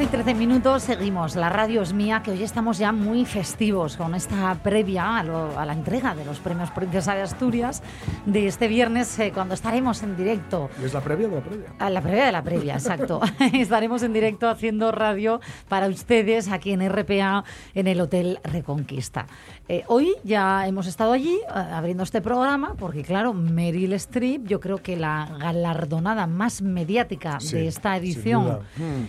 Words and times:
12 0.00 0.08
y 0.08 0.22
13 0.22 0.34
minutos, 0.34 0.82
seguimos. 0.84 1.36
La 1.36 1.50
radio 1.50 1.82
es 1.82 1.92
mía, 1.92 2.22
que 2.24 2.30
hoy 2.30 2.42
estamos 2.42 2.78
ya 2.78 2.90
muy 2.90 3.26
festivos 3.26 3.98
con 3.98 4.14
esta 4.14 4.54
previa 4.54 5.18
a, 5.18 5.22
la 5.66 5.72
entrega 5.74 6.14
de 6.14 6.24
los 6.24 6.38
premios 6.38 6.70
Princesa 6.70 7.14
de 7.14 7.20
Asturias 7.20 7.82
de 8.24 8.46
este 8.46 8.66
viernes, 8.66 9.18
eh, 9.18 9.30
cuando 9.30 9.52
estaremos 9.52 10.02
en 10.02 10.16
directo. 10.16 10.70
¿Y 10.80 10.86
es 10.86 10.94
la 10.94 11.02
previa 11.02 11.28
de 11.28 11.34
la 11.34 11.42
previa? 11.42 11.66
A 11.78 11.90
la 11.90 12.00
previa 12.00 12.24
de 12.24 12.32
la 12.32 12.42
previa, 12.42 12.74
exacto. 12.76 13.20
estaremos 13.52 14.02
en 14.02 14.14
directo 14.14 14.48
haciendo 14.48 14.90
radio 14.90 15.38
para 15.68 15.86
ustedes 15.86 16.50
aquí 16.50 16.72
en 16.72 16.88
RPA, 16.88 17.44
en 17.74 17.86
el 17.86 18.00
Hotel 18.00 18.38
Reconquista. 18.42 19.26
Eh, 19.72 19.84
hoy 19.86 20.16
ya 20.24 20.66
hemos 20.66 20.88
estado 20.88 21.12
allí 21.12 21.36
eh, 21.36 21.52
abriendo 21.52 22.02
este 22.02 22.20
programa, 22.20 22.74
porque 22.76 23.04
claro, 23.04 23.32
Meryl 23.32 23.92
Streep, 23.92 24.44
yo 24.48 24.58
creo 24.58 24.78
que 24.78 24.96
la 24.96 25.36
galardonada 25.38 26.26
más 26.26 26.60
mediática 26.60 27.38
de 27.52 27.68
esta 27.68 27.96
edición. 27.96 28.58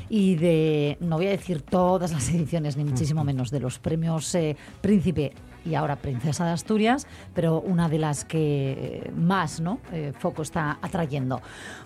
Y 0.07 0.35
de 0.35 0.97
no 0.99 1.17
voy 1.17 1.25
a 1.25 1.29
decir 1.31 1.63
todas 1.63 2.11
las 2.11 2.29
ediciones, 2.29 2.77
ni 2.77 2.83
muchísimo 2.83 3.23
menos, 3.23 3.49
de 3.49 3.59
los 3.59 3.79
premios 3.79 4.35
eh, 4.35 4.55
Príncipe 4.81 5.33
y 5.65 5.75
ahora 5.75 5.95
Princesa 5.95 6.45
de 6.45 6.51
Asturias, 6.51 7.07
pero 7.33 7.59
una 7.59 7.89
de 7.89 7.99
las 7.99 8.25
que 8.25 9.03
eh, 9.05 9.11
más 9.15 9.61
¿no? 9.61 9.79
Eh, 9.91 10.13
foco 10.17 10.41
está 10.41 10.77
atrayendo. 10.81 11.41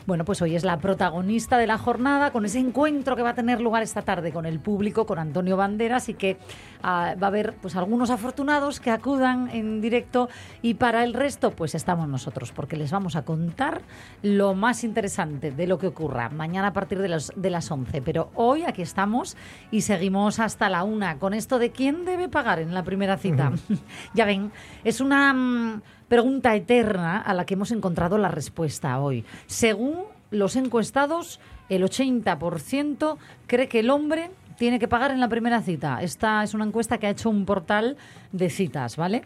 Bueno, 0.06 0.26
pues 0.26 0.42
hoy 0.42 0.56
es 0.56 0.64
la 0.64 0.78
protagonista 0.78 1.58
de 1.58 1.68
la 1.68 1.78
jornada 1.78 2.32
con 2.32 2.46
ese 2.46 2.60
encuentro 2.60 3.16
que 3.16 3.22
va 3.22 3.32
a 3.32 3.36
tener 3.36 3.62
lugar 3.62 3.84
esta 3.84 4.02
tarde 4.02 4.32
con 4.32 4.46
el 4.46 4.60
público, 4.60 5.06
con 5.06 5.20
Antonio 5.20 5.58
Banderas 5.58 6.10
y 6.10 6.14
que 6.14 6.38
ah, 6.84 7.16
va 7.22 7.28
a 7.28 7.30
haber 7.30 7.56
pues 7.56 7.76
algunos 7.76 8.10
afortunados 8.10 8.80
que 8.80 8.92
acudan 8.92 9.50
en 9.50 9.82
directo 9.82 10.30
y 10.62 10.76
para 10.76 11.04
el 11.04 11.14
resto 11.14 11.52
pues 11.52 11.76
estamos 11.76 12.08
nosotros 12.08 12.52
porque 12.52 12.78
les 12.78 12.92
vamos 12.92 13.16
a 13.16 13.24
contar 13.24 13.82
lo 14.22 14.54
más 14.54 14.84
interesante 14.84 15.52
de 15.52 15.68
lo 15.68 15.78
que 15.78 15.88
ocurra 15.88 16.30
mañana 16.30 16.68
a 16.68 16.74
partir 16.74 17.00
de, 17.00 17.10
las 17.10 17.32
de 17.36 17.50
las 17.50 17.70
11. 17.70 18.02
Pero 18.02 18.30
hoy 18.36 18.64
aquí 18.64 18.82
estamos 18.82 19.36
y 19.72 19.82
seguimos 19.82 20.40
hasta 20.40 20.70
la 20.70 20.84
una 20.84 21.18
con 21.18 21.34
esto 21.34 21.60
de 21.60 21.72
quién 21.72 22.06
debe 22.06 22.30
pagar 22.30 22.60
en 22.60 22.74
la 22.74 22.84
primera 22.84 23.18
cita. 23.18 23.52
ya 24.14 24.26
ven, 24.26 24.52
es 24.84 25.02
una 25.02 25.34
mm, 25.34 25.82
pregunta 26.08 26.56
eterna 26.56 27.22
a 27.22 27.34
la 27.34 27.46
que 27.46 27.56
hemos 27.56 27.72
encontrado 27.72 28.18
la 28.18 28.30
respuesta 28.30 29.00
hoy. 29.00 29.26
Según 29.48 30.04
los 30.32 30.56
encuestados, 30.56 31.40
el 31.70 31.84
80% 31.84 33.18
cree 33.48 33.68
que 33.68 33.80
el 33.80 33.90
hombre 33.90 34.32
tiene 34.58 34.80
que 34.80 34.88
pagar 34.88 35.12
en 35.12 35.20
la 35.20 35.30
primera 35.30 35.62
cita. 35.62 36.02
Esta 36.02 36.44
es 36.44 36.54
una 36.54 36.66
encuesta 36.66 36.98
que 36.98 37.08
ha 37.08 37.10
hecho 37.10 37.30
un 37.30 37.46
portal 37.46 37.98
de 38.32 38.50
citas, 38.50 38.96
¿vale? 38.98 39.24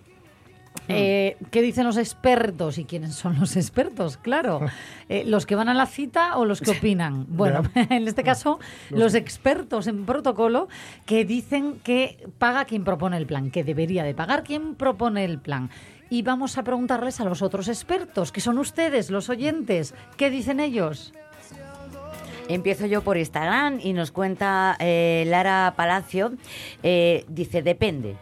Eh, 0.90 1.38
¿Qué 1.52 1.62
dicen 1.62 1.86
los 1.86 1.98
expertos? 1.98 2.80
¿Y 2.80 2.86
quiénes 2.86 3.14
son 3.14 3.40
los 3.40 3.56
expertos? 3.56 4.18
Claro, 4.18 4.62
eh, 5.10 5.24
los 5.26 5.46
que 5.46 5.56
van 5.56 5.70
a 5.70 5.74
la 5.74 5.86
cita 5.86 6.38
o 6.38 6.46
los 6.46 6.62
que 6.62 6.72
opinan. 6.78 7.26
Bueno, 7.30 7.64
en 7.76 8.08
este 8.08 8.24
caso, 8.24 8.60
los 8.90 9.14
expertos 9.14 9.88
en 9.88 10.06
protocolo 10.06 10.68
que 11.06 11.26
dicen 11.26 11.80
que 11.84 12.28
paga 12.40 12.66
quien 12.66 12.84
propone 12.84 13.18
el 13.18 13.28
plan, 13.28 13.52
que 13.52 13.64
debería 13.64 14.04
de 14.04 14.16
pagar 14.16 14.44
quien 14.44 14.76
propone 14.76 15.24
el 15.26 15.40
plan. 15.40 15.70
Y 16.10 16.24
vamos 16.24 16.58
a 16.58 16.64
preguntarles 16.64 17.20
a 17.20 17.24
los 17.26 17.44
otros 17.44 17.68
expertos, 17.68 18.32
que 18.32 18.42
son 18.42 18.58
ustedes, 18.58 19.12
los 19.12 19.30
oyentes, 19.30 19.94
¿qué 20.18 20.32
dicen 20.32 20.60
ellos? 20.60 21.14
Empiezo 22.48 22.88
yo 22.88 23.04
por 23.04 23.16
Instagram 23.16 23.80
y 23.80 23.94
nos 23.94 24.12
cuenta 24.12 24.76
eh, 24.80 25.24
Lara 25.28 25.76
Palacio, 25.78 26.32
dice, 26.82 27.62
depende. 27.62 28.18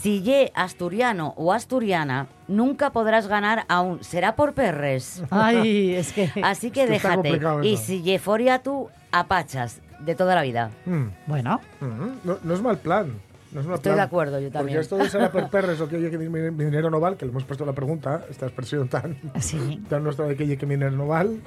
Si 0.00 0.22
ye 0.22 0.52
asturiano 0.54 1.34
o 1.36 1.52
asturiana, 1.52 2.26
nunca 2.48 2.90
podrás 2.90 3.26
ganar 3.26 3.64
aún. 3.68 4.02
Será 4.02 4.36
por 4.36 4.54
perres. 4.54 5.22
Ay, 5.30 5.94
es 5.96 6.12
que... 6.12 6.30
Así 6.42 6.70
que, 6.70 6.86
déjate. 6.86 7.40
Y 7.62 7.76
si 7.76 8.02
ye 8.02 8.18
foria 8.18 8.60
tú, 8.60 8.88
apachas 9.12 9.80
de 10.00 10.14
toda 10.14 10.34
la 10.34 10.42
vida. 10.42 10.70
Mm. 10.86 11.06
Bueno. 11.26 11.60
Mm, 11.80 12.28
no, 12.42 12.54
es 12.54 12.62
mal 12.62 12.78
plan. 12.78 13.12
No 13.52 13.60
es 13.60 13.66
mal 13.66 13.76
Estoy 13.76 13.94
de 13.94 14.00
acuerdo, 14.00 14.40
yo 14.40 14.50
también. 14.50 14.76
Porque 14.76 14.80
esto 14.80 14.96
de 14.96 15.08
ser 15.08 15.30
por 15.30 15.48
perres 15.50 15.80
o 15.80 15.88
que 15.88 15.96
oye 15.96 16.10
que 16.10 16.18
mi 16.18 16.64
dinero 16.64 16.90
no 16.90 16.98
vale, 16.98 17.16
que 17.16 17.24
le 17.24 17.30
hemos 17.30 17.44
puesto 17.44 17.64
la 17.64 17.72
pregunta, 17.72 18.24
esta 18.28 18.46
expresión 18.46 18.88
tan, 18.88 19.16
sí. 19.38 19.80
tan 19.88 20.02
nuestra 20.02 20.26
de 20.26 20.36
que 20.36 20.42
oye 20.42 20.58
que 20.58 20.66
mi 20.66 20.74
dinero 20.74 20.92
no 20.92 21.06
vale, 21.06 21.38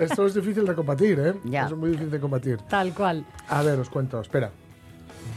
esto 0.00 0.26
es 0.26 0.34
difícil 0.34 0.66
de 0.66 0.74
combatir, 0.74 1.20
¿eh? 1.20 1.34
Ya. 1.44 1.66
es 1.66 1.72
muy 1.72 1.90
difícil 1.90 2.10
de 2.10 2.20
combatir. 2.20 2.58
Tal 2.68 2.94
cual. 2.94 3.26
A 3.48 3.62
ver, 3.62 3.78
os 3.78 3.90
cuento, 3.90 4.20
espera. 4.20 4.50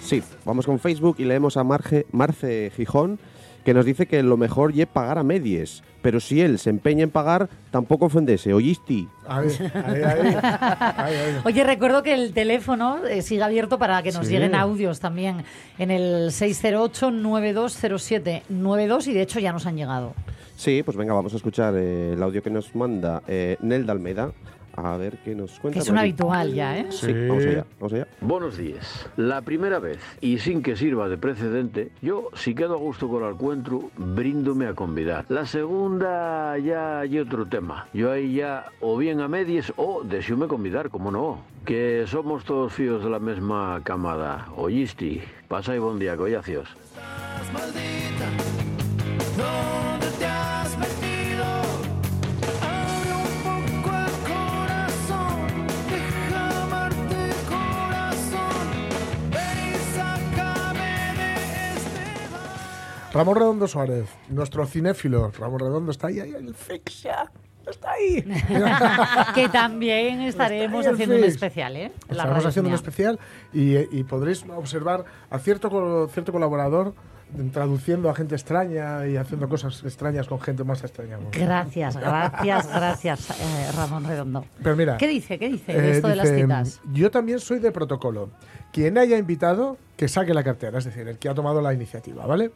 Sí, 0.05 0.23
vamos 0.45 0.65
con 0.67 0.77
Facebook 0.77 1.15
y 1.17 1.25
leemos 1.25 1.57
a 1.57 1.63
Marge, 1.63 2.05
Marce 2.11 2.71
Gijón, 2.75 3.17
que 3.63 3.73
nos 3.73 3.85
dice 3.85 4.05
que 4.05 4.21
lo 4.21 4.37
mejor 4.37 4.71
es 4.79 4.85
pagar 4.85 5.17
a 5.17 5.23
medies, 5.23 5.81
pero 6.03 6.19
si 6.19 6.41
él 6.41 6.59
se 6.59 6.69
empeña 6.69 7.01
en 7.01 7.09
pagar, 7.09 7.49
tampoco 7.71 8.05
ofendese, 8.05 8.53
¿oíste? 8.53 9.07
Oye, 11.43 11.63
recuerdo 11.63 12.03
que 12.03 12.13
el 12.13 12.33
teléfono 12.33 13.03
eh, 13.03 13.23
sigue 13.23 13.41
abierto 13.41 13.79
para 13.79 14.03
que 14.03 14.11
nos 14.11 14.29
lleguen 14.29 14.53
audios 14.53 14.99
también 14.99 15.43
en 15.79 15.89
el 15.89 16.29
608-9207-92 16.29 19.07
y 19.07 19.13
de 19.13 19.23
hecho 19.23 19.39
ya 19.39 19.51
nos 19.51 19.65
han 19.65 19.75
llegado. 19.75 20.13
Sí, 20.55 20.83
pues 20.83 20.95
venga, 20.95 21.15
vamos 21.15 21.33
a 21.33 21.37
escuchar 21.37 21.73
eh, 21.75 22.13
el 22.13 22.21
audio 22.21 22.43
que 22.43 22.51
nos 22.51 22.75
manda 22.75 23.23
eh, 23.27 23.57
Nelda 23.59 23.91
Almeida 23.91 24.33
a 24.77 24.97
ver 24.97 25.17
qué 25.23 25.35
nos 25.35 25.59
cuenta. 25.59 25.79
Que 25.79 25.83
es 25.83 25.89
un 25.89 25.97
habitual 25.97 26.53
ya, 26.53 26.77
¿eh? 26.77 26.87
Sí, 26.89 27.13
Vamos, 27.27 27.45
allá, 27.45 27.65
vamos 27.79 27.93
allá. 27.93 28.07
Buenos 28.21 28.57
días. 28.57 29.09
La 29.17 29.41
primera 29.41 29.79
vez, 29.79 29.99
y 30.21 30.39
sin 30.39 30.61
que 30.61 30.75
sirva 30.75 31.09
de 31.09 31.17
precedente, 31.17 31.91
yo, 32.01 32.29
si 32.33 32.55
quedo 32.55 32.75
a 32.75 32.77
gusto 32.77 33.07
con 33.07 33.23
el 33.23 33.33
encuentro, 33.33 33.89
bríndome 33.97 34.67
a 34.67 34.73
convidar. 34.73 35.25
La 35.29 35.45
segunda 35.45 36.57
ya 36.57 36.99
hay 36.99 37.19
otro 37.19 37.45
tema. 37.45 37.87
Yo 37.93 38.11
ahí 38.11 38.35
ya 38.35 38.65
o 38.81 38.97
bien 38.97 39.21
a 39.21 39.27
medias 39.27 39.73
o 39.77 40.03
me 40.03 40.47
convidar, 40.47 40.89
como 40.89 41.11
no. 41.11 41.39
Que 41.65 42.05
somos 42.07 42.43
todos 42.43 42.73
fíos 42.73 43.03
de 43.03 43.09
la 43.09 43.19
misma 43.19 43.81
camada. 43.83 44.47
Oyisti, 44.55 45.21
pasa 45.47 45.75
y 45.75 45.79
buen 45.79 45.99
día, 45.99 46.15
collacios. 46.15 46.69
Ramón 63.15 63.37
Redondo 63.37 63.65
Suárez, 63.65 64.09
nuestro 64.27 64.65
cinéfilo. 64.65 65.31
Ramón 65.39 65.61
Redondo 65.61 65.89
está 65.89 66.07
ahí, 66.07 66.19
ahí 66.19 66.33
el 66.33 66.53
fixa. 66.53 67.31
Está 67.65 67.91
ahí. 67.91 68.21
que 69.35 69.47
también 69.47 70.19
estaremos 70.19 70.85
haciendo 70.85 71.15
un 71.15 71.23
especial, 71.23 71.77
¿eh? 71.77 71.93
Estaremos 72.09 72.45
haciendo 72.45 72.67
un 72.67 72.75
especial 72.75 73.17
y, 73.53 74.03
podréis 74.03 74.43
observar 74.53 75.05
a 75.29 75.39
cierto, 75.39 76.09
cierto 76.11 76.33
colaborador 76.33 76.93
traduciendo 77.53 78.09
a 78.09 78.15
gente 78.15 78.35
extraña 78.35 79.07
y 79.07 79.15
haciendo 79.15 79.47
cosas 79.47 79.81
extrañas 79.85 80.27
con 80.27 80.41
gente 80.41 80.65
más 80.65 80.83
extraña. 80.83 81.17
Gracias, 81.31 81.95
gracias, 82.01 82.67
gracias, 82.67 83.29
eh, 83.29 83.71
Ramón 83.77 84.03
Redondo. 84.03 84.45
Pero 84.61 84.75
mira, 84.75 84.97
¿qué 84.97 85.07
dice? 85.07 85.39
¿Qué 85.39 85.47
dice 85.47 85.71
de 85.71 85.91
esto 85.91 86.09
de 86.09 86.17
las 86.17 86.29
citas? 86.29 86.81
Yo 86.91 87.09
también 87.09 87.39
soy 87.39 87.59
de 87.59 87.71
protocolo. 87.71 88.29
Quien 88.73 88.97
haya 88.97 89.17
invitado, 89.17 89.77
que 89.95 90.09
saque 90.09 90.33
la 90.33 90.43
cartera, 90.43 90.79
es 90.79 90.83
decir, 90.83 91.07
el 91.07 91.17
que 91.17 91.29
ha 91.29 91.33
tomado 91.33 91.61
la 91.61 91.73
iniciativa, 91.73 92.25
¿vale? 92.25 92.51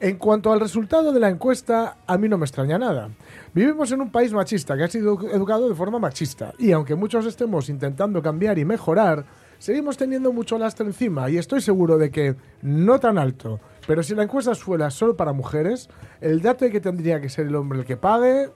En 0.00 0.16
cuanto 0.16 0.52
al 0.52 0.60
resultado 0.60 1.12
de 1.12 1.18
la 1.18 1.28
encuesta, 1.28 1.96
a 2.06 2.16
mí 2.18 2.28
no 2.28 2.38
me 2.38 2.44
extraña 2.44 2.78
nada. 2.78 3.10
Vivimos 3.52 3.90
en 3.90 4.00
un 4.00 4.12
país 4.12 4.32
machista 4.32 4.76
que 4.76 4.84
ha 4.84 4.88
sido 4.88 5.18
educado 5.32 5.68
de 5.68 5.74
forma 5.74 5.98
machista. 5.98 6.54
Y 6.56 6.70
aunque 6.70 6.94
muchos 6.94 7.26
estemos 7.26 7.68
intentando 7.68 8.22
cambiar 8.22 8.60
y 8.60 8.64
mejorar, 8.64 9.24
seguimos 9.58 9.96
teniendo 9.96 10.32
mucho 10.32 10.56
lastre 10.56 10.86
encima. 10.86 11.28
Y 11.28 11.36
estoy 11.36 11.60
seguro 11.60 11.98
de 11.98 12.12
que 12.12 12.36
no 12.62 13.00
tan 13.00 13.18
alto, 13.18 13.58
pero 13.88 14.04
si 14.04 14.14
la 14.14 14.22
encuesta 14.22 14.54
fuera 14.54 14.88
solo 14.90 15.16
para 15.16 15.32
mujeres, 15.32 15.88
el 16.20 16.42
dato 16.42 16.64
de 16.64 16.70
que 16.70 16.80
tendría 16.80 17.20
que 17.20 17.28
ser 17.28 17.48
el 17.48 17.56
hombre 17.56 17.80
el 17.80 17.84
que 17.84 17.96
pague, 17.96 18.50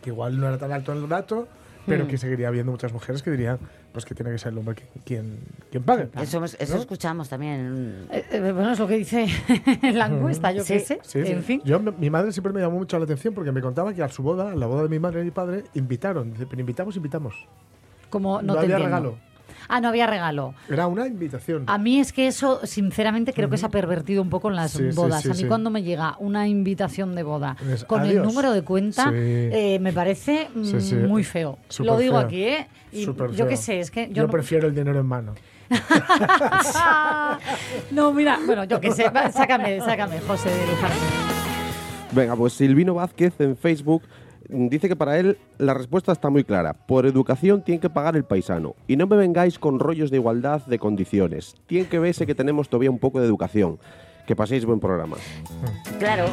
que 0.00 0.10
igual 0.10 0.40
no 0.40 0.48
era 0.48 0.56
tan 0.56 0.72
alto 0.72 0.94
el 0.94 1.06
dato, 1.10 1.46
pero 1.86 2.04
hmm. 2.04 2.08
que 2.08 2.18
seguiría 2.18 2.48
habiendo 2.48 2.72
muchas 2.72 2.92
mujeres 2.92 3.22
que 3.22 3.30
dirían 3.30 3.58
pues 3.92 4.04
que 4.04 4.14
tiene 4.14 4.32
que 4.32 4.38
ser 4.38 4.52
el 4.52 4.58
hombre 4.58 4.76
quien, 5.04 5.38
quien 5.70 5.82
pague. 5.82 6.08
Eso, 6.20 6.44
eso 6.44 6.76
escuchamos 6.78 7.28
también. 7.28 8.06
Eh, 8.10 8.24
eh, 8.30 8.52
bueno, 8.52 8.72
es 8.72 8.78
lo 8.78 8.88
que 8.88 8.96
dice 8.96 9.26
la 9.82 10.06
encuesta, 10.06 10.52
yo 10.52 10.64
qué 10.64 10.80
sé. 10.80 11.00
en 11.14 11.42
fin. 11.42 11.62
Yo, 11.64 11.78
mi 11.80 12.10
madre 12.10 12.32
siempre 12.32 12.52
me 12.52 12.60
llamó 12.60 12.78
mucho 12.78 12.98
la 12.98 13.04
atención 13.04 13.34
porque 13.34 13.52
me 13.52 13.60
contaba 13.60 13.94
que 13.94 14.02
a 14.02 14.08
su 14.08 14.22
boda, 14.22 14.52
a 14.52 14.54
la 14.56 14.66
boda 14.66 14.82
de 14.82 14.88
mi 14.88 14.98
madre 14.98 15.22
y 15.22 15.24
mi 15.24 15.30
padre, 15.30 15.64
invitaron. 15.74 16.32
Dice, 16.32 16.46
pero 16.46 16.60
invitamos, 16.60 16.96
invitamos. 16.96 17.34
Como 18.10 18.42
no, 18.42 18.54
no 18.54 18.60
había 18.60 18.78
regalo. 18.78 19.16
Ah, 19.68 19.80
no 19.80 19.88
había 19.88 20.06
regalo. 20.06 20.54
Era 20.68 20.86
una 20.86 21.06
invitación. 21.06 21.64
A 21.66 21.78
mí 21.78 21.98
es 21.98 22.12
que 22.12 22.26
eso, 22.26 22.60
sinceramente, 22.64 23.32
creo 23.32 23.48
que 23.48 23.56
se 23.56 23.66
ha 23.66 23.70
pervertido 23.70 24.22
un 24.22 24.28
poco 24.30 24.50
en 24.50 24.56
las 24.56 24.72
Sí, 24.72 24.82
bodas. 24.94 25.22
sí, 25.22 25.28
a 25.30 25.32
mí 25.32 25.38
sí. 25.38 25.46
cuando 25.46 25.70
me 25.70 25.82
llega 25.82 26.16
una 26.18 26.46
invitación 26.48 27.14
de 27.14 27.22
boda 27.22 27.56
Es, 27.72 27.84
con 27.84 28.04
el 28.04 28.22
número 28.22 28.52
de 28.52 28.62
cuenta, 28.62 29.04
Sí. 29.04 29.10
eh, 29.16 29.78
me 29.80 29.92
parece 29.92 30.48
mm, 30.54 30.64
Sí, 30.64 30.80
sí. 30.80 30.94
muy 30.96 31.24
feo. 31.24 31.58
Lo 31.78 31.96
digo 31.96 32.18
feo. 32.18 32.26
aquí, 32.26 32.44
¿eh? 32.44 32.66
Y 32.92 33.06
yo 33.06 33.48
qué 33.48 33.56
sé, 33.56 33.80
es 33.80 33.90
que 33.90 34.08
yo, 34.08 34.14
Yo 34.14 34.22
no... 34.24 34.28
prefiero 34.30 34.68
el 34.68 34.74
dinero 34.74 35.00
en 35.00 35.06
mano. 35.06 35.34
no, 37.90 38.12
mira, 38.12 38.38
bueno, 38.46 38.64
yo 38.64 38.80
qué 38.80 38.92
sé, 38.92 39.04
sácame, 39.32 39.80
sácame, 39.80 40.20
José 40.20 40.50
del 40.50 40.76
jardín. 40.76 41.00
Venga, 42.12 42.36
pues 42.36 42.52
Silvino 42.52 42.94
Vázquez 42.94 43.32
en 43.40 43.56
Facebook 43.56 44.02
dice 44.48 44.88
que 44.88 44.96
para 44.96 45.18
él 45.18 45.38
la 45.58 45.74
respuesta 45.74 46.12
está 46.12 46.30
muy 46.30 46.44
clara. 46.44 46.72
Por 46.72 47.06
educación 47.06 47.62
tiene 47.62 47.80
que 47.80 47.90
pagar 47.90 48.16
el 48.16 48.24
paisano. 48.24 48.74
Y 48.86 48.96
no 48.96 49.06
me 49.06 49.16
vengáis 49.16 49.58
con 49.58 49.78
rollos 49.78 50.10
de 50.10 50.18
igualdad 50.18 50.64
de 50.66 50.78
condiciones. 50.78 51.54
Tiene 51.66 51.88
que 51.88 51.98
verse 51.98 52.26
que 52.26 52.34
tenemos 52.34 52.68
todavía 52.68 52.90
un 52.90 52.98
poco 52.98 53.20
de 53.20 53.26
educación. 53.26 53.78
Que 54.26 54.36
paséis 54.36 54.64
buen 54.64 54.80
programa. 54.80 55.16
Claro. 55.98 56.26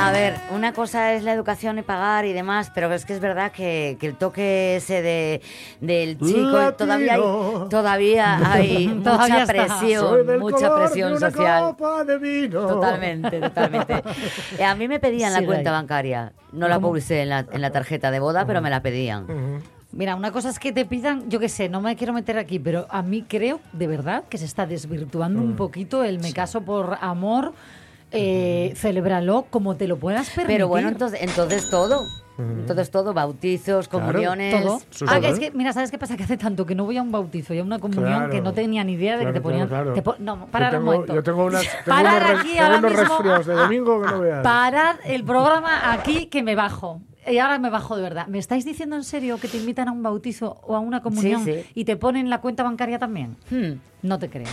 A 0.00 0.12
ver, 0.12 0.34
una 0.52 0.72
cosa 0.72 1.14
es 1.14 1.24
la 1.24 1.32
educación 1.32 1.76
y 1.78 1.82
pagar 1.82 2.24
y 2.24 2.32
demás, 2.32 2.70
pero 2.74 2.92
es 2.92 3.04
que 3.04 3.14
es 3.14 3.20
verdad 3.20 3.50
que, 3.50 3.96
que 3.98 4.06
el 4.06 4.14
toque 4.14 4.76
ese 4.76 5.02
de, 5.02 5.40
del 5.80 6.18
chico 6.18 6.52
Latino. 6.52 6.72
todavía 6.76 7.12
hay, 7.14 7.68
todavía 7.68 8.52
hay 8.52 8.86
Todavía 9.04 9.40
mucha 9.40 9.46
presión, 9.46 10.26
mucha 10.40 10.56
color 10.68 10.78
de 10.80 10.84
presión 10.86 11.10
una 11.12 11.20
social. 11.30 11.62
copa 11.64 12.04
de 12.04 12.18
vino. 12.18 12.66
Totalmente, 12.66 13.40
totalmente. 13.40 14.02
A 14.64 14.74
mí 14.76 14.86
me 14.86 15.00
pedían 15.00 15.32
Sí, 15.34 15.40
la 15.40 15.46
cuenta 15.46 15.72
bancaria. 15.72 16.32
No 16.52 16.68
la 16.68 16.78
puse 16.78 17.22
en 17.22 17.28
la, 17.30 17.44
en 17.50 17.60
la 17.60 17.70
tarjeta 17.70 18.10
de 18.12 18.20
boda, 18.20 18.46
pero 18.46 18.60
me 18.62 18.70
la 18.70 18.80
pedían. 18.82 19.26
Mira, 19.90 20.14
una 20.14 20.30
cosa 20.30 20.50
es 20.50 20.58
que 20.60 20.70
te 20.72 20.84
pidan, 20.84 21.28
yo 21.28 21.40
qué 21.40 21.48
sé, 21.48 21.68
no 21.68 21.80
me 21.80 21.96
quiero 21.96 22.12
meter 22.12 22.38
aquí, 22.38 22.58
pero 22.58 22.86
a 22.90 23.02
mí 23.02 23.24
creo 23.26 23.58
de 23.72 23.86
verdad 23.88 24.22
que 24.28 24.38
se 24.38 24.44
está 24.44 24.64
desvirtuando 24.66 25.40
Mm. 25.40 25.44
un 25.44 25.56
poquito 25.56 26.04
el 26.04 26.20
me 26.20 26.32
caso 26.32 26.60
por 26.60 26.98
amor. 27.00 27.52
Eh, 28.10 28.72
celébralo 28.76 29.46
como 29.50 29.76
te 29.76 29.86
lo 29.88 29.96
puedas 29.98 30.30
permitir. 30.30 30.56
Pero 30.56 30.68
bueno, 30.68 30.88
entonces, 30.88 31.20
entonces 31.22 31.68
todo. 31.70 32.02
Entonces 32.38 32.92
todo, 32.92 33.12
bautizos, 33.14 33.88
Claro. 33.88 34.06
comuniones. 34.06 34.62
todo. 34.62 34.80
Ah, 35.08 35.16
es 35.16 35.20
que 35.20 35.26
es 35.28 35.34
todo. 35.34 35.40
que, 35.40 35.50
mira, 35.58 35.72
¿sabes 35.72 35.90
qué 35.90 35.98
pasa? 35.98 36.16
Que 36.16 36.22
hace 36.22 36.36
tanto 36.36 36.64
que 36.66 36.76
no 36.76 36.84
voy 36.84 36.96
a 36.96 37.02
un 37.02 37.10
bautizo 37.10 37.52
y 37.52 37.58
a 37.58 37.64
una 37.64 37.80
comunión 37.80 38.06
Claro. 38.14 38.30
que 38.30 38.40
no 38.40 38.52
tenía 38.52 38.84
ni 38.84 38.92
idea 38.92 39.16
de 39.16 39.26
que 39.26 39.32
te 39.32 39.40
ponían. 39.40 39.66
claro, 39.66 39.92
claro. 39.92 39.94
te 39.94 40.02
po- 40.02 40.14
no, 40.20 40.38
Yo 40.38 40.46
parad 40.46 40.68
un 40.74 40.78
tengo- 40.78 40.84
momento. 40.92 41.14
Yo 41.16 41.22
tengo, 41.24 41.44
unas, 41.46 41.62
tengo 41.84 41.98
unos, 42.00 42.12
re- 42.14 42.34
aquí 42.38 42.48
tengo 42.52 42.62
ahora 42.64 42.78
unos 42.78 42.92
mismo. 42.92 43.38
de 43.42 43.54
domingo 43.54 44.02
que 44.02 44.06
no 44.12 44.20
veas. 44.20 44.42
Parad 44.44 44.96
el 45.04 45.24
programa 45.24 45.92
aquí 45.92 46.26
que 46.26 46.44
me 46.44 46.54
bajo. 46.54 47.00
Y 47.30 47.38
ahora 47.38 47.58
me 47.58 47.70
bajo 47.70 47.96
de 47.96 48.02
verdad. 48.02 48.26
¿Me 48.26 48.38
estáis 48.38 48.64
diciendo 48.64 48.96
en 48.96 49.04
serio 49.04 49.38
que 49.38 49.48
te 49.48 49.56
invitan 49.56 49.88
a 49.88 49.92
un 49.92 50.02
bautizo 50.02 50.58
o 50.62 50.76
a 50.76 50.80
una 50.80 51.02
comunión 51.02 51.44
sí. 51.44 51.64
y 51.74 51.84
te 51.84 51.96
ponen 51.96 52.30
la 52.30 52.40
cuenta 52.40 52.62
bancaria 52.62 52.98
también? 52.98 53.36
Hmm. 53.50 53.72
No 54.02 54.18
te 54.18 54.28
creo. 54.30 54.46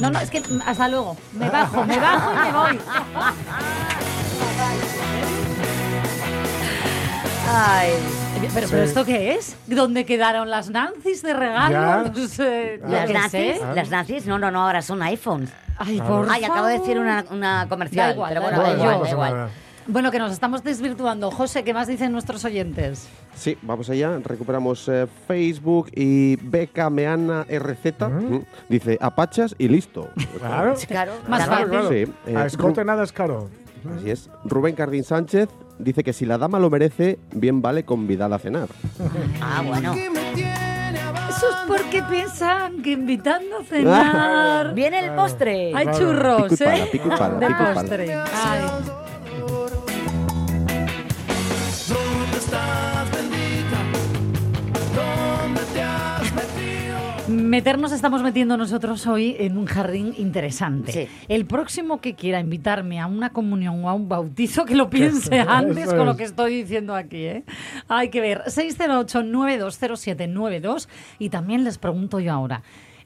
No, 0.00 0.10
no, 0.10 0.20
es 0.20 0.30
que 0.30 0.40
mm, 0.40 0.62
hasta 0.64 0.88
luego. 0.88 1.16
Me 1.32 1.50
bajo, 1.50 1.84
me 1.84 1.98
bajo 1.98 2.32
y 2.32 2.36
me 2.36 2.52
voy. 2.52 2.78
Ay. 7.48 7.90
Pero, 8.54 8.68
pero 8.70 8.82
¿esto 8.82 9.04
qué 9.04 9.34
es? 9.34 9.56
¿Dónde 9.66 10.04
quedaron 10.04 10.50
las 10.50 10.70
Nancy's 10.70 11.22
de 11.22 11.34
regalos? 11.34 12.10
Eh, 12.38 12.80
¿Las 12.86 13.30
sé. 13.30 13.60
¿Las 13.74 13.90
nazis? 13.90 14.26
No, 14.26 14.38
no, 14.38 14.50
no, 14.50 14.62
ahora 14.66 14.82
son 14.82 15.02
iPhones. 15.02 15.50
Ay, 15.78 16.00
por 16.00 16.28
Ay, 16.30 16.44
acabo 16.44 16.66
de 16.66 16.76
favor. 16.76 16.86
decir 16.86 16.98
una, 16.98 17.24
una 17.30 17.66
comercial. 17.68 18.08
Da 18.08 18.14
igual, 18.14 18.34
pero 18.34 18.40
da 18.40 18.46
bueno, 18.46 18.72
igual, 18.74 18.78
da 18.78 18.94
igual, 18.94 19.10
igual. 19.10 19.50
Bueno, 19.88 20.10
que 20.10 20.18
nos 20.18 20.32
estamos 20.32 20.64
desvirtuando. 20.64 21.30
José, 21.30 21.62
¿qué 21.62 21.72
más 21.72 21.86
dicen 21.86 22.10
nuestros 22.10 22.44
oyentes? 22.44 23.08
Sí, 23.36 23.56
vamos 23.62 23.88
allá. 23.88 24.18
Recuperamos 24.24 24.88
eh, 24.88 25.06
Facebook 25.28 25.90
y 25.94 26.36
Beca 26.36 26.90
Meana 26.90 27.44
RZ. 27.48 28.00
mm, 28.08 28.38
Dice 28.68 28.98
apachas 29.00 29.54
y 29.58 29.68
listo. 29.68 30.08
Claro. 30.38 30.74
Claro, 30.88 31.12
Más 31.28 31.46
fácil. 31.46 31.68
claro. 31.68 31.88
Sí, 31.90 32.04
eh, 32.26 32.36
a 32.36 32.46
escote 32.46 32.84
nada 32.84 33.04
es 33.04 33.12
caro. 33.12 33.48
Así 33.96 34.10
es. 34.10 34.28
Rubén 34.44 34.74
Cardín 34.74 35.04
Sánchez 35.04 35.48
dice 35.78 36.02
que 36.02 36.12
si 36.12 36.26
la 36.26 36.38
dama 36.38 36.58
lo 36.58 36.68
merece, 36.68 37.20
bien 37.32 37.62
vale 37.62 37.84
convidarla 37.84 38.36
a 38.36 38.38
cenar. 38.40 38.68
Ah, 39.40 39.62
bueno. 39.64 39.94
Eso 39.94 41.48
es 41.50 41.56
porque 41.68 42.02
piensan 42.10 42.82
que 42.82 42.92
invitando 42.92 43.58
a 43.60 43.64
cenar. 43.64 44.74
Viene 44.74 44.98
el 44.98 45.14
postre. 45.14 45.72
Hay 45.76 45.84
Claro. 45.86 45.98
churros, 45.98 46.42
Pico 46.48 46.54
y 46.54 46.56
pala, 46.64 46.78
¿eh? 46.78 46.88
pico 46.90 47.06
y 47.06 47.10
pala, 47.18 47.34
de 47.38 47.46
pico 47.46 47.60
y 47.60 47.64
pala. 47.64 47.74
postre. 47.74 48.14
Ay. 48.14 48.60
Meternos 57.56 57.90
estamos 57.92 58.22
metiendo 58.22 58.58
nosotros 58.58 59.06
hoy 59.06 59.34
en 59.38 59.56
un 59.56 59.64
jardín 59.64 60.12
interesante. 60.18 60.92
Sí. 60.92 61.08
El 61.28 61.46
próximo 61.46 62.02
que 62.02 62.14
quiera 62.14 62.38
invitarme 62.38 63.00
a 63.00 63.06
una 63.06 63.30
comunión 63.30 63.82
o 63.82 63.88
a 63.88 63.94
un 63.94 64.10
bautizo, 64.10 64.66
que 64.66 64.74
lo 64.74 64.90
piense 64.90 65.40
antes 65.40 65.86
Eso 65.88 65.96
con 65.96 66.04
lo 66.04 66.18
que 66.18 66.24
estoy 66.24 66.54
diciendo 66.54 66.94
aquí. 66.94 67.24
¿eh? 67.24 67.44
Hay 67.88 68.10
que 68.10 68.20
ver. 68.20 68.42
608-920792. 68.44 70.86
Y 71.18 71.30
también 71.30 71.64
les 71.64 71.78
pregunto 71.78 72.20
yo 72.20 72.30
ahora. 72.34 72.60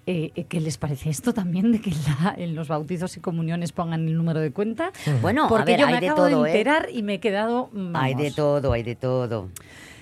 eh, 0.06 0.32
eh, 0.35 0.44
¿Qué 0.49 0.61
les 0.61 0.79
parece 0.79 1.11
esto 1.11 1.32
también 1.32 1.70
de 1.70 1.81
que 1.81 1.91
en, 1.91 1.96
la- 2.03 2.35
en 2.37 2.56
los 2.56 2.67
bautizos 2.67 3.17
y 3.17 3.20
comuniones 3.20 3.70
pongan 3.70 4.08
el 4.08 4.17
número 4.17 4.41
de 4.41 4.50
cuenta? 4.50 4.91
Bueno, 5.23 5.44
a 5.44 5.49
Porque 5.49 5.70
ver, 5.73 5.81
yo 5.82 5.87
hay 5.87 5.93
me 5.94 6.00
de 6.00 6.08
acabo 6.08 6.29
todo, 6.29 6.43
de 6.43 6.50
¿eh? 6.50 6.53
enterar 6.58 6.88
y 6.93 7.05
me 7.05 7.14
he 7.14 7.20
quedado. 7.20 7.70
mm, 7.73 7.94
Hay 7.94 8.14
de 8.14 8.23
vamos. 8.25 8.35
todo, 8.35 8.73
hay 8.73 8.82
de 8.82 8.96
todo. 8.96 9.49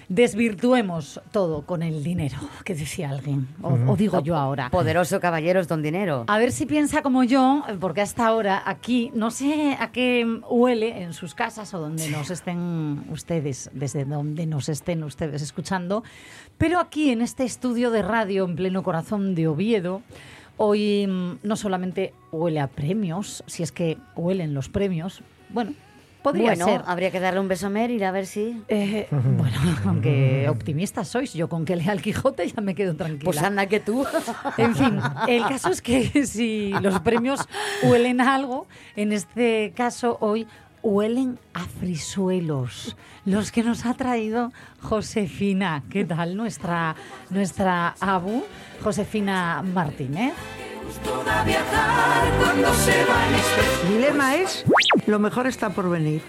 Desvirtuemos 0.08 1.20
todo 1.32 1.66
con 1.66 1.82
el 1.82 2.02
dinero, 2.02 2.38
que 2.64 2.74
decía 2.74 3.10
alguien. 3.10 3.46
O, 3.60 3.74
o 3.92 3.96
digo 3.96 4.20
yo 4.22 4.36
ahora. 4.36 4.70
Poderoso 4.70 5.20
caballeros 5.20 5.68
don 5.68 5.82
dinero. 5.82 6.24
A 6.28 6.38
ver 6.38 6.50
si 6.50 6.64
piensa 6.64 7.02
como 7.02 7.24
yo, 7.24 7.62
porque 7.78 8.00
hasta 8.00 8.26
ahora 8.26 8.62
aquí 8.64 9.10
no 9.14 9.30
sé 9.30 9.76
a 9.78 9.92
qué 9.92 10.26
huele 10.48 11.02
en 11.02 11.12
sus 11.12 11.34
casas 11.34 11.74
o 11.74 11.78
donde 11.78 12.08
nos 12.08 12.30
estén 12.30 13.04
ustedes, 13.10 13.70
desde 13.74 14.06
donde 14.06 14.46
nos 14.46 14.70
estén 14.70 15.04
ustedes 15.04 15.42
escuchando, 15.42 16.02
pero 16.56 16.80
aquí 16.80 17.10
en 17.10 17.20
este 17.20 17.44
estudio 17.44 17.90
de 17.90 18.00
radio 18.00 18.46
en 18.46 18.56
pleno 18.56 18.82
corazón 18.82 19.34
de 19.34 19.46
Oviedo, 19.46 20.00
hoy 20.56 21.06
mm, 21.06 21.40
no 21.42 21.56
solamente 21.56 22.14
huele 22.32 22.60
a 22.60 22.66
premios, 22.66 23.44
si 23.46 23.62
es 23.62 23.72
que 23.72 23.98
huelen 24.16 24.54
los 24.54 24.70
premios, 24.70 25.22
bueno, 25.50 25.74
podría 26.30 26.50
bueno, 26.50 26.64
ser. 26.66 26.82
habría 26.86 27.10
que 27.10 27.20
darle 27.20 27.40
un 27.40 27.48
beso 27.48 27.66
a 27.66 27.70
Meryl 27.70 28.02
a 28.04 28.10
ver 28.10 28.26
si. 28.26 28.62
Eh, 28.68 29.08
bueno, 29.10 29.56
aunque 29.86 30.48
optimistas 30.48 31.08
sois, 31.08 31.32
yo 31.34 31.48
con 31.48 31.64
que 31.64 31.76
lea 31.76 31.92
el 31.92 32.02
Quijote 32.02 32.46
ya 32.48 32.60
me 32.60 32.74
quedo 32.74 32.94
tranquila. 32.96 33.24
Pues 33.24 33.42
anda 33.42 33.66
que 33.66 33.80
tú. 33.80 34.04
En 34.56 34.74
fin, 34.74 35.00
el 35.28 35.42
caso 35.42 35.70
es 35.70 35.82
que 35.82 36.26
si 36.26 36.72
los 36.80 37.00
premios 37.00 37.40
huelen 37.82 38.20
a 38.20 38.34
algo, 38.34 38.66
en 38.96 39.12
este 39.12 39.72
caso 39.74 40.18
hoy 40.20 40.46
huelen 40.82 41.38
a 41.54 41.64
frisuelos, 41.64 42.96
los 43.24 43.50
que 43.52 43.62
nos 43.62 43.86
ha 43.86 43.94
traído 43.94 44.52
Josefina. 44.80 45.82
¿Qué 45.90 46.04
tal 46.04 46.36
nuestra, 46.36 46.96
nuestra 47.30 47.94
Abu, 48.00 48.44
Josefina 48.82 49.62
Martínez? 49.62 50.34
Mi 53.88 53.98
lema 53.98 54.36
es, 54.36 54.64
lo 55.08 55.18
mejor 55.18 55.46
está 55.46 55.70
por 55.70 55.88
venir. 55.90 56.22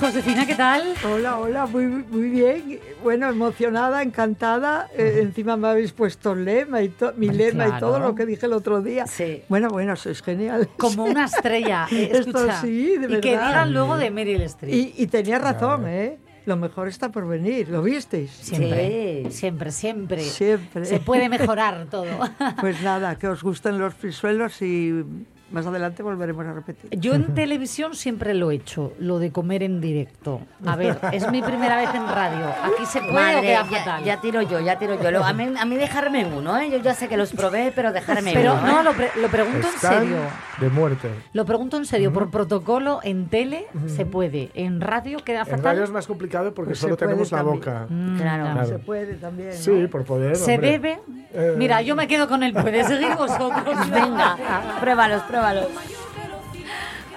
Josefina, 0.00 0.46
¿qué 0.46 0.54
tal? 0.56 0.94
Hola, 1.08 1.38
hola, 1.38 1.66
muy, 1.66 1.86
muy 1.86 2.28
bien. 2.30 2.80
Bueno, 3.04 3.28
emocionada, 3.28 4.02
encantada. 4.02 4.88
Eh, 4.96 5.20
encima 5.22 5.56
me 5.56 5.68
habéis 5.68 5.92
puesto 5.92 6.32
el 6.32 6.44
lema 6.44 6.82
y 6.82 6.88
to- 6.88 7.12
mi 7.16 7.28
lema 7.28 7.68
y 7.68 7.78
todo 7.78 8.00
lo 8.00 8.14
que 8.14 8.26
dije 8.26 8.46
el 8.46 8.52
otro 8.54 8.80
día. 8.82 9.06
Sí. 9.06 9.42
Bueno, 9.48 9.68
bueno, 9.68 9.94
sois 9.94 10.20
genial. 10.22 10.68
Como 10.76 11.04
una 11.04 11.26
estrella. 11.26 11.86
eh, 11.92 12.10
Esto 12.14 12.46
sí, 12.60 12.96
de 12.96 13.18
y 13.18 13.20
que 13.20 13.32
verdad. 13.32 13.48
digan 13.48 13.72
luego 13.72 13.96
de 13.96 14.10
Meryl 14.10 14.42
Streep. 14.42 14.74
Y, 14.74 14.94
y 14.96 15.06
tenía 15.06 15.38
razón, 15.38 15.86
¿eh? 15.86 16.18
Lo 16.44 16.56
mejor 16.56 16.88
está 16.88 17.10
por 17.10 17.28
venir. 17.28 17.68
¿Lo 17.68 17.82
visteis? 17.82 18.30
Siempre, 18.30 19.22
Sí. 19.26 19.30
siempre, 19.30 19.70
siempre. 19.70 20.20
Siempre. 20.22 20.84
Se 20.84 20.98
puede 20.98 21.28
mejorar 21.28 21.86
todo. 21.90 22.06
Pues 22.60 22.82
nada, 22.82 23.16
que 23.18 23.28
os 23.28 23.42
gusten 23.42 23.78
los 23.78 23.94
frisuelos 23.94 24.60
y 24.62 25.04
más 25.52 25.66
adelante 25.66 26.02
volveremos 26.02 26.46
a 26.46 26.52
repetir. 26.52 26.90
Yo 26.98 27.14
en 27.14 27.34
televisión 27.34 27.94
siempre 27.94 28.34
lo 28.34 28.50
he 28.50 28.54
hecho, 28.56 28.92
lo 28.98 29.18
de 29.18 29.30
comer 29.32 29.62
en 29.62 29.80
directo. 29.80 30.40
A 30.66 30.76
ver, 30.76 30.98
es 31.12 31.30
mi 31.30 31.42
primera 31.42 31.76
vez 31.76 31.94
en 31.94 32.06
radio. 32.08 32.46
Aquí 32.62 32.86
se 32.86 33.00
puede 33.00 33.10
o 33.10 33.14
Madre, 33.14 33.40
queda 33.42 33.66
ya, 33.70 33.78
fatal. 33.78 34.04
ya 34.04 34.20
tiro 34.20 34.42
yo, 34.42 34.60
ya 34.60 34.78
tiro 34.78 35.00
yo. 35.02 35.10
Lo- 35.10 35.24
a, 35.24 35.32
mí, 35.32 35.52
a 35.58 35.64
mí 35.64 35.76
dejarme 35.76 36.24
uno, 36.26 36.58
¿eh? 36.58 36.70
Yo 36.70 36.78
ya 36.78 36.94
sé 36.94 37.08
que 37.08 37.16
los 37.16 37.32
probé, 37.32 37.72
pero 37.74 37.92
dejarme 37.92 38.32
Pero 38.32 38.54
uno. 38.54 38.66
no, 38.66 38.80
¿eh? 38.80 38.84
lo, 38.84 38.92
pre- 38.92 39.10
lo 39.20 39.28
pregunto 39.28 39.66
en 39.68 39.78
serio. 39.80 40.16
de 40.60 40.68
muerte. 40.68 41.08
Lo 41.32 41.44
pregunto 41.44 41.76
en 41.76 41.84
serio. 41.86 42.12
Por 42.12 42.30
protocolo, 42.30 43.00
en 43.02 43.28
tele 43.28 43.66
se 43.86 44.06
puede. 44.06 44.50
En 44.54 44.80
radio 44.80 45.18
queda 45.24 45.40
En 45.40 45.46
fatal. 45.46 45.62
radio 45.64 45.84
es 45.84 45.90
más 45.90 46.06
complicado 46.06 46.54
porque 46.54 46.70
Pues 46.70 46.78
solo 46.78 46.96
tenemos 46.96 47.30
la 47.32 47.42
boca. 47.42 47.86
Mm, 47.88 48.18
Claro. 48.18 48.44
Claro. 48.52 48.66
Se 48.66 48.78
puede 48.78 49.14
también. 49.14 49.50
¿no? 49.50 49.54
Sí, 49.56 49.86
por 49.88 50.04
poder. 50.04 50.36
¿Se 50.36 50.54
hombre. 50.54 50.70
debe? 50.72 50.98
Eh, 51.34 51.54
Mira, 51.56 51.80
yo 51.82 51.96
me 51.96 52.06
quedo 52.06 52.28
con 52.28 52.42
el 52.42 52.52
puede. 52.52 52.84
Seguir 52.84 53.14
vosotros. 53.16 53.90
Venga, 53.90 54.36
pruébalos, 54.80 55.22
pruébalos. 55.22 55.41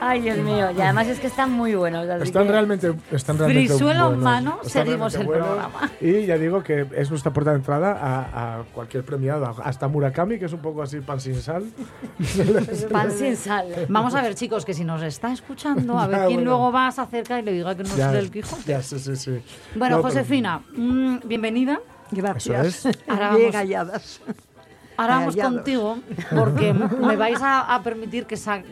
Ay, 0.02 0.20
Dios 0.22 0.38
mío. 0.40 0.70
Y 0.78 0.82
además 0.82 1.08
es 1.08 1.20
que 1.20 1.28
están 1.28 1.52
muy 1.52 1.74
buenos. 1.74 2.08
así 2.10 2.24
Están 2.24 2.46
que- 2.46 2.52
realmente, 2.52 2.94
están 3.12 3.38
realmente 3.38 3.70
Frisuelo 3.70 4.00
en 4.02 4.06
buenos. 4.08 4.24
mano, 4.24 4.60
Están 4.64 4.86
seguimos 4.86 5.16
el 5.16 5.26
buenos. 5.26 5.48
programa. 5.48 5.92
Y 6.02 6.26
ya 6.26 6.38
digo 6.38 6.62
que 6.62 6.86
es 6.96 7.10
nuestra 7.10 7.32
puerta 7.32 7.52
de 7.52 7.58
entrada 7.58 7.94
a, 7.94 8.60
a 8.60 8.64
cualquier 8.74 9.06
premiado, 9.06 9.46
hasta 9.64 9.88
Murakami, 9.88 10.38
que 10.38 10.46
es 10.46 10.54
un 10.54 10.60
poco 10.60 10.84
así 10.84 11.00
pan 11.00 11.20
sin 11.22 11.36
sal. 11.42 11.64
Pan 12.92 13.10
sin 13.10 13.38
sal. 13.38 13.68
Vamos 13.88 14.14
a 14.16 14.22
ver, 14.22 14.36
chicos, 14.36 14.66
que 14.66 14.74
si 14.74 14.84
nos 14.84 15.02
está 15.02 15.32
escuchando, 15.32 15.98
a 15.98 16.08
ver 16.08 16.18
Ya, 16.20 16.26
quién 16.28 16.38
bueno. 16.40 16.52
luego 16.52 16.72
va, 16.74 16.92
se 16.92 17.02
acerca 17.02 17.40
y 17.40 17.44
le 17.44 17.54
diga 17.54 17.74
que 17.76 17.84
no 17.84 17.96
Ya, 17.96 18.08
es 18.08 18.14
del 18.14 18.32
Quijote. 18.32 18.64
ya, 18.66 18.82
sí, 18.82 19.00
sí, 19.00 19.16
sí. 19.16 19.32
Bueno, 19.76 19.98
No, 19.98 20.02
pero- 20.04 20.14
Josefina, 20.14 20.62
mm, 20.76 21.20
bienvenida. 21.26 21.80
Gracias. 22.12 22.66
Eso 22.68 22.90
es. 22.90 23.00
Ahora 23.08 23.30
Bien 23.30 23.42
vamos- 23.52 23.56
halladas. 23.56 24.22
Ahora 24.98 25.16
vamos 25.20 25.36
Callados. 25.36 25.56
contigo 25.56 25.98
porque 26.36 26.74
me 26.74 27.16
vais 27.16 27.42
a, 27.42 27.74
a 27.76 27.84
permitir 27.84 28.26
que 28.26 28.38
salga. 28.38 28.70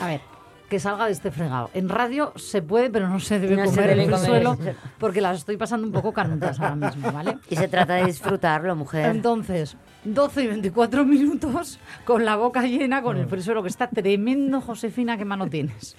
A 0.00 0.06
ver. 0.08 0.20
Que 0.68 0.80
salga 0.80 1.06
de 1.06 1.12
este 1.12 1.30
fregado. 1.30 1.70
En 1.74 1.88
radio 1.88 2.32
se 2.36 2.62
puede, 2.62 2.90
pero 2.90 3.06
no 3.08 3.20
se 3.20 3.38
debe 3.38 3.54
No 3.56 3.64
se 3.66 3.70
comer 3.76 3.90
debe 3.90 4.02
en 4.04 4.08
el 4.08 4.14
comer. 4.14 4.26
suelo 4.26 4.58
porque 4.98 5.20
las 5.20 5.38
estoy 5.38 5.56
pasando 5.56 5.86
un 5.86 5.92
poco 5.92 6.12
canutas 6.12 6.58
ahora 6.58 6.74
mismo, 6.74 7.12
¿vale? 7.12 7.36
Y 7.50 7.56
se 7.56 7.68
trata 7.68 7.94
de 7.94 8.06
disfrutarlo, 8.06 8.74
mujer. 8.74 9.10
Entonces, 9.14 9.76
12 10.04 10.42
y 10.42 10.46
24 10.48 11.04
minutos 11.04 11.78
con 12.04 12.24
la 12.24 12.36
boca 12.36 12.62
llena, 12.62 13.02
con 13.02 13.16
Mm. 13.16 13.20
el 13.20 13.26
frisuelo 13.28 13.62
que 13.62 13.68
está 13.68 13.88
tremendo, 13.88 14.60
Josefina, 14.62 15.16
¿qué 15.16 15.24
mano 15.24 15.48
tienes? 15.48 15.96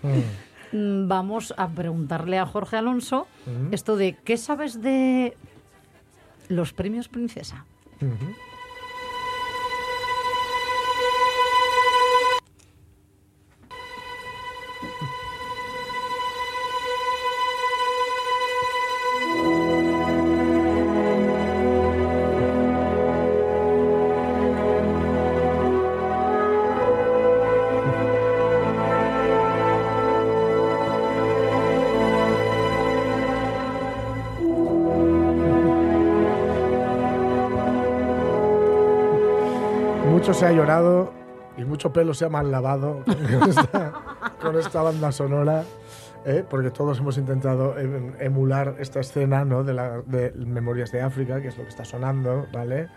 Mm, 0.73 1.07
Vamos 1.07 1.53
a 1.57 1.69
preguntarle 1.69 2.39
a 2.39 2.45
Jorge 2.45 2.75
Alonso 2.75 3.27
Mm. 3.45 3.71
esto 3.73 3.95
de 3.95 4.17
¿qué 4.25 4.35
sabes 4.35 4.81
de 4.81 5.37
los 6.49 6.73
premios 6.73 7.07
Princesa? 7.07 7.65
Ujú. 8.01 8.33
Se 40.47 40.53
ha 40.53 40.57
llorado 40.57 41.13
y 41.57 41.63
mucho 41.65 41.91
pelo 41.93 42.13
se 42.13 42.25
ha 42.25 42.29
mal 42.29 42.51
lavado 42.51 43.03
con 43.05 43.49
esta, 43.49 43.91
con 44.41 44.57
esta 44.57 44.81
banda 44.81 45.11
sonora, 45.11 45.63
¿eh? 46.25 46.43
porque 46.49 46.69
todos 46.71 46.99
hemos 46.99 47.17
intentado 47.17 47.77
em- 47.79 48.13
emular 48.19 48.75
esta 48.79 48.99
escena 48.99 49.45
¿no? 49.45 49.63
de, 49.63 49.73
la, 49.73 50.01
de 50.05 50.31
Memorias 50.35 50.91
de 50.91 51.01
África, 51.01 51.41
que 51.41 51.47
es 51.49 51.57
lo 51.57 51.63
que 51.63 51.69
está 51.69 51.85
sonando, 51.85 52.45
¿vale? 52.51 52.89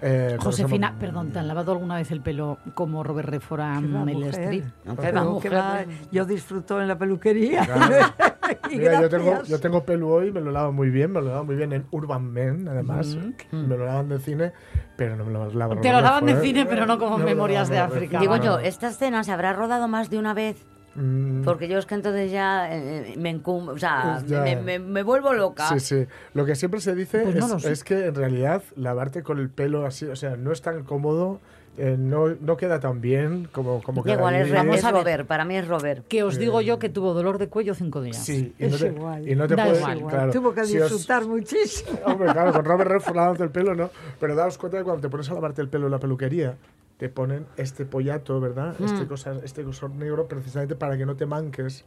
Eh, 0.00 0.36
Josefina, 0.40 0.88
ejemplo, 0.88 1.08
perdón, 1.08 1.32
¿te 1.32 1.40
han 1.40 1.48
lavado 1.48 1.72
alguna 1.72 1.96
vez 1.96 2.12
el 2.12 2.20
pelo 2.20 2.58
como 2.74 3.02
Robert 3.02 3.28
Redford 3.30 3.60
a 3.60 3.78
Qué 3.80 3.86
va, 3.88 4.04
Meryl 4.04 4.26
mujer. 4.26 4.40
Streep? 4.44 4.64
No, 4.84 4.94
Pero 4.94 5.08
que 5.08 5.12
va, 5.12 5.22
que 5.22 5.28
mujer. 5.28 5.54
va, 5.54 5.84
yo 6.12 6.24
disfruto 6.24 6.80
en 6.80 6.86
la 6.86 6.96
peluquería. 6.96 7.64
Claro. 7.64 8.06
Mira, 8.76 9.00
yo 9.00 9.08
tengo, 9.08 9.42
yo 9.44 9.60
tengo 9.60 9.84
pelo 9.84 10.08
hoy, 10.08 10.32
me 10.32 10.40
lo 10.40 10.50
lavo 10.50 10.72
muy 10.72 10.90
bien, 10.90 11.12
me 11.12 11.20
lo 11.20 11.28
lavo 11.28 11.44
muy 11.44 11.56
bien 11.56 11.72
en 11.72 11.86
Urban 11.90 12.30
Men, 12.32 12.68
además. 12.68 13.16
Me 13.52 13.76
lo 13.76 13.84
lavan 13.84 14.08
de 14.08 14.18
cine, 14.18 14.52
pero 14.96 15.16
no 15.16 15.24
me 15.24 15.32
lo 15.32 15.50
lavo 15.52 15.76
Te 15.80 15.92
lo 15.92 16.00
lavan 16.00 16.26
de 16.26 16.40
cine, 16.40 16.62
¿eh? 16.62 16.66
pero 16.68 16.86
no 16.86 16.98
como 16.98 17.18
lo 17.18 17.24
Memorias 17.24 17.68
de 17.68 17.76
lavan 17.76 17.92
África. 17.92 18.18
Digo 18.20 18.36
yo, 18.36 18.58
esta 18.58 18.88
escena 18.88 19.24
se 19.24 19.32
habrá 19.32 19.52
rodado 19.52 19.88
más 19.88 20.10
de 20.10 20.18
una 20.18 20.34
vez. 20.34 20.56
Mm, 20.94 21.42
Porque 21.44 21.68
yo 21.68 21.78
es 21.78 21.86
que 21.86 21.94
entonces 21.94 22.32
ya 22.32 22.74
eh, 22.74 23.14
me 23.18 23.30
encum... 23.30 23.68
O 23.68 23.78
sea, 23.78 24.16
Pues 24.18 24.26
ya. 24.30 24.40
me, 24.42 24.56
me- 24.56 24.78
me 24.80 25.02
vuelvo 25.04 25.32
loca. 25.32 25.68
Sí, 25.68 25.78
sí. 25.78 26.06
Lo 26.34 26.44
que 26.44 26.56
siempre 26.56 26.80
se 26.80 26.94
dice 26.96 27.20
Pues 27.20 27.36
no 27.36 27.56
es 27.56 27.84
que 27.84 28.06
en 28.06 28.14
realidad 28.16 28.62
lavarte 28.74 29.22
con 29.22 29.38
el 29.38 29.48
pelo 29.48 29.86
así, 29.86 30.06
o 30.06 30.16
sea, 30.16 30.36
no 30.36 30.50
es 30.50 30.60
tan 30.60 30.82
cómodo, 30.82 31.40
eh, 31.78 31.96
no, 31.98 32.28
no 32.40 32.56
queda 32.56 32.80
tan 32.80 33.00
bien 33.00 33.48
como, 33.52 33.82
como 33.82 34.02
Da 34.02 34.14
igual, 34.14 34.34
es. 34.34 34.52
Vamos 34.52 34.84
a 34.84 34.92
ver. 34.92 35.00
Robert, 35.00 35.26
para 35.26 35.44
mí 35.44 35.56
es 35.56 35.66
Robert. 35.68 36.06
Que 36.08 36.22
os 36.22 36.36
digo 36.38 36.60
yo 36.60 36.78
que 36.78 36.88
tuvo 36.88 37.14
dolor 37.14 37.38
de 37.38 37.48
cuello 37.48 37.74
cinco 37.74 38.02
días. 38.02 38.16
Sí, 38.24 38.52
y 38.58 38.62
no 38.64 38.68
Es 38.74 38.80
te, 38.80 38.86
igual. 38.88 39.28
y 39.28 39.34
no 39.34 39.46
te 39.46 39.54
Da 39.56 39.64
puedes, 39.64 39.80
igual. 39.80 40.04
claro, 40.06 40.32
Tuvo 40.32 40.52
que 40.52 40.64
si 40.64 40.78
os- 40.78 40.90
disfrutar 40.90 41.26
muchísimo. 41.26 41.98
Hombre, 42.04 42.32
claro, 42.32 42.52
con 42.52 42.64
Robert 42.64 42.90
Redford 42.90 43.16
lavándote 43.16 43.44
el 43.44 43.50
pelo, 43.50 43.74
¿no? 43.74 43.90
Pero 44.20 44.34
daos 44.34 44.58
cuenta 44.58 44.78
que 44.78 44.84
cuando 44.84 45.00
te 45.02 45.08
pones 45.08 45.30
a 45.30 45.34
lavarte 45.34 45.62
el 45.62 45.68
pelo 45.68 45.86
en 45.86 45.92
la 45.92 45.98
peluquería, 45.98 46.56
te 46.98 47.08
ponen 47.08 47.46
este 47.56 47.84
pollato, 47.86 48.40
¿verdad? 48.40 48.74
Mm. 48.78 48.84
Este, 48.84 49.06
cosa, 49.06 49.34
este 49.44 49.62
cosor 49.62 49.90
negro 49.90 50.26
precisamente 50.26 50.74
para 50.74 50.96
que 50.98 51.06
no 51.06 51.14
te 51.16 51.26
manques, 51.26 51.84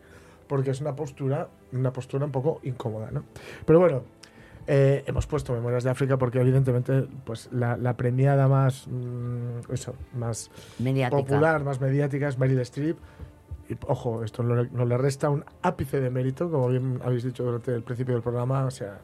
porque 0.48 0.72
es 0.72 0.80
una 0.82 0.96
postura, 0.96 1.50
una 1.74 1.92
postura 1.92 2.26
un 2.26 2.32
poco 2.32 2.60
incómoda, 2.64 3.12
¿no? 3.12 3.24
Pero 3.66 3.80
bueno, 3.80 4.04
eh, 4.68 5.04
hemos 5.08 5.28
puesto 5.28 5.54
Memorias 5.54 5.84
de 5.84 5.90
África 5.90 6.18
porque 6.18 6.40
evidentemente 6.40 7.08
pues 7.26 7.50
la, 7.52 7.78
la 7.78 7.96
premiada 7.98 8.48
más, 8.48 8.88
mm, 8.88 9.72
eso, 9.74 9.94
más 10.14 10.50
Mediática. 10.80 11.18
popular, 11.18 11.64
más 11.64 11.80
mediática 11.82 12.28
es 12.28 12.38
Meryl 12.38 12.60
Streep. 12.62 12.98
Y, 13.70 13.78
ojo, 13.88 14.24
esto 14.24 14.44
no 14.44 14.56
le, 14.64 14.70
no 14.72 14.86
le 14.86 14.98
resta 14.98 15.30
un 15.30 15.46
ápice 15.62 16.00
de 16.02 16.10
mérito, 16.10 16.50
como 16.52 16.68
bien 16.68 17.00
habéis 17.04 17.24
dicho 17.24 17.44
durante 17.44 17.74
el 17.74 17.84
principio 17.84 18.14
del 18.16 18.22
programa, 18.24 18.66
o 18.66 18.72
sea, 18.72 19.00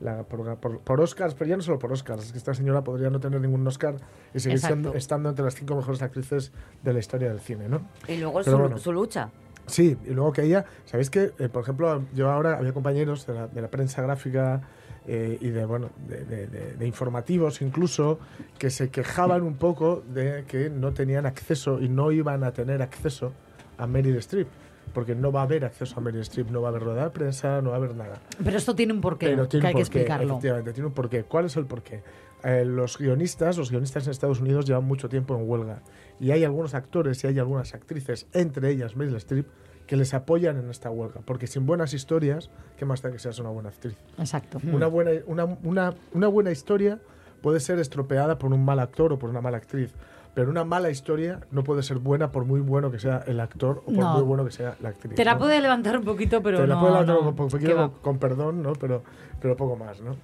la- 0.00 0.24
por, 0.24 0.56
por- 0.56 0.80
por 0.80 1.00
Oscars, 1.00 1.34
pero 1.34 1.48
ya 1.48 1.56
no 1.56 1.62
solo 1.62 1.78
por 1.78 1.90
Oscars, 1.92 2.24
es 2.26 2.32
que 2.32 2.38
esta 2.38 2.52
señora 2.52 2.82
podría 2.84 3.08
no 3.10 3.18
tener 3.20 3.40
ningún 3.40 3.66
Oscar 3.66 3.96
y 4.34 4.40
seguir 4.40 4.58
siendo- 4.58 4.92
estando 4.94 5.28
entre 5.30 5.44
las 5.44 5.54
cinco 5.54 5.74
mejores 5.76 6.02
actrices 6.02 6.52
de 6.82 6.92
la 6.92 6.98
historia 6.98 7.28
del 7.28 7.40
cine, 7.40 7.68
¿no? 7.68 7.80
Y 8.08 8.16
luego 8.18 8.40
Pero 8.44 8.50
su, 8.56 8.58
bueno. 8.58 8.78
su 8.78 8.92
lucha. 8.92 9.30
Sí, 9.66 9.96
y 10.06 10.10
luego 10.10 10.32
que 10.32 10.42
ella, 10.42 10.64
¿sabéis 10.84 11.10
que 11.10 11.28
Por 11.52 11.62
ejemplo, 11.62 12.04
yo 12.14 12.30
ahora 12.30 12.56
había 12.58 12.72
compañeros 12.72 13.26
de 13.26 13.34
la, 13.34 13.46
de 13.48 13.60
la 13.62 13.68
prensa 13.68 14.00
gráfica 14.02 14.60
eh, 15.08 15.38
y 15.40 15.50
de, 15.50 15.64
bueno, 15.64 15.90
de- 16.08 16.24
de- 16.24 16.46
de 16.76 16.86
informativos 16.86 17.62
incluso, 17.62 18.18
que 18.58 18.70
se 18.70 18.90
quejaban 18.90 19.42
un 19.42 19.54
poco 19.56 20.02
de 20.08 20.44
que 20.48 20.68
no 20.70 20.92
tenían 20.92 21.26
acceso 21.26 21.80
y 21.80 21.88
no 21.88 22.10
iban 22.12 22.42
a 22.44 22.52
tener 22.52 22.82
acceso 22.82 23.32
a 23.78 23.86
Meryl 23.86 24.16
Streep. 24.16 24.48
Porque 24.92 25.14
no 25.14 25.30
va 25.32 25.40
a 25.40 25.42
haber 25.44 25.64
acceso 25.64 25.98
a 25.98 26.00
Meryl 26.00 26.20
Streep, 26.22 26.50
no 26.50 26.62
va 26.62 26.68
a 26.68 26.70
haber 26.70 26.82
rueda 26.82 27.04
de 27.04 27.10
prensa, 27.10 27.60
no 27.60 27.70
va 27.70 27.76
a 27.76 27.78
haber 27.78 27.94
nada. 27.94 28.20
Pero 28.42 28.56
esto 28.56 28.74
tiene 28.74 28.92
un 28.92 29.00
porqué, 29.00 29.26
Pero 29.28 29.46
tiene 29.48 29.62
que 29.62 29.66
hay 29.68 29.74
un 29.74 29.78
que 29.78 29.84
porqué, 29.84 29.98
explicarlo. 29.98 30.32
efectivamente, 30.34 30.72
tiene 30.72 30.86
un 30.86 30.94
porqué. 30.94 31.24
¿Cuál 31.24 31.44
es 31.46 31.56
el 31.56 31.66
porqué? 31.66 32.02
Eh, 32.44 32.64
los 32.64 32.98
guionistas, 32.98 33.58
los 33.58 33.70
guionistas 33.70 34.06
en 34.06 34.12
Estados 34.12 34.40
Unidos 34.40 34.66
llevan 34.66 34.84
mucho 34.84 35.08
tiempo 35.08 35.34
en 35.36 35.48
huelga 35.48 35.82
y 36.20 36.30
hay 36.30 36.44
algunos 36.44 36.74
actores 36.74 37.22
y 37.24 37.26
hay 37.26 37.38
algunas 37.38 37.74
actrices, 37.74 38.26
entre 38.32 38.70
ellas 38.70 38.94
Meryl 38.96 39.16
Streep, 39.16 39.46
que 39.86 39.96
les 39.96 40.14
apoyan 40.14 40.56
en 40.58 40.68
esta 40.70 40.90
huelga, 40.90 41.20
porque 41.24 41.46
sin 41.46 41.64
buenas 41.66 41.94
historias, 41.94 42.50
¿qué 42.76 42.84
más 42.84 43.02
da 43.02 43.10
que 43.12 43.18
seas 43.18 43.38
una 43.38 43.50
buena 43.50 43.68
actriz? 43.70 43.96
Exacto. 44.18 44.60
Una, 44.72 44.86
buena, 44.86 45.10
una, 45.26 45.44
una, 45.44 45.94
una 46.12 46.26
buena 46.28 46.50
historia 46.50 47.00
puede 47.40 47.60
ser 47.60 47.78
estropeada 47.78 48.38
por 48.38 48.52
un 48.52 48.64
mal 48.64 48.80
actor 48.80 49.12
o 49.12 49.18
por 49.18 49.30
una 49.30 49.40
mala 49.40 49.58
actriz, 49.58 49.92
pero 50.36 50.50
una 50.50 50.64
mala 50.64 50.90
historia 50.90 51.40
no 51.50 51.64
puede 51.64 51.82
ser 51.82 51.96
buena 51.96 52.30
por 52.30 52.44
muy 52.44 52.60
bueno 52.60 52.90
que 52.90 52.98
sea 52.98 53.24
el 53.26 53.40
actor 53.40 53.78
o 53.86 53.86
por 53.86 53.94
No. 53.94 54.12
muy 54.12 54.22
bueno 54.22 54.44
que 54.44 54.50
sea 54.50 54.76
la 54.82 54.90
actriz. 54.90 55.14
Te 55.14 55.24
la 55.24 55.32
¿no? 55.32 55.38
puede 55.38 55.62
levantar 55.62 55.96
un 55.96 56.04
poquito, 56.04 56.42
pero 56.42 56.58
Te 56.58 56.66
la 56.66 56.74
no. 56.74 56.80
puede 56.82 56.92
levantar 56.92 57.16
un 57.16 57.34
poquito 57.48 57.74
con, 57.74 57.90
con 58.02 58.18
perdón, 58.18 58.62
¿no? 58.62 58.74
Pero, 58.74 59.02
pero 59.40 59.56
poco 59.56 59.76
más, 59.76 59.98
¿no? 60.02 60.14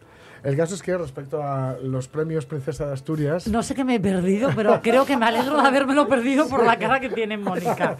El 0.44 0.54
caso 0.54 0.74
es 0.74 0.82
que 0.82 0.98
respecto 0.98 1.42
a 1.42 1.76
los 1.82 2.08
premios 2.08 2.44
Princesa 2.44 2.84
de 2.88 2.92
Asturias, 2.92 3.48
No 3.48 3.62
sé 3.62 3.74
qué 3.74 3.84
me 3.84 3.94
he 3.94 4.00
perdido, 4.00 4.50
pero 4.54 4.82
creo 4.82 5.06
que 5.06 5.16
me 5.16 5.24
alegro 5.24 5.56
de 5.62 5.66
habérmelo 5.66 6.06
perdido 6.08 6.46
por 6.46 6.62
la 6.66 6.76
cara 6.78 7.00
que 7.00 7.08
tiene 7.08 7.38
Mónica. 7.38 7.96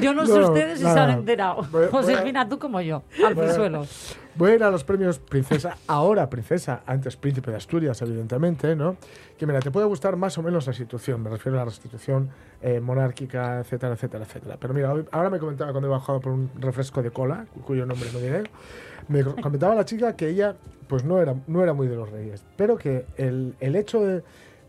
Yo 0.00 0.14
no 0.14 0.24
sé 0.26 0.38
No, 0.38 0.46
ustedes 0.48 0.78
si 0.78 0.84
se 0.86 0.88
nada. 0.88 1.04
han 1.04 1.10
enterado. 1.18 1.56
Voy- 1.56 1.68
voy 1.70 1.84
a- 1.84 1.88
Josefina, 1.90 2.48
tú 2.48 2.58
como 2.58 2.80
yo, 2.80 3.02
al 3.26 3.38
a- 3.38 3.52
suelo. 3.52 3.84
Voy 4.34 4.52
a 4.52 4.54
ir 4.54 4.62
a 4.64 4.70
los 4.70 4.84
premios 4.84 5.18
Princesa, 5.18 5.76
ahora 5.86 6.28
Princesa, 6.30 6.82
antes 6.86 7.16
Príncipe 7.16 7.50
de 7.50 7.56
Asturias, 7.58 8.00
evidentemente, 8.02 8.74
¿no? 8.76 8.96
Que 9.38 9.46
mira, 9.46 9.60
te 9.60 9.70
puede 9.70 9.86
gustar 9.86 10.16
más 10.16 10.38
o 10.38 10.42
menos 10.42 10.66
la 10.66 10.70
institución, 10.72 11.22
me 11.22 11.30
refiero 11.30 11.60
a 11.60 11.64
la 11.64 11.70
institución 11.70 12.30
eh, 12.62 12.80
monárquica, 12.80 13.60
etcétera, 13.60 13.94
etcétera, 13.94 14.24
etcétera. 14.24 14.56
Pero 14.58 14.74
mira, 14.74 14.94
ahora 15.10 15.30
me 15.30 15.38
comentaba 15.38 15.72
cuando 15.72 15.88
he 15.88 15.90
bajado 15.90 16.20
por 16.20 16.32
un 16.32 16.50
refresco 16.58 17.02
de 17.02 17.10
cola, 17.10 17.46
cu- 17.52 17.60
cuyo 17.62 17.84
nombre 17.86 18.08
no 18.12 18.18
diré, 18.20 18.44
me 19.08 19.22
co- 19.24 19.34
comentaba 19.42 19.74
la 19.74 19.84
chica 19.84 20.14
que 20.16 20.28
ella 20.28 20.54
pues 20.88 21.04
no 21.04 21.20
era, 21.20 21.34
no 21.46 21.62
era 21.62 21.72
muy 21.72 21.86
de 21.88 21.96
los 21.96 22.10
reyes, 22.10 22.44
pero 22.56 22.76
que 22.76 23.06
el, 23.16 23.54
el 23.60 23.76
hecho 23.76 24.00
de, 24.00 24.22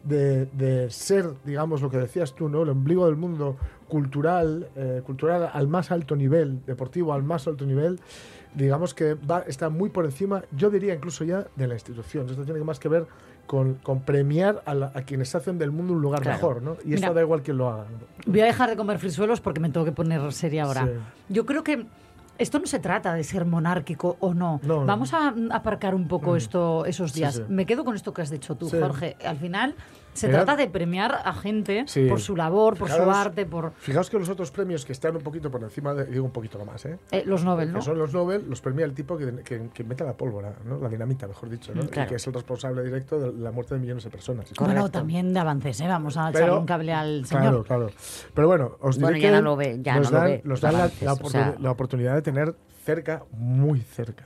de, 0.03 0.45
de 0.47 0.89
ser, 0.89 1.25
digamos, 1.45 1.81
lo 1.81 1.89
que 1.89 1.97
decías 1.97 2.33
tú, 2.33 2.49
¿no? 2.49 2.63
El 2.63 2.69
ombligo 2.69 3.05
del 3.05 3.15
mundo 3.17 3.57
cultural, 3.87 4.69
eh, 4.75 5.01
cultural 5.05 5.49
al 5.53 5.67
más 5.67 5.91
alto 5.91 6.15
nivel, 6.15 6.65
deportivo 6.65 7.13
al 7.13 7.23
más 7.23 7.47
alto 7.47 7.65
nivel, 7.65 7.99
digamos 8.55 8.93
que 8.93 9.13
va, 9.15 9.39
está 9.47 9.69
muy 9.69 9.89
por 9.89 10.05
encima, 10.05 10.43
yo 10.55 10.69
diría 10.69 10.93
incluso 10.93 11.23
ya, 11.23 11.45
de 11.55 11.67
la 11.67 11.73
institución. 11.73 12.29
Esto 12.29 12.43
tiene 12.43 12.59
más 12.63 12.79
que 12.79 12.87
ver 12.89 13.05
con, 13.47 13.75
con 13.75 14.01
premiar 14.01 14.61
a, 14.65 14.73
la- 14.73 14.91
a 14.95 15.01
quienes 15.01 15.33
hacen 15.35 15.57
del 15.57 15.71
mundo 15.71 15.93
un 15.93 16.01
lugar 16.01 16.21
Claro. 16.21 16.37
mejor, 16.37 16.61
¿no? 16.61 16.77
Y 16.83 16.89
Mira. 16.89 16.99
esto 16.99 17.13
da 17.13 17.21
igual 17.21 17.41
quién 17.43 17.57
lo 17.57 17.69
haga. 17.69 17.83
¿no? 17.91 18.31
Voy 18.31 18.41
a 18.41 18.45
dejar 18.45 18.69
de 18.69 18.75
comer 18.77 18.99
frisuelos 18.99 19.41
porque 19.41 19.59
me 19.59 19.69
tengo 19.69 19.85
que 19.85 19.91
poner 19.91 20.31
seria 20.31 20.63
ahora. 20.63 20.85
Sí. 20.85 20.91
Yo 21.33 21.45
creo 21.45 21.63
que 21.63 21.85
esto 22.37 22.57
no 22.59 22.65
se 22.65 22.79
trata 22.79 23.13
de 23.13 23.23
ser 23.23 23.45
monárquico 23.45 24.17
o 24.19 24.33
no. 24.33 24.59
No, 24.63 24.79
no. 24.81 24.85
Vamos 24.85 25.13
a 25.13 25.31
mm, 25.31 25.51
aparcar 25.51 25.93
un 25.93 26.07
poco 26.07 26.31
Mm. 26.33 26.37
esto 26.37 26.85
esos 26.85 27.11
Sí, 27.11 27.19
días. 27.19 27.35
sí. 27.35 27.43
Me 27.49 27.65
quedo 27.65 27.83
con 27.83 27.95
esto 27.95 28.13
que 28.13 28.21
has 28.21 28.29
dicho 28.29 28.55
tú, 28.55 28.69
Sí. 28.69 28.77
Jorge. 28.79 29.17
Al 29.25 29.37
final, 29.37 29.75
Se 30.13 30.27
Era- 30.27 30.45
trata 30.45 30.55
de 30.55 30.69
premiar 30.69 31.21
a 31.25 31.33
gente 31.33 31.85
Sí. 31.87 32.05
por 32.07 32.19
su 32.21 32.35
labor, 32.35 32.77
por 32.77 32.89
su 32.89 33.01
arte, 33.09 33.45
por 33.45 33.73
Fijaos 33.77 34.09
que 34.09 34.19
los 34.19 34.29
otros 34.29 34.51
premios 34.51 34.85
que 34.85 34.91
están 34.93 35.15
un 35.15 35.21
poquito 35.23 35.49
por 35.49 35.61
encima, 35.63 35.93
de, 35.93 36.05
digo 36.05 36.23
un 36.25 36.31
poquito 36.31 36.57
nomás, 36.57 36.85
¿eh? 36.85 36.97
eh, 37.11 37.23
los 37.25 37.43
Nobel, 37.43 37.71
¿no? 37.73 37.79
que 37.79 37.85
son 37.85 37.97
los 37.97 38.13
Nobel, 38.13 38.45
los 38.47 38.61
premia 38.61 38.85
el 38.85 38.93
tipo 38.93 39.17
que, 39.17 39.33
que, 39.43 39.69
que 39.73 39.81
inventa 39.83 40.03
la 40.05 40.13
pólvora, 40.13 40.53
¿no? 40.65 40.77
la 40.77 40.89
dinamita, 40.89 41.27
mejor 41.27 41.49
dicho, 41.49 41.73
¿no? 41.73 41.83
Mm, 41.83 41.87
claro. 41.87 42.07
y 42.07 42.09
que 42.09 42.15
es 42.15 42.27
el 42.27 42.33
responsable 42.33 42.83
directo 42.83 43.19
de 43.19 43.33
la 43.41 43.51
muerte 43.51 43.73
de 43.75 43.81
millones 43.81 44.03
de 44.03 44.09
personas. 44.09 44.45
Bueno, 44.57 44.73
Correcto. 44.81 44.91
también 44.91 45.33
de 45.33 45.39
avances, 45.39 45.79
¿eh? 45.81 45.87
Vamos 45.87 46.15
a 46.17 46.27
Pero- 46.31 46.45
echarle 46.45 46.59
un 46.59 46.65
cable 46.65 46.93
al 46.93 47.25
señor. 47.25 47.43
Claro, 47.43 47.63
claro. 47.63 47.89
Pero 48.33 48.47
bueno, 48.47 48.77
os 48.81 48.95
diré 48.97 49.05
Bueno, 49.05 49.17
ya 49.17 49.27
que 49.29 49.35
no 49.35 49.41
lo 49.41 49.55
ve, 49.55 49.79
ya 49.81 49.95
nos 49.95 50.11
no 50.11 50.19
lo 50.19 50.23
ve, 50.25 50.41
nos 50.43 50.61
dan 50.61 50.73
la, 50.77 50.85
o 51.13 51.29
sea- 51.29 51.55
la 51.59 51.71
oportunidad 51.71 52.13
de 52.15 52.21
tener 52.21 52.55
cerca, 52.85 53.23
muy 53.31 53.79
cerca, 53.81 54.25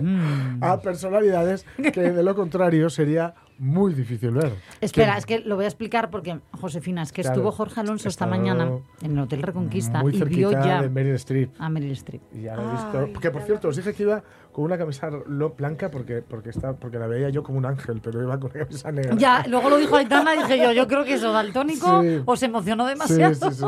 Mm. 0.00 0.62
a 0.62 0.80
personalidades 0.80 1.66
que 1.92 2.12
de 2.12 2.22
lo 2.22 2.34
contrario 2.36 2.88
sería 2.90 3.34
muy 3.62 3.94
difícil 3.94 4.32
ver. 4.32 4.54
Espera, 4.80 5.12
Que- 5.12 5.18
es 5.18 5.26
que 5.26 5.38
lo 5.40 5.54
voy 5.54 5.64
a 5.66 5.68
explicar 5.68 6.10
porque, 6.10 6.40
Josefina, 6.60 7.02
es 7.02 7.12
que 7.12 7.22
Claro, 7.22 7.36
estuvo 7.36 7.52
Jorge 7.52 7.78
Alonso 7.80 8.08
esta 8.08 8.26
mañana 8.26 8.70
en 9.02 9.12
el 9.12 9.18
Hotel 9.20 9.40
Reconquista 9.40 10.00
muy 10.02 10.16
y 10.16 10.16
vio 10.24 10.50
cerquita 10.50 10.64
ya 10.66 10.82
de 10.82 10.88
Meryl 10.90 11.14
Streep. 11.14 11.50
a 11.60 11.68
Meryl 11.68 11.92
Streep. 11.92 12.22
Y 12.34 12.42
ya 12.42 12.56
lo 12.56 12.62
he 12.62 12.64
Ay, 12.66 12.72
visto. 13.04 13.20
Que 13.20 13.30
por 13.30 13.42
cierto, 13.42 13.68
os 13.68 13.76
dije 13.76 13.94
que 13.94 14.02
iba 14.02 14.22
con 14.50 14.64
una 14.64 14.76
camisa 14.76 15.08
blanca 15.56 15.90
porque, 15.90 16.22
porque, 16.22 16.50
está, 16.50 16.72
porque 16.74 16.98
la 16.98 17.06
veía 17.06 17.28
yo 17.30 17.42
como 17.44 17.58
un 17.58 17.66
ángel, 17.66 18.00
pero 18.02 18.20
iba 18.20 18.38
con 18.40 18.50
una 18.50 18.64
camisa 18.66 18.90
negra. 18.90 19.14
Ya, 19.16 19.44
luego 19.48 19.70
lo 19.70 19.76
dijo 19.76 19.94
Aitana 19.96 20.34
y 20.34 20.38
dije 20.38 20.58
yo, 20.58 20.72
yo 20.72 20.88
creo 20.88 21.04
que 21.04 21.14
eso 21.14 21.32
daltónico 21.32 22.02
Sí. 22.02 22.20
os 22.26 22.42
emocionó 22.42 22.84
Sí, 22.84 22.90
demasiado. 22.90 23.34
sí, 23.34 23.46
sí, 23.52 23.64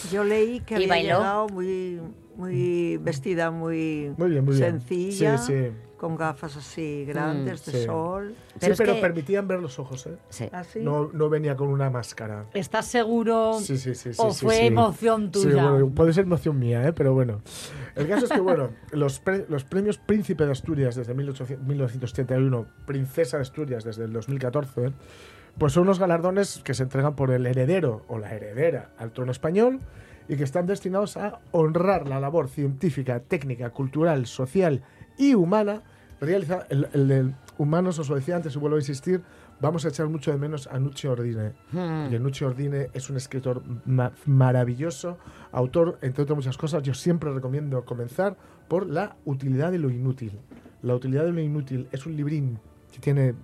sí. 0.00 0.08
Yo 0.12 0.24
leí 0.24 0.60
que 0.60 0.74
¿Y 0.74 0.76
había 0.76 0.88
bailó? 0.88 1.18
llegado 1.18 1.46
muy, 1.50 2.00
muy 2.36 2.96
vestida, 2.98 3.50
muy, 3.52 4.12
Muy 4.18 4.30
bien, 4.30 4.44
muy 4.44 4.56
bien. 4.56 4.72
sencilla, 4.80 5.38
Sí, 5.38 5.52
sí. 5.52 5.70
Con 5.96 6.16
gafas 6.16 6.56
así 6.56 7.04
grandes 7.06 7.64
de 7.66 7.72
sí. 7.72 7.84
sol. 7.86 8.34
Sí, 8.36 8.58
Pero 8.60 8.74
pero, 8.76 8.90
es 8.92 8.96
que- 8.96 9.00
permitían 9.02 9.48
ver 9.48 9.60
los 9.60 9.78
ojos, 9.78 10.06
¿eh? 10.06 10.16
Sí. 10.28 10.48
Así. 10.52 10.80
No, 10.80 11.10
no 11.12 11.28
venía 11.28 11.56
con 11.56 11.68
una 11.68 11.88
máscara. 11.90 12.46
¿Estás 12.54 12.86
seguro? 12.86 13.58
Sí, 13.60 13.78
sí, 13.78 13.94
sí. 13.94 14.12
sí, 14.12 14.20
¿O 14.22 14.32
sí, 14.32 14.44
fue 14.44 14.56
sí. 14.56 14.66
emoción 14.66 15.30
Sí, 15.32 15.42
tuya? 15.42 15.70
bueno, 15.70 15.88
puede 15.90 16.12
ser 16.12 16.24
emoción 16.24 16.58
mía, 16.58 16.86
¿eh? 16.86 16.92
pero 16.92 17.14
bueno. 17.14 17.40
El 17.94 18.06
caso 18.08 18.26
es 18.26 18.32
que, 18.32 18.40
bueno, 18.40 18.70
los, 18.92 19.20
pre- 19.20 19.46
los 19.48 19.64
premios 19.64 19.98
Príncipe 19.98 20.44
de 20.44 20.52
Asturias 20.52 20.94
desde 20.96 21.14
1800 21.14 21.66
1971, 21.66 22.66
Princesa 22.86 23.38
de 23.38 23.42
Asturias 23.42 23.84
desde 23.84 24.04
el 24.04 24.12
2014, 24.12 24.92
pues 25.58 25.72
son 25.72 25.84
unos 25.84 25.98
galardones 25.98 26.60
que 26.62 26.74
se 26.74 26.82
entregan 26.82 27.16
por 27.16 27.30
el 27.30 27.46
heredero 27.46 28.04
o 28.08 28.18
la 28.18 28.34
heredera 28.34 28.90
al 28.98 29.12
trono 29.12 29.32
español 29.32 29.80
y 30.28 30.36
que 30.36 30.44
están 30.44 30.66
destinados 30.66 31.16
a 31.16 31.38
honrar 31.52 32.08
la 32.08 32.20
labor 32.20 32.48
científica, 32.48 33.20
técnica, 33.20 33.70
cultural, 33.70 34.26
social 34.26 34.82
y 35.18 35.34
humana 35.34 35.82
realizada. 36.20 36.66
El, 36.70 36.88
el 36.92 37.08
de 37.08 37.32
humanos, 37.58 37.98
os 37.98 38.08
lo 38.08 38.16
decía 38.16 38.36
antes 38.36 38.54
y 38.54 38.58
vuelvo 38.58 38.76
a 38.76 38.80
insistir, 38.80 39.22
vamos 39.60 39.84
a 39.84 39.88
echar 39.88 40.08
mucho 40.08 40.30
de 40.30 40.36
menos 40.38 40.66
a 40.66 40.78
Nuccio 40.78 41.12
Ordine. 41.12 41.52
Hmm. 41.72 42.12
Y 42.12 42.18
Nuccio 42.18 42.48
Ordine 42.48 42.88
es 42.92 43.08
un 43.10 43.16
escritor 43.16 43.62
ma- 43.86 44.12
maravilloso, 44.26 45.18
autor, 45.52 45.98
entre 46.02 46.22
otras 46.22 46.36
muchas 46.36 46.56
cosas. 46.58 46.82
Yo 46.82 46.94
siempre 46.94 47.32
recomiendo 47.32 47.84
comenzar 47.84 48.36
por 48.68 48.86
La 48.88 49.16
utilidad 49.24 49.70
de 49.72 49.78
lo 49.78 49.90
inútil. 49.90 50.32
La 50.82 50.94
utilidad 50.94 51.24
de 51.24 51.32
lo 51.32 51.40
inútil 51.40 51.88
es 51.92 52.04
un 52.06 52.16
librín 52.16 52.58
que 52.92 52.98
tiene, 52.98 53.34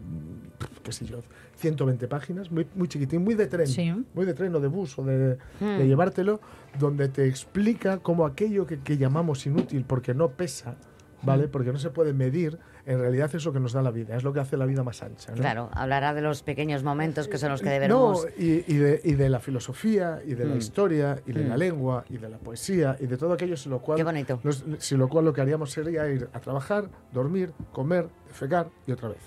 qué 0.82 0.92
sé 0.92 1.04
yo, 1.06 1.20
120 1.56 2.08
páginas, 2.08 2.50
muy, 2.50 2.66
muy 2.74 2.88
chiquitín, 2.88 3.22
muy 3.22 3.34
de 3.34 3.46
tren, 3.46 3.66
Sí. 3.66 3.92
muy 4.14 4.24
de 4.26 4.34
tren 4.34 4.54
o 4.54 4.60
de 4.60 4.68
bus 4.68 4.98
o 4.98 5.04
de, 5.04 5.36
Hmm. 5.60 5.78
de 5.78 5.86
llevártelo, 5.86 6.40
donde 6.78 7.08
te 7.08 7.26
explica 7.26 7.98
cómo 7.98 8.24
aquello 8.26 8.66
que, 8.66 8.80
que 8.80 8.96
llamamos 8.96 9.46
inútil 9.46 9.84
porque 9.86 10.14
no 10.14 10.30
pesa, 10.30 10.76
¿vale? 11.22 11.48
Porque 11.48 11.72
no 11.72 11.78
se 11.78 11.90
puede 11.90 12.12
medir, 12.12 12.58
en 12.86 12.98
realidad 13.00 13.30
es 13.34 13.44
lo 13.44 13.52
que 13.52 13.60
nos 13.60 13.72
da 13.72 13.82
la 13.82 13.90
vida, 13.90 14.16
es 14.16 14.24
lo 14.24 14.32
que 14.32 14.40
hace 14.40 14.56
la 14.56 14.66
vida 14.66 14.82
más 14.82 15.02
ancha. 15.02 15.32
¿no? 15.32 15.38
Claro, 15.38 15.70
hablará 15.72 16.14
de 16.14 16.20
los 16.22 16.42
pequeños 16.42 16.82
momentos 16.82 17.28
que 17.28 17.38
son 17.38 17.50
los 17.50 17.60
que 17.60 17.66
No, 17.66 17.72
deberemos. 17.72 18.26
y, 18.38 18.64
y 18.72 18.76
de, 18.76 19.00
y 19.04 19.14
de 19.14 19.28
la 19.28 19.38
filosofía, 19.40 20.20
y 20.26 20.34
de 20.34 20.44
la 20.44 20.54
Mm. 20.54 20.58
historia, 20.58 21.18
y 21.26 21.32
de 21.32 21.44
la 21.44 21.54
Mm. 21.56 21.58
lengua, 21.58 22.04
y 22.08 22.18
de 22.18 22.28
la 22.28 22.38
poesía, 22.38 22.96
y 23.00 23.06
de 23.06 23.16
todo 23.16 23.32
aquello, 23.32 23.56
sin 23.56 23.70
lo 23.72 23.78
cual, 23.80 23.96
Qué 23.98 24.04
bonito. 24.04 24.40
nos- 24.42 24.64
sin 24.78 24.98
lo, 24.98 25.08
cual 25.08 25.24
lo 25.24 25.32
que 25.32 25.40
haríamos 25.40 25.70
sería 25.70 26.08
ir 26.08 26.28
a 26.32 26.40
trabajar, 26.40 26.88
dormir, 27.12 27.52
comer, 27.72 28.08
defecar 28.28 28.66
y 28.86 28.92
otra 28.92 29.10
vez. 29.10 29.18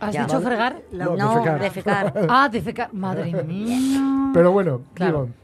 ¿Has 0.00 0.14
Ya. 0.14 0.24
dicho 0.24 0.40
fregar? 0.40 0.80
No, 0.92 1.14
no, 1.16 1.34
defecar. 1.34 1.60
defecar. 1.60 2.14
Ah, 2.30 2.48
defecar. 2.50 2.94
Madre 2.94 3.42
mía. 3.44 4.30
Pero 4.32 4.50
bueno, 4.52 4.80
Claro. 4.94 5.24
digo... 5.24 5.34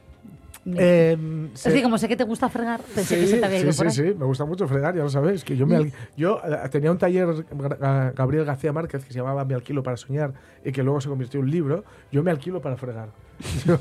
em, 0.67 1.51
es 1.55 1.63
que 1.63 1.83
como 1.83 1.99
sé 1.99 2.09
que 2.09 2.17
te 2.17 2.25
gusta 2.25 2.49
fregar, 2.49 2.81
pensé 2.95 3.17
sí, 3.17 3.21
que 3.21 3.27
se 3.27 3.37
te 3.39 3.47
había 3.47 3.61
ido 3.61 3.73
sí, 3.73 3.79
por 3.79 3.91
sí, 3.91 4.03
ahí. 4.03 4.09
sí, 4.09 4.15
me 4.19 4.25
gusta 4.25 4.45
mucho 4.45 4.67
fregar, 4.67 4.95
ya 4.97 5.03
lo 5.03 5.11
sabéis. 5.11 5.45
Que 5.45 5.57
yo, 5.57 5.67
me 5.67 5.93
yo 6.17 6.41
eh, 6.45 6.69
tenía 6.71 6.91
un 6.91 6.99
taller, 6.99 7.29
Gabriel 8.15 8.45
García 8.45 8.73
Márquez, 8.73 9.05
que 9.05 9.13
se 9.13 9.19
llamaba 9.19 9.45
Me 9.45 9.55
alquilo 9.55 9.83
para 9.83 9.97
soñar 9.97 10.33
y 10.65 10.73
que 10.73 10.83
luego 10.83 11.01
se 11.01 11.09
convirtió 11.09 11.41
en 11.41 11.47
un 11.47 11.51
libro. 11.51 11.85
Yo 12.11 12.23
me 12.23 12.31
alquilo 12.31 12.61
para 12.61 12.77
fregar. 12.77 13.09
Yo, 13.67 13.79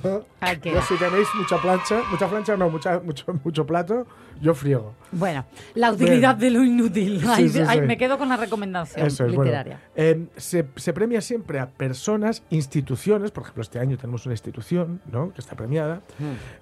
yo 0.64 0.82
si 0.82 0.98
tenéis 0.98 1.28
mucha 1.36 1.62
plancha, 1.62 2.02
mucha 2.10 2.28
plancha 2.28 2.58
no, 2.58 2.70
mucha, 2.70 3.00
mucho, 3.00 3.26
mucho 3.44 3.66
plato, 3.66 4.06
yo 4.42 4.54
friego. 4.54 4.94
Bueno, 5.12 5.46
la 5.76 5.92
utilidad 5.92 6.36
de 6.36 6.50
lo 6.50 6.64
inútil. 6.64 7.22
Sí, 7.36 7.50
sí, 7.50 7.66
sí. 7.66 7.82
Me 7.82 7.98
quedo 7.98 8.18
con 8.18 8.30
la 8.30 8.38
recomendación 8.38 9.08
bueno. 9.18 9.44
literaria. 9.44 9.80
Eh, 9.96 10.28
se, 10.38 10.66
se 10.76 10.94
premia 10.94 11.22
siempre 11.22 11.60
a 11.60 11.68
personas, 11.68 12.44
instituciones, 12.50 13.32
por 13.32 13.44
ejemplo, 13.44 13.62
este 13.62 13.80
año 13.80 13.98
tenemos 13.98 14.26
una 14.26 14.34
institución 14.34 15.02
¿no? 15.12 15.34
que 15.34 15.42
está 15.42 15.56
premiada, 15.56 16.02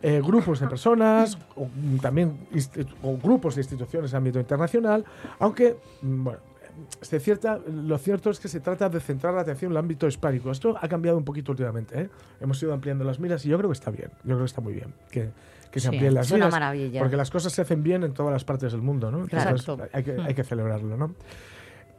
eh, 0.01 0.21
grupos 0.23 0.59
de 0.59 0.67
personas, 0.67 1.37
o, 1.55 1.65
mm, 1.65 1.97
también 1.97 2.37
o 3.01 3.17
grupos 3.17 3.55
de 3.55 3.61
instituciones 3.61 4.11
de 4.11 4.17
ámbito 4.17 4.39
internacional, 4.39 5.05
aunque, 5.39 5.77
mm, 6.01 6.23
bueno, 6.23 6.39
se 7.01 7.19
cierta, 7.19 7.59
lo 7.67 7.97
cierto 7.97 8.29
es 8.29 8.39
que 8.39 8.47
se 8.47 8.59
trata 8.59 8.89
de 8.89 8.99
centrar 8.99 9.33
la 9.33 9.41
atención 9.41 9.71
en 9.71 9.73
el 9.73 9.77
ámbito 9.77 10.07
hispánico. 10.07 10.51
Esto 10.51 10.75
ha 10.79 10.87
cambiado 10.87 11.17
un 11.17 11.23
poquito 11.25 11.51
últimamente. 11.51 11.99
¿eh? 12.01 12.09
Hemos 12.39 12.61
ido 12.63 12.73
ampliando 12.73 13.03
las 13.03 13.19
miras 13.19 13.45
y 13.45 13.49
yo 13.49 13.57
creo 13.57 13.69
que 13.69 13.73
está 13.73 13.91
bien. 13.91 14.09
Yo 14.23 14.35
creo 14.35 14.39
que 14.39 14.45
está 14.45 14.61
muy 14.61 14.73
bien 14.73 14.93
que, 15.09 15.29
que 15.71 15.79
se 15.79 15.87
amplíen 15.89 16.13
las 16.13 16.27
es 16.27 16.31
una 16.33 16.45
miras. 16.45 16.51
maravilla. 16.53 16.99
Porque 17.01 17.17
las 17.17 17.29
cosas 17.31 17.53
se 17.53 17.61
hacen 17.61 17.83
bien 17.83 18.03
en 18.03 18.13
todas 18.13 18.31
las 18.33 18.43
partes 18.43 18.71
del 18.71 18.81
mundo. 18.81 19.11
¿no? 19.11 19.21
Entonces, 19.23 19.67
hay, 19.93 20.03
que, 20.03 20.13
Mm. 20.13 20.19
hay 20.21 20.33
que 20.33 20.43
celebrarlo. 20.43 20.97
¿no? 20.97 21.15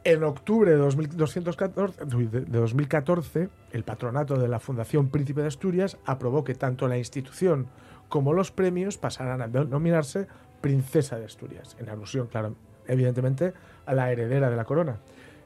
En 0.05 0.23
octubre 0.23 0.71
de, 0.71 0.77
2214 0.77 2.03
uy, 2.15 2.25
de, 2.27 2.41
de 2.41 2.59
2014, 2.59 3.49
el 3.71 3.83
patronato 3.83 4.37
de 4.37 4.47
la 4.47 4.59
Fundación 4.59 5.07
Príncipe 5.09 5.41
de 5.41 5.47
Asturias 5.47 5.97
aprobó 6.05 6.43
que 6.43 6.55
tanto 6.55 6.87
la 6.87 6.97
institución 6.97 7.67
como 8.09 8.33
los 8.33 8.51
premios 8.51 8.97
pasaran 8.97 9.41
a 9.41 9.47
denominarse 9.47 10.27
Princesa 10.61 11.17
de 11.17 11.25
Asturias, 11.25 11.75
en 11.79 11.89
alusión, 11.89 12.27
claro, 12.27 12.55
evidentemente, 12.87 13.53
a 13.85 13.93
la 13.93 14.11
heredera 14.11 14.49
de 14.49 14.55
la 14.55 14.65
corona. 14.65 14.97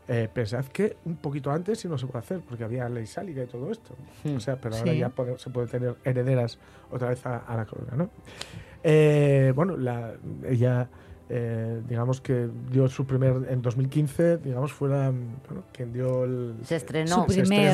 Eh, 0.09 0.29
pensad 0.33 0.63
que 0.65 0.95
un 1.03 1.17
poquito 1.17 1.51
antes 1.51 1.79
sí 1.79 1.87
no 1.89 1.97
se 1.97 2.05
puede 2.07 2.19
hacer, 2.19 2.39
porque 2.47 2.63
había 2.63 2.87
ley 2.87 3.05
sálica 3.05 3.43
y 3.43 3.47
todo 3.47 3.69
esto. 3.71 3.93
Hmm. 4.23 4.37
O 4.37 4.39
sea, 4.39 4.55
pero 4.55 4.75
ahora 4.75 4.91
Sí. 4.93 4.97
ya 4.99 5.11
se 5.37 5.49
puede 5.49 5.67
tener 5.67 5.95
herederas 6.05 6.57
otra 6.91 7.09
vez 7.09 7.25
a, 7.25 7.37
a 7.39 7.57
la 7.57 7.65
corona, 7.65 7.91
¿no? 7.97 8.09
Eh, 8.83 9.51
bueno, 9.53 9.75
la, 9.75 10.13
ella, 10.47 10.87
eh, 11.29 11.81
digamos 11.89 12.21
que 12.21 12.47
dio 12.71 12.87
su 12.87 13.05
primer, 13.05 13.47
en 13.49 13.61
2015, 13.61 14.37
digamos, 14.37 14.71
fue 14.71 14.87
la, 14.87 15.09
bueno, 15.09 15.63
quien 15.73 15.91
dio 15.91 16.23
el... 16.23 16.55
Se 16.63 16.77
estrenó. 16.77 17.25
Su 17.25 17.33
se 17.33 17.41
primer 17.41 17.73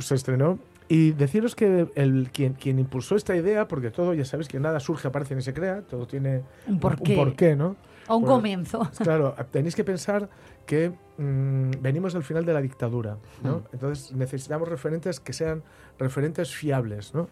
se 0.00 0.14
estrenó. 0.16 0.58
Y 0.88 1.12
deciros 1.12 1.54
que 1.54 1.88
el, 1.94 2.30
quien, 2.32 2.54
quien 2.54 2.78
impulsó 2.78 3.16
esta 3.16 3.34
idea, 3.36 3.66
porque 3.68 3.90
todo, 3.90 4.14
ya 4.14 4.24
sabéis 4.24 4.48
que 4.48 4.60
nada 4.60 4.78
surge, 4.80 5.08
aparece 5.08 5.34
ni 5.34 5.42
se 5.42 5.52
crea, 5.52 5.82
todo 5.82 6.06
tiene 6.06 6.42
Un 6.66 6.78
porqué, 6.80 7.56
¿no? 7.56 7.76
O 8.08 8.16
un 8.16 8.22
Bueno, 8.22 8.36
comienzo. 8.36 8.90
Claro, 9.02 9.34
tenéis 9.50 9.74
que 9.74 9.84
pensar 9.84 10.28
que 10.64 10.92
mm, 11.18 11.70
venimos 11.80 12.12
del 12.12 12.22
final 12.22 12.44
de 12.44 12.52
la 12.52 12.60
dictadura, 12.60 13.16
¿no? 13.42 13.62
Entonces 13.72 14.12
necesitamos 14.12 14.68
referentes 14.68 15.20
que 15.20 15.32
sean 15.32 15.62
referentes 15.98 16.54
fiables, 16.54 17.14
¿no? 17.14 17.28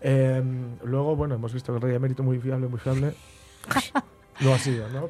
Eh, 0.00 0.42
luego, 0.84 1.16
bueno, 1.16 1.34
hemos 1.34 1.52
visto 1.52 1.72
que 1.72 1.76
el 1.76 1.82
rey 1.82 1.94
emérito 1.94 2.22
muy 2.22 2.38
fiable, 2.38 2.68
muy 2.68 2.78
fiable. 2.78 3.14
no 4.40 4.54
ha 4.54 4.58
sido, 4.58 4.88
¿no? 4.90 5.08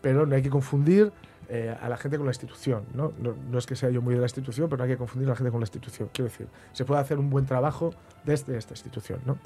Pero 0.00 0.26
no 0.26 0.34
hay 0.34 0.42
que 0.42 0.50
confundir 0.50 1.12
eh, 1.48 1.74
a 1.80 1.88
la 1.88 1.96
gente 1.96 2.16
con 2.16 2.26
la 2.26 2.30
institución, 2.30 2.84
¿no? 2.94 3.12
¿no? 3.18 3.34
no 3.50 3.58
es 3.58 3.66
que 3.66 3.76
sea 3.76 3.90
yo 3.90 4.02
muy 4.02 4.14
de 4.14 4.20
la 4.20 4.26
institución, 4.26 4.68
pero 4.68 4.78
no 4.78 4.84
hay 4.84 4.90
que 4.90 4.96
confundir 4.96 5.28
a 5.28 5.30
la 5.30 5.36
gente 5.36 5.50
con 5.50 5.60
la 5.60 5.64
institución. 5.64 6.10
Quiero 6.12 6.30
decir, 6.30 6.46
se 6.72 6.84
puede 6.84 7.00
hacer 7.00 7.18
un 7.18 7.30
buen 7.30 7.46
trabajo 7.46 7.94
desde 8.24 8.56
esta 8.56 8.74
institución, 8.74 9.20
¿no? 9.24 9.38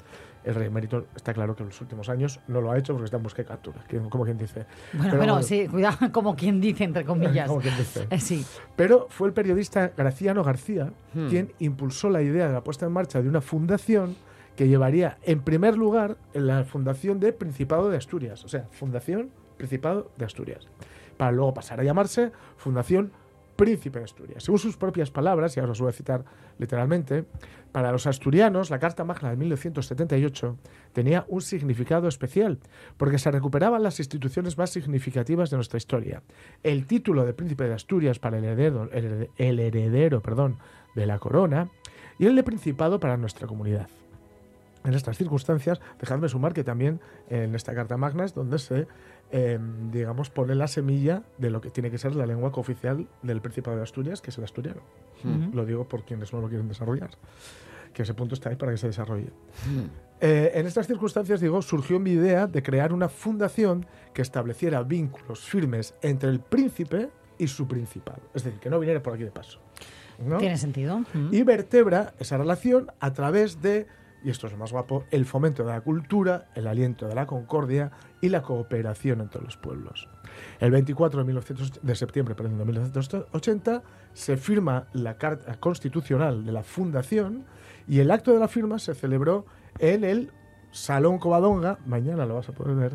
El 0.43 0.55
rey 0.55 0.67
emérito 0.67 1.05
está 1.15 1.33
claro 1.33 1.55
que 1.55 1.63
en 1.63 1.69
los 1.69 1.79
últimos 1.79 2.09
años 2.09 2.41
no 2.49 2.59
lo 2.59 2.71
ha 2.71 2.77
hecho 2.77 2.91
porque 2.91 3.05
está 3.05 3.15
en 3.15 3.23
busca 3.23 3.41
y 3.41 3.45
captura, 3.45 3.85
como 4.09 4.25
quien 4.25 4.37
dice. 4.37 4.65
Bueno, 4.91 5.11
Pero 5.11 5.17
bueno, 5.17 5.43
sí, 5.43 5.67
cuidado, 5.69 5.97
como 6.11 6.35
quien 6.35 6.59
dice, 6.59 6.83
entre 6.83 7.05
comillas. 7.05 7.47
Como 7.47 7.61
quien 7.61 7.77
dice. 7.77 8.07
Eh, 8.09 8.19
sí. 8.19 8.45
Pero 8.75 9.07
fue 9.09 9.29
el 9.29 9.33
periodista 9.33 9.93
Graciano 9.95 10.43
García 10.43 10.91
Hmm. 11.13 11.27
quien 11.29 11.53
impulsó 11.59 12.09
la 12.09 12.21
idea 12.21 12.47
de 12.47 12.53
la 12.53 12.63
puesta 12.63 12.85
en 12.85 12.91
marcha 12.91 13.21
de 13.21 13.29
una 13.29 13.41
fundación 13.41 14.15
que 14.55 14.67
llevaría 14.67 15.17
en 15.23 15.41
primer 15.41 15.77
lugar 15.77 16.17
en 16.33 16.47
la 16.47 16.63
fundación 16.63 17.19
de 17.19 17.33
Principado 17.33 17.89
de 17.89 17.97
Asturias, 17.97 18.43
o 18.43 18.47
sea, 18.47 18.67
Fundación 18.71 19.29
Principado 19.57 20.11
de 20.17 20.25
Asturias, 20.25 20.67
para 21.23 21.31
luego 21.31 21.53
pasar 21.53 21.79
a 21.79 21.85
llamarse 21.85 22.33
Fundación 22.57 23.13
príncipe 23.55 23.99
de 23.99 24.03
Asturias. 24.03 24.43
Según 24.43 24.59
sus 24.59 24.75
propias 24.75 25.09
palabras, 25.09 25.55
y 25.55 25.61
ahora 25.61 25.71
os 25.71 25.79
voy 25.79 25.87
a 25.87 25.93
citar 25.93 26.25
literalmente, 26.57 27.23
para 27.71 27.93
los 27.93 28.07
asturianos 28.07 28.69
la 28.69 28.77
Carta 28.77 29.05
Magna 29.05 29.29
de 29.29 29.37
1978 29.37 30.57
tenía 30.91 31.23
un 31.29 31.41
significado 31.41 32.09
especial, 32.09 32.59
porque 32.97 33.19
se 33.19 33.31
recuperaban 33.31 33.83
las 33.83 33.99
instituciones 33.99 34.57
más 34.57 34.71
significativas 34.71 35.49
de 35.49 35.55
nuestra 35.55 35.77
historia. 35.77 36.23
El 36.61 36.87
título 36.87 37.23
de 37.23 37.33
príncipe 37.33 37.69
de 37.69 37.75
Asturias 37.75 38.19
para 38.19 38.37
el 38.37 38.43
heredero, 38.43 38.91
el 38.91 39.29
el 39.37 39.59
heredero 39.61 40.21
perdón, 40.21 40.57
de 40.93 41.05
la 41.05 41.19
corona 41.19 41.69
y 42.19 42.25
el 42.25 42.35
de 42.35 42.43
principado 42.43 42.99
para 42.99 43.15
nuestra 43.15 43.47
comunidad. 43.47 43.87
En 44.83 44.93
estas 44.93 45.17
circunstancias, 45.17 45.79
dejadme 45.99 46.27
sumar 46.27 46.53
que 46.53 46.65
también 46.65 46.99
en 47.29 47.55
esta 47.55 47.73
Carta 47.73 47.95
Magna 47.95 48.25
es 48.25 48.33
donde 48.33 48.59
se, 48.59 48.87
eh, 49.35 49.57
digamos, 49.91 50.29
pone 50.29 50.53
la 50.53 50.67
semilla 50.67 51.23
de 51.39 51.49
lo 51.49 51.59
que 51.59 51.71
tiene 51.71 51.89
que 51.89 51.97
ser 51.97 52.15
la 52.15 52.27
lengua 52.27 52.51
cooficial 52.51 53.07
del 53.23 53.41
Principado 53.41 53.75
de 53.75 53.81
Asturias, 53.81 54.21
que 54.21 54.29
es 54.29 54.37
el 54.37 54.43
asturiano. 54.43 54.81
Lo 55.53 55.65
digo 55.65 55.87
por 55.87 56.05
quienes 56.05 56.31
no 56.33 56.41
lo 56.41 56.49
quieren 56.49 56.67
desarrollar, 56.67 57.09
que 57.93 58.03
ese 58.03 58.13
punto 58.13 58.35
está 58.35 58.49
ahí 58.49 58.57
para 58.57 58.73
que 58.73 58.77
se 58.77 58.87
desarrolle. 58.87 59.29
Eh, 60.21 60.51
en 60.53 60.67
estas 60.67 60.85
circunstancias, 60.85 61.41
digo, 61.41 61.63
surgió 61.63 61.99
mi 61.99 62.11
idea 62.11 62.45
de 62.45 62.61
crear 62.61 62.93
una 62.93 63.09
fundación 63.09 63.87
que 64.13 64.21
estableciera 64.21 64.83
vínculos 64.83 65.39
firmes 65.39 65.95
entre 66.03 66.29
el 66.29 66.39
príncipe 66.39 67.09
y 67.39 67.47
su 67.47 67.67
principado. 67.67 68.21
Es 68.35 68.43
decir, 68.43 68.59
que 68.59 68.69
no 68.69 68.79
viniera 68.79 69.01
por 69.01 69.13
aquí 69.13 69.23
de 69.23 69.31
paso. 69.31 69.59
¿no? 70.23 70.37
Tiene 70.37 70.57
sentido. 70.57 70.99
Mm. 71.13 71.29
y 71.31 71.41
vertebra 71.41 72.13
esa 72.19 72.37
relación 72.37 72.91
a 72.99 73.13
través 73.13 73.63
de, 73.63 73.87
y 74.23 74.29
esto 74.29 74.47
es 74.47 74.53
lo 74.53 74.59
más 74.59 74.71
guapo, 74.71 75.03
el 75.11 75.25
fomento 75.25 75.63
de 75.63 75.71
la 75.71 75.81
cultura, 75.81 76.45
el 76.55 76.67
aliento 76.67 77.07
de 77.07 77.15
la 77.15 77.25
concordia 77.25 77.91
y 78.21 78.29
la 78.29 78.41
cooperación 78.41 79.21
entre 79.21 79.41
los 79.41 79.57
pueblos. 79.57 80.07
El 80.59 80.71
24 80.71 81.19
de, 81.19 81.25
1900 81.25 81.79
de 81.81 81.95
septiembre 81.95 82.35
perdón, 82.35 82.57
de 82.57 82.65
1980 82.65 83.83
se 84.13 84.37
firma 84.37 84.87
la 84.93 85.17
Carta 85.17 85.55
Constitucional 85.59 86.45
de 86.45 86.51
la 86.51 86.63
Fundación 86.63 87.43
y 87.87 87.99
el 87.99 88.11
acto 88.11 88.31
de 88.31 88.39
la 88.39 88.47
firma 88.47 88.79
se 88.79 88.93
celebró 88.95 89.45
en 89.79 90.03
el 90.03 90.31
Salón 90.71 91.19
Covadonga, 91.19 91.77
mañana 91.85 92.25
lo 92.25 92.35
vas 92.35 92.49
a 92.49 92.51
poder 92.51 92.75
ver, 92.75 92.93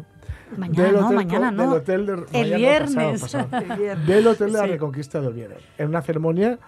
Mañana 0.57 0.83
del 0.85 0.95
no, 0.97 1.07
Hotel 1.07 1.17
mañana 1.17 1.51
no. 1.53 1.63
del 1.63 1.73
hotel 1.81 2.07
de- 2.07 2.13
El 2.13 2.21
mañana, 2.51 2.57
viernes. 2.57 3.21
pasado, 3.21 3.47
pasado. 3.49 3.67
El 3.73 3.79
viernes. 3.79 4.07
del 4.09 4.27
Hotel 4.27 4.53
de 4.53 4.59
la 4.59 4.65
Sí. 4.65 4.71
Reconquista 4.71 5.21
de 5.21 5.27
Oviedo. 5.29 5.55
En 5.79 5.89
una 5.89 6.03
ceremonia 6.03 6.59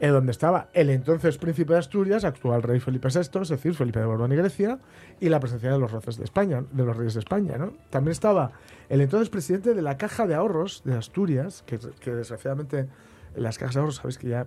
en 0.00 0.12
donde 0.12 0.32
estaba 0.32 0.68
el 0.72 0.90
entonces 0.90 1.38
príncipe 1.38 1.74
de 1.74 1.78
Asturias, 1.78 2.24
actual 2.24 2.62
rey 2.62 2.80
Felipe 2.80 3.08
VI, 3.08 3.40
es 3.42 3.48
decir, 3.48 3.74
Felipe 3.74 4.00
de 4.00 4.06
Borbón 4.06 4.32
y 4.32 4.36
Grecia, 4.36 4.78
y 5.20 5.28
la 5.28 5.40
presencia 5.40 5.70
de 5.70 5.78
los 5.78 5.92
roces 5.92 6.16
de 6.16 6.24
España, 6.24 6.64
de 6.72 6.84
los 6.84 6.96
reyes 6.96 7.14
de 7.14 7.20
España. 7.20 7.58
¿no? 7.58 7.74
También 7.90 8.12
estaba 8.12 8.52
el 8.88 9.00
entonces 9.02 9.28
presidente 9.28 9.74
de 9.74 9.82
la 9.82 9.96
Caja 9.98 10.26
de 10.26 10.34
Ahorros 10.34 10.82
de 10.84 10.94
Asturias, 10.96 11.62
que, 11.66 11.78
que 12.00 12.12
desgraciadamente 12.12 12.88
las 13.36 13.58
cajas 13.58 13.74
de 13.74 13.80
ahorros 13.80 13.96
sabéis 13.96 14.18
que 14.18 14.28
ya 14.28 14.46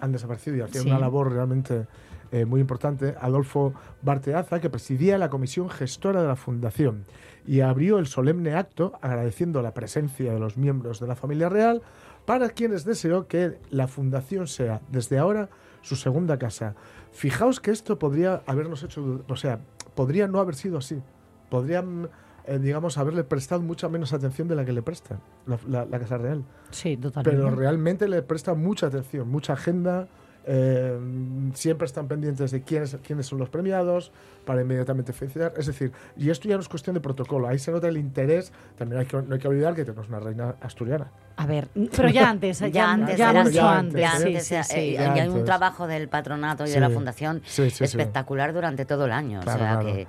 han 0.00 0.12
desaparecido 0.12 0.56
y 0.56 0.60
hacían 0.60 0.84
Sí. 0.84 0.88
una 0.90 0.98
labor 1.00 1.32
realmente 1.32 1.86
eh, 2.30 2.44
muy 2.44 2.60
importante, 2.60 3.14
Adolfo 3.20 3.72
Barteaza, 4.02 4.60
que 4.60 4.68
presidía 4.70 5.16
la 5.18 5.30
comisión 5.30 5.70
gestora 5.70 6.20
de 6.20 6.28
la 6.28 6.36
fundación 6.36 7.04
y 7.46 7.60
abrió 7.62 7.98
el 7.98 8.06
solemne 8.06 8.54
acto 8.54 8.92
agradeciendo 9.00 9.62
la 9.62 9.72
presencia 9.72 10.34
de 10.34 10.38
los 10.38 10.58
miembros 10.58 11.00
de 11.00 11.06
la 11.06 11.16
familia 11.16 11.48
real, 11.48 11.80
para 12.28 12.50
quienes 12.50 12.84
deseó 12.84 13.26
que 13.26 13.58
la 13.70 13.88
fundación 13.88 14.46
sea 14.48 14.82
desde 14.92 15.18
ahora 15.18 15.48
su 15.80 15.96
segunda 15.96 16.38
casa. 16.38 16.74
Fijaos 17.10 17.58
que 17.58 17.70
esto 17.70 17.98
podría 17.98 18.42
habernos 18.46 18.82
hecho, 18.82 19.24
o 19.26 19.36
sea, 19.36 19.60
podría 19.94 20.28
no 20.28 20.38
haber 20.38 20.54
sido 20.54 20.76
así. 20.76 21.00
Podrían, 21.48 22.10
eh, 22.44 22.58
digamos, 22.58 22.98
haberle 22.98 23.24
prestado 23.24 23.62
mucha 23.62 23.88
menos 23.88 24.12
atención 24.12 24.46
de 24.46 24.56
la 24.56 24.66
que 24.66 24.74
le 24.74 24.82
presta 24.82 25.20
la, 25.46 25.58
la- 25.66 25.86
la 25.86 25.98
Casa 25.98 26.18
Real. 26.18 26.44
Sí, 26.70 26.98
totalmente. 26.98 27.30
Pero 27.42 27.54
realmente 27.56 28.06
le 28.08 28.20
presta 28.20 28.52
mucha 28.52 28.88
atención, 28.88 29.26
mucha 29.30 29.54
agenda. 29.54 30.06
Eh, 30.50 30.98
siempre 31.52 31.84
están 31.84 32.08
pendientes 32.08 32.50
de 32.50 32.62
quiénes, 32.62 32.96
quiénes 33.06 33.26
son 33.26 33.38
los 33.38 33.50
premiados 33.50 34.12
para 34.46 34.62
inmediatamente 34.62 35.12
felicitar. 35.12 35.52
Es 35.58 35.66
decir, 35.66 35.92
y 36.16 36.30
esto 36.30 36.48
ya 36.48 36.54
no 36.54 36.62
es 36.62 36.68
cuestión 36.70 36.94
de 36.94 37.00
protocolo, 37.00 37.46
ahí 37.48 37.58
se 37.58 37.70
nota 37.70 37.86
el 37.88 37.98
interés. 37.98 38.50
También 38.78 39.00
hay 39.00 39.06
que, 39.06 39.20
no 39.20 39.34
hay 39.34 39.38
que 39.40 39.46
olvidar 39.48 39.74
que 39.74 39.84
tenemos 39.84 40.08
una 40.08 40.20
reina 40.20 40.54
asturiana. 40.62 41.08
A 41.36 41.46
ver, 41.46 41.68
pero 41.94 42.08
ya 42.08 42.30
antes, 42.30 42.60
ya, 42.72 42.90
antes 42.90 43.16
ya 43.18 43.32
mucho 43.32 43.50
ya 43.50 43.78
antes. 43.78 44.00
Ya 44.00 44.10
antes, 44.12 44.22
sí, 44.22 44.26
antes, 44.28 44.46
sí, 44.46 44.54
eh, 44.54 44.64
sí. 44.64 44.74
eh, 44.78 44.92
ya 44.94 45.16
y 45.16 45.20
hay 45.20 45.26
un 45.28 45.32
antes. 45.34 45.44
trabajo 45.44 45.86
del 45.86 46.08
patronato 46.08 46.64
y 46.64 46.68
Sí. 46.68 46.74
de 46.74 46.80
la 46.80 46.90
fundación 46.90 47.42
Sí, 47.44 47.64
sí, 47.68 47.76
sí. 47.76 47.84
espectacular 47.84 48.52
durante 48.54 48.84
todo 48.86 49.04
el 49.04 49.12
año. 49.12 49.40
Claro, 49.42 49.58
o 49.60 49.64
sea 49.64 49.78
claro. 49.80 49.94
que 49.94 50.06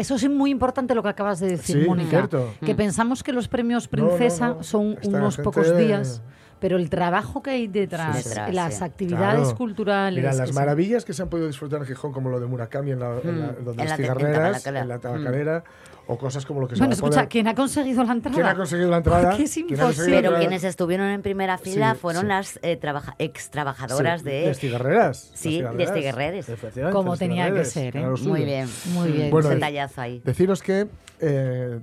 Eso 0.00 0.14
es 0.16 0.28
muy 0.28 0.50
importante 0.50 0.94
lo 0.94 1.02
que 1.02 1.08
acabas 1.08 1.40
de 1.40 1.48
decir, 1.48 1.82
Sí, 1.82 1.88
Mónica. 1.88 2.10
cierto. 2.10 2.52
Que 2.64 2.74
pensamos 2.74 3.22
que 3.22 3.32
los 3.32 3.48
premios 3.48 3.88
No, 3.90 4.02
no, 4.02 4.08
Princesa 4.10 4.48
no. 4.48 4.62
son 4.62 4.98
Esta 5.00 5.08
unos 5.16 5.36
gente- 5.36 5.42
pocos 5.44 5.76
días, 5.76 6.22
pero 6.60 6.76
el 6.76 6.88
trabajo 6.90 7.42
que 7.42 7.50
hay 7.50 7.66
detrás, 7.66 8.22
Sí, 8.22 8.28
detrás, 8.28 8.54
las 8.54 8.74
sí. 8.78 8.84
actividades 8.84 9.40
Claro. 9.40 9.56
culturales. 9.56 10.16
Mira, 10.22 10.32
las 10.34 10.48
son- 10.48 10.54
maravillas 10.54 11.04
que 11.04 11.12
se 11.12 11.22
han 11.22 11.28
podido 11.28 11.46
disfrutar 11.48 11.80
en 11.80 11.86
Gijón, 11.86 12.12
como 12.12 12.28
lo 12.30 12.38
de 12.38 12.46
Murakami 12.46 12.92
en 12.92 13.00
la, 13.00 13.18
en 13.24 13.40
la- 13.40 13.46
Mm, 13.48 13.64
donde 13.64 13.70
en 13.70 13.76
las 13.76 13.88
la 13.88 13.96
te- 13.96 14.02
en 14.02 14.08
cigarreras, 14.14 14.52
Tabacalera. 14.62 14.82
en 14.82 14.88
la 14.88 14.98
tabacalera, 14.98 15.64
o 16.10 16.18
cosas 16.18 16.44
como 16.44 16.60
lo 16.60 16.66
que 16.66 16.74
se 16.74 16.80
Bueno, 16.80 16.94
escucha, 16.94 17.26
¿quién 17.26 17.46
ha 17.46 17.54
conseguido 17.54 18.02
la 18.02 18.12
entrada? 18.12 18.34
¿Quién 18.34 18.46
ha 18.46 18.54
conseguido 18.56 18.90
la 18.90 18.96
entrada? 18.96 19.20
Es 19.20 19.24
¿Quién 19.28 19.34
ha 19.34 19.38
conseguido 19.38 19.76
la 19.76 19.84
imposible. 19.84 20.16
Pero 20.22 20.38
quienes 20.38 20.64
estuvieron 20.64 21.06
en 21.08 21.22
primera 21.22 21.56
fila 21.56 21.92
Sí, 21.94 22.00
fueron 22.00 22.22
sí. 22.22 22.28
las 22.28 22.58
eh, 22.62 22.76
trabaja- 22.76 23.14
ex 23.18 23.50
trabajadoras 23.50 24.22
Sí, 24.22 24.26
de... 24.26 24.54
cigarreras. 24.54 25.30
Sí, 25.34 25.62
de. 25.62 26.38
Efectivamente, 26.38 26.92
Como 26.92 27.16
tenía 27.16 27.52
que 27.54 27.64
ser, 27.64 27.96
¿eh? 27.96 28.06
Muy 28.24 28.44
bien. 28.44 28.68
Muy 28.92 29.12
bien. 29.12 29.30
Bueno, 29.30 29.50
detallazo 29.50 30.00
ahí. 30.00 30.20
Deciros 30.24 30.62
que 30.62 30.88
eh, 31.20 31.80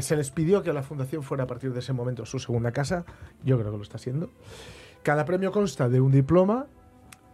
se 0.00 0.16
les 0.16 0.30
pidió 0.30 0.62
que 0.62 0.72
la 0.72 0.82
fundación 0.82 1.22
fuera 1.22 1.44
a 1.44 1.46
partir 1.46 1.72
de 1.72 1.80
ese 1.80 1.92
momento 1.92 2.24
su 2.24 2.38
segunda 2.38 2.72
casa. 2.72 3.04
Yo 3.44 3.58
creo 3.58 3.70
que 3.72 3.76
lo 3.76 3.82
está 3.82 3.96
haciendo. 3.96 4.30
Cada 5.02 5.24
premio 5.24 5.52
consta 5.52 5.88
de 5.88 6.00
un 6.00 6.12
diploma, 6.12 6.66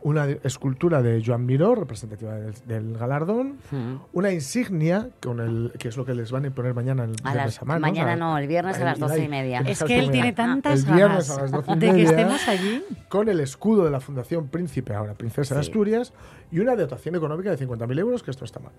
una 0.02 0.26
escultura 0.42 1.00
de 1.02 1.22
Joan 1.24 1.46
Miró, 1.46 1.74
representativa 1.74 2.34
del, 2.34 2.54
del 2.66 2.98
galardón, 2.98 3.58
Mm. 3.70 3.94
una 4.12 4.32
insignia, 4.32 5.08
con 5.22 5.40
el, 5.40 5.72
que 5.78 5.88
es 5.88 5.96
lo 5.96 6.04
que 6.04 6.14
les 6.14 6.30
van 6.32 6.44
a 6.44 6.46
imponer 6.48 6.74
mañana 6.74 7.04
el 7.04 7.14
A 7.24 7.32
viernes 7.32 7.60
las- 7.62 7.80
mañana 7.80 8.12
a- 8.12 8.16
no, 8.16 8.36
el 8.38 8.46
viernes 8.48 8.78
a 8.80 8.84
las 8.84 8.98
doce 8.98 9.24
y 9.24 9.28
media. 9.28 9.60
Es 9.60 9.82
que 9.84 9.98
él 9.98 10.10
tiene 10.10 10.32
tantas 10.32 10.84
El 10.84 10.94
viernes 10.94 11.28
ganas 11.28 11.30
a 11.38 11.42
las 11.42 11.50
doce 11.52 11.72
y 11.72 11.74
de 11.76 11.86
que 11.86 11.92
media, 11.92 12.10
estemos 12.10 12.48
allí. 12.48 12.84
Con 13.08 13.28
el 13.28 13.40
escudo 13.40 13.84
de 13.84 13.90
la 13.90 14.00
Fundación 14.00 14.48
Príncipe, 14.48 14.94
ahora 14.94 15.14
Princesa 15.14 15.54
de. 15.54 15.60
Asturias, 15.60 16.12
y 16.52 16.60
una 16.60 16.76
dotación 16.76 17.16
económica 17.16 17.50
de 17.50 17.58
50.000 17.66 17.98
euros, 17.98 18.22
que 18.22 18.30
esto 18.30 18.44
está 18.44 18.60
mal. 18.60 18.72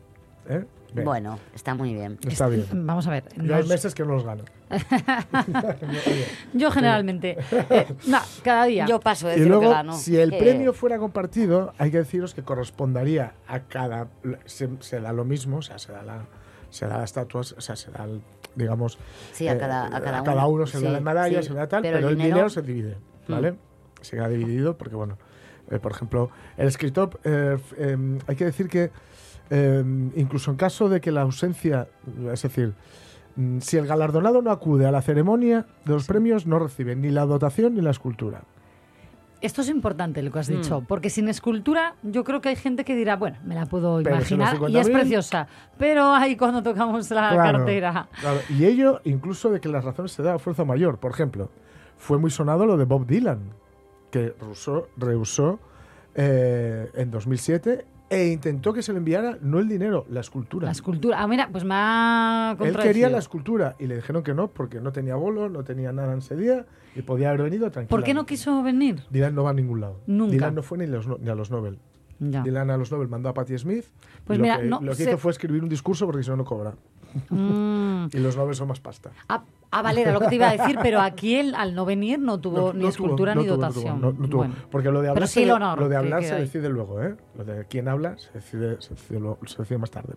¿eh? 0.48 0.64
Bueno, 1.04 1.40
está 1.56 1.74
muy 1.74 1.94
bien. 1.94 2.20
está 2.28 2.48
bien. 2.48 2.66
Vamos 2.72 3.08
a 3.08 3.12
ver. 3.12 3.24
Yo 3.36 3.56
hay 3.56 3.68
meses 3.68 3.94
que 3.96 4.04
no 4.06 4.14
los 4.14 4.24
gano. 4.24 4.44
Yo 6.54 6.72
generalmente. 6.72 7.38
eh, 7.70 7.88
no, 8.08 8.20
cada 8.44 8.66
día. 8.66 8.86
Yo 8.86 9.00
paso 9.00 9.28
de 9.28 9.34
Y 9.36 9.40
decir 9.40 9.52
lo 9.52 9.60
que 9.60 9.66
luego, 9.66 9.76
gano. 9.78 9.98
si 9.98 10.18
el 10.18 10.32
Que- 10.32 10.38
premio 10.38 10.74
fuera 10.74 10.98
compartido, 10.98 11.74
hay 11.78 11.92
que 11.92 11.98
deciros 11.98 12.34
que 12.34 12.44
correspondería 12.44 13.34
a 13.48 13.62
cada. 13.62 14.08
Se, 14.46 14.70
se 14.80 15.00
da 15.02 15.14
lo 15.14 15.26
mismo, 15.26 15.58
o 15.58 15.62
sea, 15.62 15.80
se 15.80 15.92
da 15.92 16.04
la, 16.04 16.26
se 16.70 16.86
da 16.88 16.98
la 16.98 17.04
estatua, 17.06 17.42
o 17.42 17.44
sea, 17.62 17.76
se 17.76 17.92
da, 17.92 18.04
el, 18.04 18.22
digamos. 18.56 18.98
Sí, 19.32 19.48
a 19.48 19.58
cada- 19.58 19.88
a 19.88 20.02
cada 20.02 20.24
cada 20.24 20.46
uno. 20.46 20.56
uno 20.58 20.68
se 20.68 20.78
Sí, 20.80 20.84
da 20.84 20.92
la 20.92 21.00
medalla, 21.00 21.42
sí. 21.42 21.48
se 21.50 21.54
da 21.54 21.68
tal, 21.68 21.82
Pero 21.82 21.98
pero, 21.98 22.08
el 22.10 22.14
el 22.14 22.18
dinero, 22.18 22.36
dinero- 22.36 22.50
se 22.50 22.62
divide, 22.62 22.98
¿vale? 23.28 23.56
Se 24.02 24.16
queda 24.18 24.28
dividido 24.28 24.78
porque, 24.78 24.96
bueno, 24.96 25.18
eh, 25.72 25.80
por 25.80 25.92
ejemplo, 25.92 26.30
el 26.58 26.68
escritor, 26.68 27.20
eh, 27.24 27.58
em, 27.78 28.20
hay 28.28 28.36
que 28.36 28.46
decir 28.46 28.68
que 28.70 28.92
em, 29.50 30.12
incluso 30.16 30.52
en 30.52 30.58
caso 30.58 30.90
de 30.90 31.00
que 31.02 31.12
la 31.12 31.22
ausencia, 31.22 31.88
es 32.32 32.42
decir, 32.42 32.74
mm, 33.36 33.60
si 33.60 33.78
el 33.78 33.86
galardonado 33.86 34.42
no 34.42 34.52
acude 34.52 34.86
a 34.86 34.92
la 34.92 35.02
ceremonia 35.02 35.66
de 35.86 35.94
los 35.94 36.06
premios, 36.08 36.46
no 36.48 36.60
recibe 36.60 36.96
ni 36.96 37.10
la 37.12 37.26
dotación 37.26 37.76
ni 37.76 37.82
la 37.82 37.92
escultura. 37.92 38.42
Esto 39.42 39.60
es 39.62 39.68
importante 39.68 40.22
lo 40.24 40.32
que 40.32 40.40
has 40.40 40.50
Mm. 40.50 40.54
dicho, 40.62 40.84
porque 40.88 41.10
sin 41.10 41.28
escultura 41.28 41.96
yo 42.02 42.24
creo 42.24 42.40
que 42.40 42.48
hay 42.50 42.56
gente 42.56 42.86
que 42.86 42.96
dirá, 42.96 43.18
bueno, 43.18 43.38
me 43.44 43.56
la 43.56 43.66
puedo 43.66 43.98
Pero 44.02 44.16
imaginar 44.16 44.54
y 44.70 44.78
es 44.78 44.88
50.000, 44.88 44.94
preciosa, 44.94 45.48
pero 45.78 46.14
ahí 46.14 46.38
cuando 46.38 46.64
tocamos 46.64 47.12
la 47.12 47.32
Claro, 47.34 47.58
cartera. 47.60 48.08
claro. 48.22 48.40
Y 48.50 48.64
ello, 48.64 49.02
incluso 49.04 49.50
de 49.50 49.60
que 49.60 49.68
las 49.68 49.84
razones 49.84 50.14
se 50.14 50.24
da 50.24 50.40
fuerza 50.40 50.64
mayor. 50.64 50.98
Por 50.98 51.12
ejemplo, 51.12 51.50
fue 51.98 52.18
muy 52.18 52.32
sonado 52.32 52.66
lo 52.66 52.78
de 52.78 52.86
Bob 52.86 53.06
Dylan, 53.06 53.40
que 54.14 54.36
rehusó, 54.40 54.90
rehusó 54.96 55.60
eh, 56.14 56.88
en 56.94 57.10
2007 57.10 57.86
e 58.12 58.28
intentó 58.28 58.72
que 58.72 58.84
se 58.84 58.92
le 58.94 59.00
enviara 59.00 59.40
no 59.42 59.58
el 59.58 59.68
dinero, 59.68 60.06
la 60.08 60.20
escultura. 60.20 60.68
La 60.68 60.72
escultura. 60.72 61.20
Ah, 61.20 61.28
mira, 61.28 61.50
pues 61.52 61.66
ha 61.68 62.56
Él 62.62 62.78
quería 62.78 63.10
la 63.10 63.18
escultura 63.18 63.76
y 63.80 63.88
le 63.88 63.96
dijeron 63.96 64.22
que 64.22 64.36
no 64.36 64.50
porque 64.50 64.80
no 64.80 64.92
tenía 64.92 65.16
bolo, 65.16 65.50
no 65.50 65.64
tenía 65.64 65.92
nada 65.92 66.14
en 66.14 66.20
ese 66.20 66.36
día 66.36 66.68
y 66.96 67.02
podía 67.02 67.30
haber 67.30 67.42
venido 67.42 67.72
tranquilo. 67.72 67.90
¿Por 67.90 68.04
qué 68.04 68.14
no 68.14 68.28
quiso 68.28 68.62
venir? 68.62 69.02
Dylan 69.10 69.34
no 69.34 69.44
va 69.46 69.50
a 69.50 69.54
ningún 69.54 69.82
lado. 69.82 70.00
Nunca. 70.06 70.32
Dylan 70.32 70.54
no 70.54 70.62
fue 70.62 70.78
ni, 70.78 70.86
los 70.86 71.08
ni 71.08 71.30
a 71.30 71.34
los 71.34 71.50
Nobel. 71.50 71.80
Ya. 72.20 72.44
Dylan 72.44 72.70
a 72.70 72.78
los 72.78 72.92
Nobel 72.92 73.08
mandó 73.08 73.30
a 73.30 73.34
Patti 73.34 73.58
Smith. 73.58 73.86
Pues 74.26 74.38
y 74.38 74.42
lo 74.42 74.44
mira, 74.44 74.60
que, 74.60 74.66
no 74.66 74.80
lo 74.80 74.96
que 74.96 75.04
hizo 75.04 75.18
fue 75.18 75.32
escribir 75.32 75.64
un 75.64 75.70
discurso 75.70 76.06
porque 76.06 76.22
si 76.22 76.30
no, 76.30 76.36
no 76.36 76.46
cobra. 76.46 76.76
Mm. 77.30 78.08
Y 78.14 78.18
los 78.20 78.36
Nobel 78.38 78.56
son 78.56 78.68
más 78.68 78.80
pasta. 78.80 79.12
Ah, 79.30 79.44
ah, 79.72 79.82
vale, 79.82 80.02
era 80.02 80.12
lo 80.12 80.20
que 80.20 80.28
te 80.28 80.36
iba 80.36 80.50
a 80.50 80.52
decir, 80.58 80.78
pero 80.82 81.00
aquí 81.02 81.36
él, 81.36 81.54
al 81.56 81.74
no 81.76 81.86
venir 81.86 82.20
no 82.20 82.40
tuvo 82.40 82.74
ni 82.74 82.80
tuvo, 82.82 82.90
escultura 82.90 83.36
no 83.36 83.42
ni 83.42 83.48
tuvo, 83.48 83.58
no 83.58 83.68
dotación. 83.68 84.00
tuvo, 84.02 84.12
no- 84.12 84.18
no 84.20 84.28
tuvo. 84.30 84.38
Bueno. 84.40 84.56
Porque 84.72 84.92
lo 84.92 85.02
de 85.02 85.10
hablar, 85.10 85.28
sí 85.28 85.34
se, 85.36 85.44
el 85.44 85.52
honor 85.52 85.80
lo 85.80 85.90
de, 85.90 85.96
hablar 85.96 86.24
se 86.24 86.34
ahí. 86.34 86.42
decide 86.42 86.70
luego, 86.70 87.02
¿eh? 87.02 87.16
Lo 87.38 87.44
de 87.46 87.66
quién 87.66 87.88
habla 87.88 88.18
se 88.18 88.32
decide, 88.34 88.82
se 88.82 88.92
decide, 88.96 89.20
lo- 89.20 89.38
se 89.46 89.58
decide 89.58 89.78
más 89.78 89.92
tarde. 89.92 90.16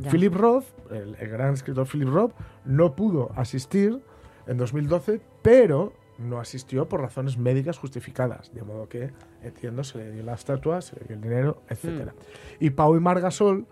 Ya. 0.00 0.10
Philip 0.10 0.34
Roth, 0.34 0.64
el, 0.90 1.16
el 1.18 1.28
gran 1.28 1.54
escritor 1.54 1.86
Philip 1.86 2.08
Roth, 2.08 2.32
no 2.64 2.94
pudo 2.94 3.30
asistir 3.36 4.00
en 4.46 4.56
2012, 4.56 5.20
pero 5.42 5.92
no 6.18 6.40
asistió 6.40 6.88
por 6.88 7.00
razones 7.00 7.38
médicas 7.38 7.78
justificadas, 7.78 8.52
de 8.52 8.62
modo 8.62 8.88
que, 8.88 9.12
entiendo, 9.42 9.84
se 9.84 9.98
le 9.98 10.10
dio 10.10 10.24
la 10.24 10.34
estatua, 10.34 10.80
se 10.80 10.96
le 10.96 11.04
dio 11.06 11.14
el 11.16 11.22
dinero, 11.22 11.62
etc. 11.68 12.10
Y 12.58 12.70
Pau 12.70 12.96
y 12.96 13.00
Margasol 13.00 13.66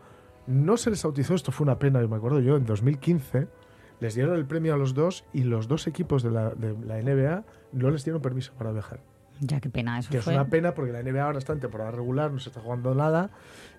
no 0.46 0.76
se 0.76 0.90
les 0.90 1.02
bautizó, 1.02 1.34
esto 1.34 1.52
fue 1.52 1.64
una 1.64 1.78
pena, 1.78 2.00
yo 2.00 2.08
me 2.08 2.16
acuerdo 2.16 2.40
yo, 2.40 2.56
en 2.56 2.64
2015 2.66 3.48
les 4.00 4.14
dieron 4.14 4.34
el 4.36 4.44
premio 4.46 4.74
a 4.74 4.76
los 4.76 4.94
dos 4.94 5.24
y 5.32 5.42
los 5.44 5.68
dos 5.68 5.86
equipos 5.86 6.22
de 6.22 6.30
la, 6.30 6.50
de 6.50 6.74
la 6.86 7.00
NBA 7.00 7.44
no 7.72 7.90
les 7.90 8.04
dieron 8.04 8.20
permiso 8.22 8.52
para 8.58 8.70
viajar. 8.72 9.00
Ya 9.40 9.60
qué 9.60 9.68
pena 9.68 9.98
eso 9.98 10.08
Que 10.10 10.16
es 10.18 10.26
una 10.26 10.46
pena 10.46 10.72
porque 10.72 10.92
la 10.92 11.02
NBA 11.02 11.22
ahora 11.22 11.38
está 11.38 11.52
en 11.52 11.60
temporada 11.60 11.90
regular, 11.90 12.30
no 12.32 12.38
se 12.38 12.48
está 12.48 12.60
jugando 12.60 12.94
nada 12.94 13.30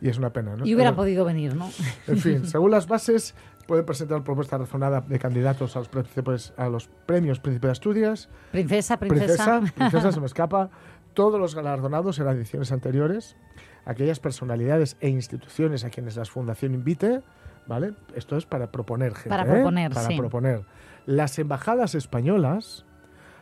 y 0.02 0.08
es 0.10 0.18
una 0.20 0.32
pena. 0.32 0.56
¿no? 0.56 0.66
Y 0.68 0.76
hubieran 0.76 0.94
Pero- 0.94 1.04
podido 1.04 1.26
venir, 1.26 1.56
¿no? 1.56 1.68
en 2.08 2.18
fin, 2.18 2.46
según 2.46 2.70
las 2.72 2.88
bases, 2.88 3.34
pueden 3.66 3.84
presentar 3.86 4.24
propuesta 4.24 4.58
razonada 4.60 5.02
de 5.02 5.18
candidatos 5.18 5.76
a 5.76 5.80
los, 5.80 5.90
príncipes- 5.90 6.54
a 6.58 6.70
los 6.70 6.88
premios 7.08 7.40
Príncipe 7.40 7.68
de 7.68 7.72
Asturias. 7.72 8.30
Princesa, 8.52 8.98
princesa. 8.98 9.60
Princesa, 9.60 9.74
princesa 9.76 10.12
se 10.12 10.20
me 10.20 10.26
escapa. 10.28 10.70
Todos 11.16 11.40
los 11.40 11.56
galardonados 11.56 12.20
en 12.20 12.28
ediciones 12.28 12.72
anteriores, 12.72 13.36
aquellas 13.86 14.20
personalidades 14.20 14.98
e 15.00 15.10
instituciones 15.10 15.84
a 15.84 15.90
quienes 15.90 16.16
la 16.16 16.26
fundación 16.26 16.74
invite, 16.74 17.22
¿vale? 17.68 17.94
Esto 18.16 18.38
es 18.38 18.46
para 18.46 18.72
proponer 18.72 19.14
gente. 19.14 19.30
Para 19.30 19.44
¿eh? 19.44 19.56
proponer, 19.56 19.94
Para 19.94 20.08
sí. 20.08 20.18
proponer. 20.18 20.62
Las 21.06 21.40
embajadas 21.40 21.96
españolas, 21.96 22.86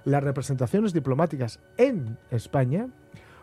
las 0.04 0.24
representaciones 0.24 0.94
diplomáticas 0.94 1.60
en 1.78 2.18
España, 2.32 2.88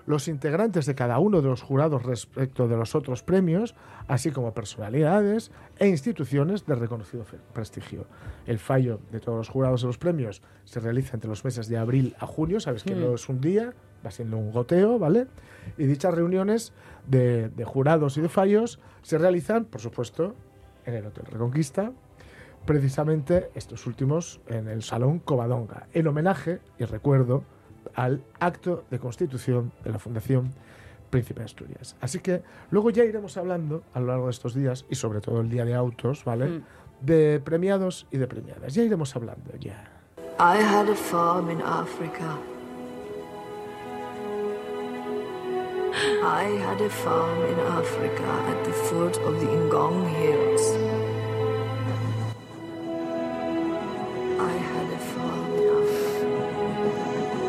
los 0.06 0.28
integrantes 0.28 0.86
de 0.86 0.94
cada 0.94 1.18
uno 1.18 1.42
de 1.42 1.48
los 1.48 1.62
jurados 1.62 2.02
respecto 2.02 2.68
de 2.68 2.76
los 2.76 2.94
otros 2.94 3.22
premios, 3.22 3.74
así 4.08 4.30
como 4.30 4.52
personalidades 4.52 5.50
e 5.78 5.88
instituciones 5.88 6.66
de 6.66 6.74
reconocido 6.74 7.24
prestigio. 7.52 8.06
El 8.46 8.58
fallo 8.58 9.00
de 9.10 9.20
todos 9.20 9.38
los 9.38 9.48
jurados 9.48 9.82
de 9.82 9.86
los 9.86 9.98
premios 9.98 10.42
se 10.64 10.80
realiza 10.80 11.14
entre 11.14 11.28
los 11.28 11.44
meses 11.44 11.68
de 11.68 11.78
abril 11.78 12.16
a 12.18 12.26
junio, 12.26 12.60
sabes 12.60 12.82
que 12.82 12.94
no 12.94 13.14
es 13.14 13.28
un 13.28 13.40
día, 13.40 13.74
va 14.04 14.10
siendo 14.10 14.36
un 14.36 14.50
goteo, 14.50 14.98
¿vale? 14.98 15.26
Y 15.78 15.86
dichas 15.86 16.14
reuniones 16.14 16.72
de, 17.06 17.48
de 17.48 17.64
jurados 17.64 18.16
y 18.16 18.20
de 18.20 18.28
fallos 18.28 18.80
se 19.02 19.18
realizan, 19.18 19.64
por 19.64 19.80
supuesto, 19.80 20.34
en 20.84 20.94
el 20.94 21.06
Hotel 21.06 21.26
Reconquista, 21.26 21.92
precisamente 22.64 23.50
estos 23.54 23.86
últimos 23.86 24.40
en 24.46 24.68
el 24.68 24.82
Salón 24.82 25.18
Covadonga, 25.18 25.88
en 25.92 26.06
homenaje 26.06 26.60
y 26.78 26.84
recuerdo 26.84 27.44
al 27.94 28.22
acto 28.38 28.84
de 28.90 28.98
constitución 28.98 29.72
de 29.84 29.90
la 29.90 29.98
Fundación 29.98 30.52
Príncipe 31.10 31.40
de 31.40 31.44
Asturias. 31.44 31.96
Así 32.00 32.20
que 32.20 32.42
luego 32.70 32.90
ya 32.90 33.04
iremos 33.04 33.36
hablando 33.36 33.82
a 33.92 34.00
lo 34.00 34.06
largo 34.06 34.24
de 34.26 34.30
estos 34.30 34.54
días 34.54 34.86
y 34.88 34.94
sobre 34.94 35.20
todo 35.20 35.40
el 35.40 35.50
día 35.50 35.64
de 35.64 35.74
autos, 35.74 36.24
¿vale? 36.24 36.46
Mm. 36.46 36.64
De 37.02 37.40
premiados 37.44 38.06
y 38.10 38.18
de 38.18 38.26
premiadas. 38.26 38.74
Ya 38.74 38.82
iremos 38.82 39.14
hablando, 39.16 39.50
ya. 39.58 39.90
I 40.38 40.62
had 40.62 40.88
a 40.88 40.94
farm 40.94 41.50
in 41.50 41.60
Africa. 41.60 42.38
I 45.94 46.44
had 46.64 46.80
a 46.80 46.88
farm 46.88 47.38
in 47.44 47.58
Africa 47.60 48.28
at 48.50 48.64
the 48.64 48.72
foot 48.72 49.16
of 49.18 49.40
the 49.40 49.46
Ngong 49.46 50.08
Hills. 50.08 50.64
I 54.40 54.52
had 54.70 54.86
a 54.88 54.98
farm 55.12 55.52
in 55.52 55.68
Africa. 55.82 57.42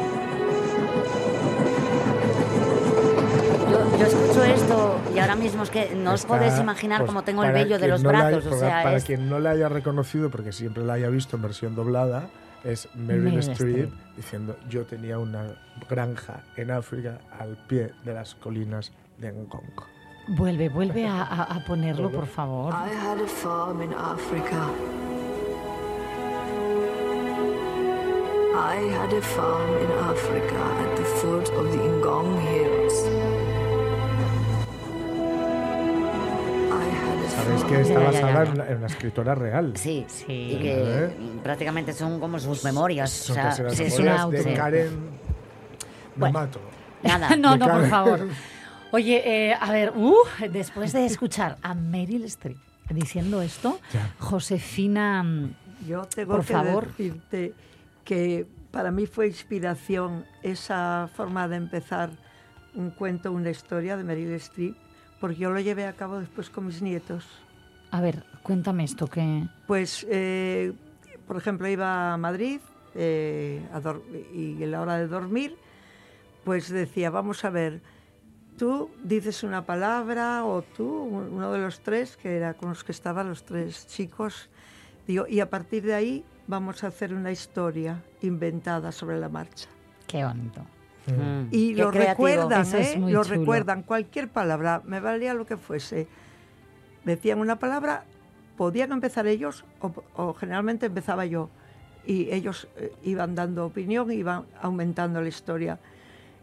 Yo, 3.72 3.98
yo 3.98 4.06
escucho 4.06 4.44
esto 4.44 5.00
y 5.16 5.20
ahora 5.20 5.36
mismo 5.36 5.64
es 5.64 5.70
que 5.70 5.96
no 5.96 6.12
os 6.14 6.22
Está, 6.22 6.28
podéis 6.36 6.60
imaginar 6.60 7.00
pues, 7.00 7.08
cómo 7.10 7.24
tengo 7.24 7.44
el 7.44 7.52
para 7.52 7.64
vello 7.64 7.80
de 7.80 7.88
los 7.88 8.04
no 8.04 8.10
brazos. 8.10 8.46
o 8.46 8.50
para, 8.50 8.60
sea, 8.60 8.84
para 8.84 8.98
es- 8.98 9.04
quien 9.06 9.30
no 9.30 9.40
la 9.40 9.52
haya 9.52 9.70
reconocido, 9.70 10.30
porque 10.30 10.52
siempre 10.52 10.84
la 10.84 10.94
haya 10.94 11.08
visto 11.10 11.38
en 11.38 11.42
versión 11.44 11.76
doblada, 11.76 12.28
es 12.64 12.88
Meryl, 12.96 13.24
Meryl 13.24 13.40
Streep 13.40 13.92
diciendo 14.16 14.56
yo 14.70 14.86
tenía 14.86 15.20
una 15.20 15.56
granja 15.90 16.44
en 16.56 16.72
África 16.72 17.20
al 17.40 17.58
pie 17.68 17.92
de 18.06 18.14
las 18.14 18.36
colinas 18.36 18.92
de 19.20 19.32
Ngong. 19.32 19.82
Vuelve, 20.38 20.70
vuelve 20.70 21.06
a, 21.06 21.22
a- 21.24 21.44
a 21.58 21.66
ponerlo, 21.66 22.10
por 22.10 22.26
favor. 22.28 22.74
I 22.74 22.90
had 22.94 23.20
a 23.22 23.28
farm 23.28 23.82
in 23.82 23.92
Africa. 23.94 24.70
I 28.56 28.76
had 28.94 29.12
a 29.14 29.22
farm 29.22 29.70
in 29.84 29.92
Africa 29.92 30.62
at 30.84 30.96
the 30.96 31.04
foot 31.04 31.50
of 31.52 31.72
the 31.72 31.78
Ngong 31.78 32.40
Hills. 32.40 33.23
Sabéis 37.44 37.64
que 37.66 37.82
está 37.82 38.00
basada 38.00 38.44
en 38.44 38.52
una, 38.52 38.68
en 38.70 38.78
una 38.78 38.88
escritora 38.88 39.36
real. 39.36 39.74
Sí, 39.76 40.06
Sí. 40.08 40.26
y 40.54 40.60
que 40.60 40.74
¿Eh? 41.06 41.16
prácticamente 41.44 41.94
son 41.94 42.20
como 42.20 42.40
sus 42.40 42.64
memorias. 42.64 43.10
Son 43.12 43.34
o 43.38 43.42
sea, 43.42 43.44
casi 43.50 43.64
las 43.64 43.76
sí, 43.76 43.84
es 43.84 44.00
una 44.00 44.14
de 44.14 44.18
auto- 44.20 44.54
Karen. 44.56 44.90
Me 44.94 45.10
Bueno. 46.16 46.40
mato. 46.40 46.60
Nada. 47.04 47.36
no, 47.38 47.58
no, 47.58 47.68
por 47.68 47.88
favor. 47.90 48.28
Oye, 48.92 49.50
eh, 49.50 49.56
a 49.60 49.72
ver, 49.72 49.92
uh, 49.96 50.16
después 50.52 50.94
de 50.94 51.06
escuchar 51.06 51.58
a 51.64 51.74
Meryl 51.74 52.24
Streep 52.26 52.58
diciendo 52.90 53.42
esto, 53.42 53.80
Ya. 53.92 54.14
Josefina, 54.20 55.24
mm, 55.24 55.56
Yo 55.88 56.04
tengo 56.06 56.34
Por 56.36 56.46
que 56.46 56.54
favor. 56.54 56.88
decirte 56.88 57.54
que 58.06 58.48
para 58.72 58.90
mí 58.92 59.06
fue 59.06 59.28
inspiración 59.28 60.26
esa 60.42 61.10
forma 61.14 61.48
de 61.50 61.58
empezar 61.58 62.12
un 62.76 62.90
cuento, 62.92 63.32
una 63.34 63.50
historia 63.50 63.98
de 63.98 64.04
Meryl 64.06 64.32
Streep, 64.36 64.76
porque 65.24 65.38
yo 65.38 65.52
lo 65.52 65.60
llevé 65.62 65.88
a 65.88 65.94
cabo 65.94 66.20
después 66.20 66.50
con 66.50 66.66
mis 66.66 66.82
nietos. 66.82 67.26
a 67.92 68.02
ver, 68.02 68.26
cuéntame 68.42 68.84
esto 68.84 69.08
que... 69.08 69.48
Pues, 69.68 70.06
eh, 70.10 70.74
por 71.26 71.38
ejemplo, 71.38 71.66
iba 71.70 72.12
a 72.12 72.18
Madrid 72.18 72.60
eh, 72.94 73.66
a 73.72 73.80
y 74.34 74.62
a 74.62 74.68
la 74.68 74.82
hora 74.82 74.98
de 74.98 75.08
dormir, 75.08 75.56
pues 76.44 76.68
decía, 76.68 77.10
vamos 77.10 77.46
a 77.46 77.52
ver, 77.52 77.82
tú 78.58 78.90
dices 79.02 79.44
una 79.44 79.66
palabra 79.66 80.44
o 80.44 80.62
tú, 80.62 80.90
uno 80.90 81.54
de 81.54 81.60
los 81.60 81.80
tres, 81.80 82.18
que 82.18 82.36
era 82.36 82.56
con 82.56 82.68
los 82.68 82.84
que 82.84 82.92
estaban 82.92 83.30
los 83.30 83.46
tres 83.46 83.88
chicos, 83.88 84.50
digo, 85.08 85.26
y 85.26 85.40
a 85.40 85.50
partir 85.50 85.84
de 85.84 85.94
ahí 85.94 86.26
vamos 86.48 86.84
a 86.84 86.88
hacer 86.88 87.14
una 87.14 87.32
historia 87.32 88.04
inventada 88.22 88.92
sobre 88.92 89.22
la 89.22 89.30
marcha. 89.30 89.70
Qué 90.06 90.26
bonito. 90.26 90.66
Mm, 91.08 91.48
Y 91.52 91.76
qué 91.76 91.82
lo 91.82 91.92
creativo. 91.92 92.28
recuerdan, 92.28 92.66
¿eh? 92.76 92.96
Lo 93.00 93.24
chulo. 93.24 93.24
recuerdan, 93.24 93.84
cualquier 93.84 94.30
palabra, 94.30 94.82
me 94.86 95.00
valía 95.00 95.34
lo 95.34 95.46
que 95.46 95.58
fuese. 95.58 96.08
Decían 97.04 97.40
una 97.40 97.58
palabra, 97.60 98.06
podían 98.58 98.92
empezar 98.92 99.28
ellos 99.28 99.66
o, 99.82 99.92
o 100.16 100.34
generalmente 100.34 100.86
empezaba 100.86 101.26
yo. 101.26 101.50
Y 102.06 102.30
ellos 102.32 102.68
eh, 102.78 102.94
iban 103.04 103.36
dando 103.36 103.66
opinión, 103.66 104.12
iban 104.12 104.44
aumentando 104.62 105.22
la 105.22 105.28
historia. 105.28 105.80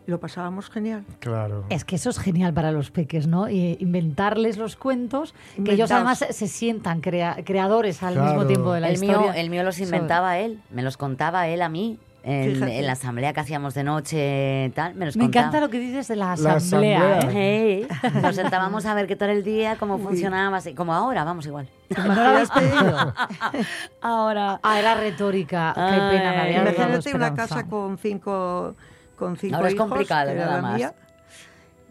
Lo 0.06 0.18
pasábamos 0.18 0.70
genial. 0.70 1.04
Claro. 1.20 1.64
Es 1.68 1.84
que 1.84 1.96
eso 1.96 2.10
es 2.10 2.18
genial 2.18 2.52
para 2.54 2.72
los 2.72 2.90
peques, 2.90 3.26
¿no? 3.26 3.48
Y 3.48 3.76
inventarles 3.80 4.56
los 4.56 4.74
cuentos, 4.76 5.34
que 5.62 5.72
ellos 5.74 5.90
además 5.90 6.18
se, 6.30 6.48
sientan 6.48 7.00
crea- 7.00 7.36
creadores 7.44 8.02
al 8.02 8.14
Claro. 8.14 8.28
mismo 8.30 8.46
tiempo 8.46 8.72
de 8.72 8.80
la 8.80 8.88
El 8.88 8.98
mío, 8.98 9.10
historia. 9.12 9.32
el 9.40 9.50
mío 9.50 9.62
los 9.62 9.78
inventaba 9.78 10.38
él, 10.38 10.60
me 10.70 10.82
los 10.82 10.96
contaba 10.96 11.46
él 11.48 11.62
a 11.62 11.68
mí. 11.68 11.98
En, 12.22 12.86
la 12.86 12.92
asamblea 12.92 13.32
que 13.32 13.40
hacíamos 13.40 13.72
de 13.74 13.82
noche, 13.84 14.70
tal, 14.74 14.94
me 14.94 15.06
los 15.06 15.16
Me 15.16 15.24
contaba. 15.24 15.46
encanta 15.46 15.60
lo 15.60 15.70
que 15.70 15.78
dices 15.78 16.08
de 16.08 16.16
la 16.16 16.36
La 16.36 16.54
asamblea. 16.54 17.20
¿eh? 17.30 17.86
Hey, 17.90 18.10
nos 18.22 18.36
sentábamos 18.36 18.84
a 18.86 18.94
ver 18.94 19.06
qué 19.06 19.16
tal 19.16 19.30
el 19.30 19.42
día, 19.42 19.76
cómo 19.76 19.98
funcionaba, 19.98 20.58
así, 20.58 20.74
como 20.74 20.92
ahora, 20.92 21.24
vamos 21.24 21.46
igual. 21.46 21.68
¿No 21.96 22.14
lo 22.14 22.20
habéis 22.20 22.50
pedido? 22.50 23.14
Ahora. 24.00 24.60
Ah, 24.62 24.78
era 24.78 24.94
retórica. 24.94 25.72
Qué 25.74 25.80
pena, 25.80 26.30
me 26.32 26.40
había 26.40 26.62
Imagínate 26.62 27.14
una 27.14 27.34
casa 27.34 27.66
con 27.66 27.98
cinco, 27.98 28.74
con 29.16 29.36
cinco 29.36 29.56
Ahora 29.56 29.68
es 29.68 29.74
hijos, 29.74 29.88
complicado, 29.88 30.34
nada 30.34 30.62
más. 30.62 30.74
mía. 30.76 30.94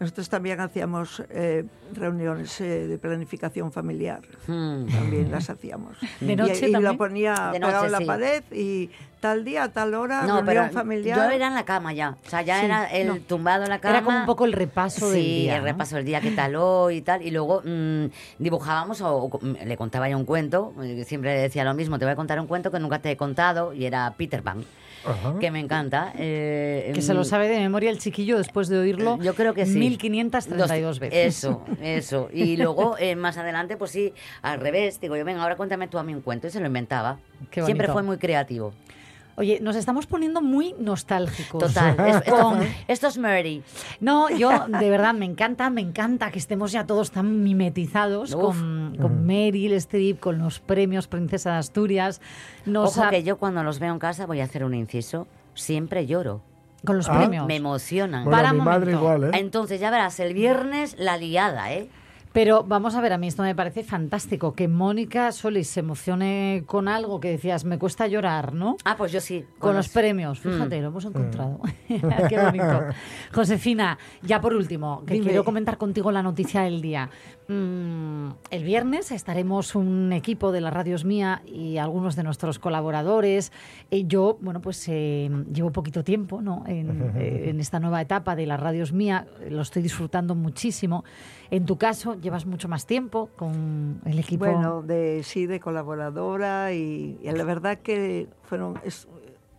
Nosotros 0.00 0.28
también 0.30 0.58
hacíamos 0.60 1.22
eh, 1.30 1.64
reuniones 1.94 2.58
eh, 2.62 2.86
de 2.88 2.98
planificación 2.98 3.70
familiar. 3.70 4.22
Hmm. 4.46 4.86
También 4.86 5.30
las 5.30 5.50
hacíamos. 5.50 5.98
¿De 6.20 6.32
Y- 6.32 6.36
noche 6.36 6.68
y, 6.68 6.72
también? 6.72 6.82
lo 6.92 6.96
ponía 6.96 7.50
De 7.52 7.60
pegado 7.60 7.74
noche, 7.74 7.86
en 7.86 7.92
la 7.92 7.98
sí. 7.98 8.04
pared 8.06 8.42
y 8.50 8.90
tal 9.20 9.44
día, 9.44 9.68
tal 9.68 9.92
hora, 9.92 10.22
No, 10.22 10.40
reunión 10.40 10.46
pero 10.46 10.70
familiar. 10.70 11.18
yo 11.18 11.30
era 11.30 11.48
en 11.48 11.54
la 11.54 11.66
cama 11.66 11.92
ya. 11.92 12.16
O 12.26 12.30
sea, 12.30 12.40
ya 12.40 12.60
Sí, 12.60 12.64
era 12.64 12.86
el 12.86 13.06
no. 13.08 13.16
tumbado 13.18 13.64
en 13.64 13.68
la 13.68 13.78
cama. 13.78 13.96
Era 13.98 14.04
como 14.04 14.18
un 14.20 14.24
poco 14.24 14.46
el 14.46 14.54
repaso 14.54 15.08
sí, 15.10 15.12
del 15.12 15.22
día. 15.24 15.56
el 15.56 15.60
¿no? 15.60 15.66
repaso 15.66 15.96
del 15.96 16.06
día 16.06 16.22
que 16.22 16.30
tal 16.30 16.56
hoy 16.56 16.96
y 16.96 17.02
tal. 17.02 17.20
Y 17.20 17.30
luego 17.30 17.60
mm, 17.62 18.06
dibujábamos 18.38 19.02
o, 19.02 19.14
o 19.24 19.40
le 19.42 19.76
contaba 19.76 20.08
yo 20.08 20.16
un 20.16 20.24
cuento. 20.24 20.72
eh, 20.82 21.04
Siempre 21.04 21.38
decía 21.38 21.62
lo 21.64 21.74
mismo, 21.74 21.98
te 21.98 22.06
voy 22.06 22.12
a 22.12 22.16
contar 22.16 22.40
un 22.40 22.46
cuento 22.46 22.70
que 22.70 22.78
nunca 22.80 23.00
te 23.00 23.10
he 23.10 23.16
contado. 23.18 23.74
Y 23.74 23.84
era 23.84 24.14
Peter 24.16 24.42
Pan, 24.42 24.64
Ajá. 25.04 25.36
que 25.40 25.50
me 25.50 25.60
encanta. 25.60 26.12
eh, 26.16 26.92
Que 26.94 27.02
se 27.02 27.14
lo 27.14 27.20
mm, 27.22 27.24
sabe 27.24 27.48
de 27.48 27.58
memoria 27.58 27.90
el 27.90 27.98
chiquillo 27.98 28.36
después 28.38 28.68
de 28.68 28.78
oírlo. 28.78 29.18
Yo 29.22 29.34
creo 29.34 29.54
que 29.54 29.66
sí. 29.66 29.78
1532 29.78 30.82
Dos- 30.82 30.98
veces. 31.00 31.36
Eso, 31.38 31.64
eso. 31.82 32.28
Y 32.32 32.56
luego, 32.56 32.96
eh, 32.98 33.16
más 33.16 33.36
adelante, 33.38 33.76
pues 33.76 33.90
sí, 33.90 34.12
al 34.42 34.60
revés. 34.60 35.00
Digo 35.00 35.16
yo, 35.16 35.24
venga, 35.24 35.42
ahora 35.42 35.56
cuéntame 35.56 35.88
tú 35.88 35.98
a 35.98 36.02
mí 36.02 36.14
un 36.14 36.20
cuento. 36.20 36.46
Y 36.46 36.50
se 36.50 36.60
lo 36.60 36.66
inventaba. 36.66 37.18
Qué 37.50 37.62
Siempre 37.62 37.88
fue 37.88 38.02
muy 38.02 38.18
creativo. 38.18 38.72
Oye, 39.40 39.58
nos 39.60 39.74
estamos 39.74 40.06
poniendo 40.06 40.42
muy 40.42 40.74
nostálgicos. 40.78 41.62
Total. 41.72 41.96
Es- 42.06 42.16
esto, 42.16 42.36
Con- 42.42 42.60
esto 42.88 43.06
es 43.08 43.16
Murray. 43.16 43.62
No, 43.98 44.28
yo 44.28 44.50
de 44.66 44.90
verdad 44.90 45.14
me 45.14 45.24
encanta, 45.24 45.70
me 45.70 45.80
encanta 45.80 46.30
que 46.30 46.38
estemos 46.38 46.72
ya 46.72 46.86
todos 46.86 47.10
tan 47.10 47.42
mimetizados 47.42 48.34
Uf. 48.34 48.42
con, 48.42 48.96
con 49.00 49.24
Meryl 49.24 49.72
Streep, 49.72 50.20
con 50.20 50.38
los 50.38 50.60
premios 50.60 51.06
Princesa 51.08 51.52
de 51.52 51.56
Asturias. 51.58 52.20
Nos 52.66 52.98
Ojo 52.98 53.06
ha- 53.06 53.10
que 53.10 53.22
yo 53.22 53.38
cuando 53.38 53.62
los 53.62 53.78
veo 53.78 53.92
en 53.94 53.98
casa 53.98 54.26
voy 54.26 54.40
a 54.40 54.44
hacer 54.44 54.62
un 54.62 54.74
inciso. 54.74 55.26
siempre 55.54 56.06
lloro. 56.06 56.42
Con 56.84 56.96
los 56.96 57.08
Ah. 57.08 57.18
premios. 57.18 57.46
Me 57.46 57.56
emocionan. 57.56 58.24
Bueno, 58.24 58.36
Para 58.36 58.52
mi 58.52 58.60
madre 58.60 58.92
igual, 58.92 59.24
¿eh? 59.24 59.30
Entonces, 59.34 59.80
ya 59.80 59.90
verás, 59.90 60.18
el 60.20 60.32
viernes 60.34 60.96
la 60.98 61.16
liada, 61.18 61.72
¿eh? 61.72 61.88
Pero 62.32 62.62
vamos 62.62 62.94
a 62.94 63.00
ver, 63.00 63.12
a 63.12 63.18
mí 63.18 63.26
esto 63.26 63.42
me 63.42 63.54
parece 63.56 63.82
fantástico, 63.82 64.52
que 64.52 64.68
Mónica 64.68 65.32
Solís 65.32 65.68
se 65.68 65.80
emocione 65.80 66.62
con 66.66 66.86
algo 66.86 67.18
que 67.18 67.30
decías, 67.30 67.64
me 67.64 67.78
cuesta 67.78 68.06
llorar, 68.06 68.54
¿no? 68.54 68.76
Ah, 68.84 68.96
pues 68.96 69.10
yo 69.10 69.20
sí. 69.20 69.44
Con 69.58 69.74
los 69.74 69.88
premios, 69.88 70.38
fíjate, 70.38 70.80
lo 70.80 70.88
hemos 70.88 71.04
encontrado. 71.04 71.60
Qué 71.88 72.38
bonito. 72.38 72.84
Josefina, 73.34 73.98
ya 74.22 74.40
por 74.40 74.54
último, 74.54 75.02
que 75.04 75.14
Dime. 75.14 75.26
quiero 75.26 75.44
comentar 75.44 75.76
contigo 75.76 76.12
la 76.12 76.22
noticia 76.22 76.62
del 76.62 76.80
día. 76.80 77.10
Mm, 77.50 78.30
el 78.52 78.62
viernes 78.62 79.10
estaremos 79.10 79.74
un 79.74 80.12
equipo 80.12 80.52
de 80.52 80.60
la 80.60 80.70
Radios 80.70 81.04
Mía 81.04 81.42
y 81.46 81.78
algunos 81.78 82.14
de 82.14 82.22
nuestros 82.22 82.60
colaboradores. 82.60 83.50
Eh, 83.90 84.04
yo, 84.06 84.38
bueno, 84.40 84.60
pues 84.60 84.86
eh, 84.88 85.28
llevo 85.52 85.72
poquito 85.72 86.04
tiempo 86.04 86.40
¿no? 86.40 86.62
en, 86.68 87.12
eh, 87.16 87.50
en 87.50 87.58
esta 87.58 87.80
nueva 87.80 88.00
etapa 88.00 88.36
de 88.36 88.46
las 88.46 88.60
Radios 88.60 88.92
Mía, 88.92 89.26
lo 89.48 89.62
estoy 89.62 89.82
disfrutando 89.82 90.36
muchísimo. 90.36 91.04
En 91.50 91.66
tu 91.66 91.76
caso, 91.76 92.14
llevas 92.20 92.46
mucho 92.46 92.68
más 92.68 92.86
tiempo 92.86 93.30
con 93.34 94.00
el 94.04 94.20
equipo. 94.20 94.44
Bueno, 94.44 94.82
de, 94.82 95.22
sí, 95.24 95.46
de 95.46 95.58
colaboradora 95.58 96.72
y, 96.72 97.18
y 97.20 97.30
la 97.32 97.42
verdad 97.42 97.78
que 97.78 98.28
fueron, 98.44 98.78
es- 98.84 99.08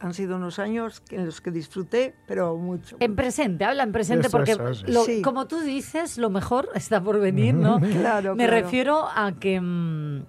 han 0.02 0.14
sido 0.14 0.36
unos 0.38 0.60
años 0.60 1.04
en 1.12 1.26
los 1.26 1.42
que 1.42 1.52
disfruté, 1.52 2.16
pero 2.28 2.58
mucho. 2.58 2.98
En 3.00 3.16
presente, 3.16 3.66
habla 3.66 3.84
en 3.84 3.92
presente 3.92 4.28
Eso, 4.28 4.38
porque, 4.38 4.52
eso, 4.52 4.68
eso. 4.70 4.86
lo- 4.88 5.04
Sí. 5.04 5.22
como 5.22 5.48
tú 5.48 5.60
dices, 5.60 6.18
lo 6.18 6.30
mejor 6.30 6.70
está 6.76 7.02
por 7.02 7.20
venir, 7.20 7.54
¿no? 7.54 7.80
Claro, 7.80 8.36
Me 8.36 8.46
claro. 8.48 8.62
refiero 8.64 9.08
a 9.16 9.32
que 9.34 9.62
mm, 9.62 10.24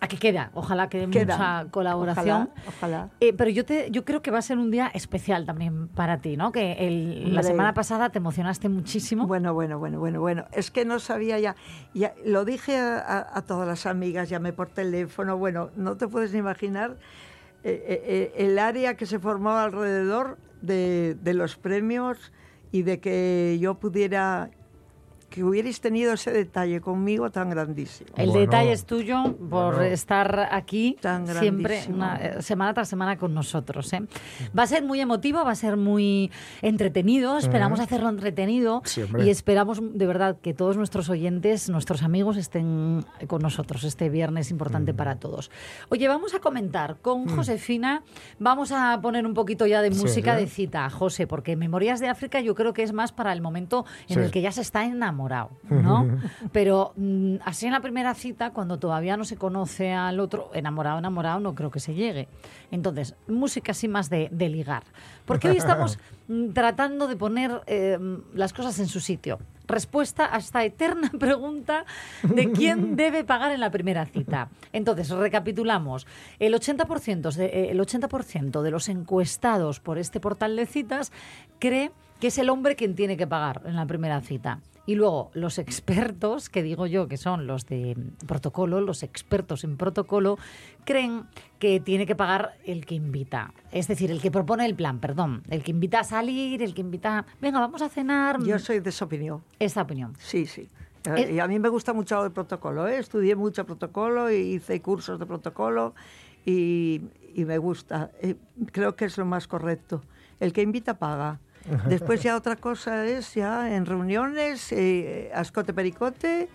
a 0.00 0.08
que 0.08 0.18
queda, 0.18 0.50
ojalá 0.52 0.90
quede 0.90 1.08
Queda. 1.08 1.36
mucha 1.36 1.70
colaboración. 1.70 2.50
Ojalá, 2.66 2.68
ojalá. 2.76 3.08
Eh, 3.20 3.32
pero 3.32 3.48
yo 3.50 3.64
te, 3.64 3.90
yo 3.90 4.04
creo 4.04 4.20
que 4.20 4.30
va 4.30 4.38
a 4.38 4.42
ser 4.42 4.58
un 4.58 4.70
día 4.70 4.90
especial 4.92 5.46
también 5.46 5.88
para 5.88 6.18
ti, 6.18 6.36
¿no? 6.36 6.52
Que 6.52 6.72
el- 6.86 7.34
la 7.34 7.42
semana 7.42 7.72
pasada 7.72 8.10
te 8.10 8.18
emocionaste 8.18 8.68
muchísimo. 8.68 9.26
Bueno, 9.26 9.54
bueno, 9.54 9.78
bueno, 9.78 9.98
bueno, 9.98 10.20
bueno. 10.20 10.44
Es 10.52 10.70
que 10.70 10.84
no 10.84 10.98
sabía 10.98 11.38
ya. 11.38 11.56
ya 11.94 12.12
lo 12.26 12.44
dije 12.44 12.76
a, 12.76 12.98
a- 12.98 13.38
a 13.38 13.42
todas 13.42 13.66
las 13.66 13.86
amigas, 13.86 14.28
llamé 14.28 14.52
por 14.52 14.68
teléfono. 14.68 15.38
Bueno, 15.38 15.70
no 15.76 15.96
te 15.96 16.06
puedes 16.06 16.32
ni 16.32 16.38
imaginar 16.40 16.96
eh, 17.66 17.82
eh, 17.88 18.02
eh, 18.06 18.44
el 18.44 18.58
área 18.58 18.94
que 18.94 19.06
se 19.06 19.18
formó 19.18 19.52
alrededor 19.52 20.36
de, 20.60 21.16
de 21.22 21.32
los 21.32 21.56
premios 21.56 22.30
y 22.72 22.82
de 22.82 23.00
que 23.00 23.56
yo 23.58 23.76
pudiera, 23.76 24.50
que 25.34 25.42
hubierais 25.42 25.80
tenido 25.80 26.12
ese 26.12 26.30
detalle 26.30 26.80
conmigo 26.80 27.28
tan 27.30 27.50
grandísimo. 27.50 28.08
El 28.16 28.26
Bueno, 28.28 28.40
detalle 28.42 28.70
es 28.70 28.84
tuyo 28.84 29.34
por 29.50 29.74
bueno. 29.74 29.82
estar 29.82 30.48
aquí 30.52 30.96
Tan 31.00 31.26
siempre, 31.26 31.82
una, 31.88 32.16
eh, 32.16 32.40
semana 32.42 32.72
tras 32.72 32.88
semana 32.88 33.18
con 33.18 33.34
nosotros. 33.34 33.92
¿eh? 33.94 34.02
Va 34.56 34.62
a 34.62 34.66
ser 34.68 34.84
muy 34.84 35.00
emotivo, 35.00 35.44
va 35.44 35.50
a 35.50 35.54
ser 35.56 35.76
muy 35.76 36.30
entretenido, 36.62 37.36
esperamos 37.36 37.80
hacerlo 37.80 38.10
entretenido 38.10 38.82
y 39.24 39.28
esperamos 39.30 39.80
de 39.82 40.06
verdad 40.06 40.36
que 40.40 40.54
todos 40.54 40.76
nuestros 40.76 41.08
oyentes, 41.10 41.68
nuestros 41.68 42.04
amigos 42.04 42.36
estén 42.36 43.04
con 43.26 43.42
nosotros 43.42 43.82
este 43.82 44.08
viernes 44.10 44.52
importante 44.52 44.94
para 44.94 45.16
todos. 45.16 45.50
Oye, 45.88 46.06
vamos 46.06 46.32
a 46.34 46.38
comentar 46.38 46.98
con 47.02 47.26
Josefina, 47.26 48.04
vamos 48.38 48.70
a 48.70 49.00
poner 49.02 49.26
un 49.26 49.34
poquito 49.34 49.66
ya 49.66 49.82
de 49.82 49.90
música 49.90 50.36
de 50.36 50.46
cita, 50.46 50.88
José, 50.90 51.26
porque 51.26 51.56
Memorias 51.56 51.98
de 51.98 52.06
África 52.08 52.40
yo 52.40 52.54
creo 52.54 52.72
que 52.72 52.84
es 52.84 52.92
más 52.92 53.10
para 53.10 53.32
el 53.32 53.40
momento 53.42 53.84
en 54.08 54.14
Sí. 54.14 54.20
el 54.20 54.30
que 54.30 54.40
ya 54.42 54.52
se 54.52 54.60
está 54.60 54.84
enamorado, 55.24 55.50
¿no? 55.70 56.18
Pero 56.52 56.92
mm, 56.96 57.36
así 57.44 57.66
en 57.66 57.72
la 57.72 57.80
primera 57.80 58.14
cita, 58.14 58.50
cuando 58.50 58.78
todavía 58.78 59.16
no 59.16 59.24
se 59.24 59.36
conoce 59.36 59.92
al 59.92 60.20
otro, 60.20 60.50
enamorado, 60.54 60.98
enamorado, 60.98 61.40
no 61.40 61.54
creo 61.54 61.70
que 61.70 61.80
se 61.80 61.94
llegue. 61.94 62.28
Entonces, 62.70 63.14
música 63.26 63.72
así 63.72 63.88
más 63.88 64.10
de, 64.10 64.28
de 64.30 64.48
ligar. 64.48 64.84
Porque 65.24 65.48
hoy 65.48 65.56
estamos 65.56 65.98
mm, 66.28 66.50
tratando 66.50 67.06
de 67.06 67.16
poner 67.16 67.62
eh, 67.66 67.98
las 68.34 68.52
cosas 68.52 68.78
en 68.78 68.88
su 68.88 69.00
sitio. 69.00 69.38
Respuesta 69.66 70.34
a 70.34 70.38
esta 70.38 70.64
eterna 70.64 71.10
pregunta 71.18 71.84
de 72.22 72.52
quién 72.52 72.96
debe 72.96 73.24
pagar 73.24 73.52
en 73.52 73.60
la 73.60 73.70
primera 73.70 74.06
cita. 74.06 74.48
Entonces, 74.72 75.08
recapitulamos. 75.10 76.06
El 76.38 76.54
80%, 76.54 77.32
de, 77.32 77.46
eh, 77.46 77.70
el 77.70 77.80
80 77.80 78.08
de 78.62 78.70
los 78.70 78.88
encuestados 78.88 79.80
por 79.80 79.98
este 79.98 80.20
portal 80.20 80.56
de 80.56 80.66
citas 80.66 81.12
cree 81.58 81.90
que 82.20 82.28
es 82.28 82.38
el 82.38 82.50
hombre 82.50 82.76
quien 82.76 82.94
tiene 82.94 83.16
que 83.16 83.26
pagar 83.26 83.62
en 83.64 83.76
la 83.76 83.86
primera 83.86 84.20
cita. 84.20 84.60
Y 84.86 84.96
luego 84.96 85.30
los 85.34 85.58
expertos, 85.58 86.50
que 86.50 86.62
digo 86.62 86.86
yo 86.86 87.08
que 87.08 87.16
son 87.16 87.46
los 87.46 87.64
de 87.66 87.96
protocolo, 88.26 88.80
los 88.80 89.02
expertos 89.02 89.64
en 89.64 89.76
protocolo, 89.76 90.38
creen 90.84 91.24
que 91.58 91.80
tiene 91.80 92.04
que 92.06 92.14
pagar 92.14 92.58
el 92.66 92.84
que 92.84 92.94
invita. 92.94 93.54
Es 93.72 93.88
decir, 93.88 94.10
el 94.10 94.20
que 94.20 94.30
propone 94.30 94.66
el 94.66 94.74
plan, 94.74 95.00
perdón. 95.00 95.42
El 95.48 95.62
que 95.62 95.70
invita 95.70 96.00
a 96.00 96.04
salir, 96.04 96.62
el 96.62 96.74
que 96.74 96.82
invita, 96.82 97.24
venga, 97.40 97.60
vamos 97.60 97.80
a 97.80 97.88
cenar. 97.88 98.42
Yo 98.42 98.58
soy 98.58 98.80
de 98.80 98.90
esa 98.90 99.06
opinión. 99.06 99.42
Esta 99.58 99.82
opinión. 99.82 100.14
Sí, 100.18 100.44
sí. 100.44 100.68
Eh, 101.16 101.32
Y 101.34 101.38
a 101.38 101.46
mí 101.46 101.58
me 101.58 101.68
gusta 101.70 101.92
mucho 101.94 102.24
el 102.24 102.32
protocolo. 102.32 102.86
¿eh? 102.86 102.98
Estudié 102.98 103.36
mucho 103.36 103.64
protocolo 103.64 104.30
y 104.30 104.54
hice 104.54 104.82
cursos 104.82 105.18
de 105.18 105.24
protocolo 105.24 105.94
y, 106.44 107.00
y 107.34 107.44
me 107.46 107.56
gusta. 107.56 108.10
Eh, 108.20 108.36
creo 108.70 108.96
que 108.96 109.06
es 109.06 109.16
lo 109.16 109.24
más 109.24 109.48
correcto. 109.48 110.02
El 110.40 110.52
que 110.52 110.60
invita 110.60 110.98
paga. 110.98 111.40
Después 111.88 112.22
ya 112.22 112.36
otra 112.36 112.56
cosa 112.56 113.06
es 113.06 113.34
ya 113.34 113.74
en 113.74 113.86
reuniones, 113.86 114.70
eh, 114.72 115.30
ascote 115.34 115.72
pericote. 115.72 116.48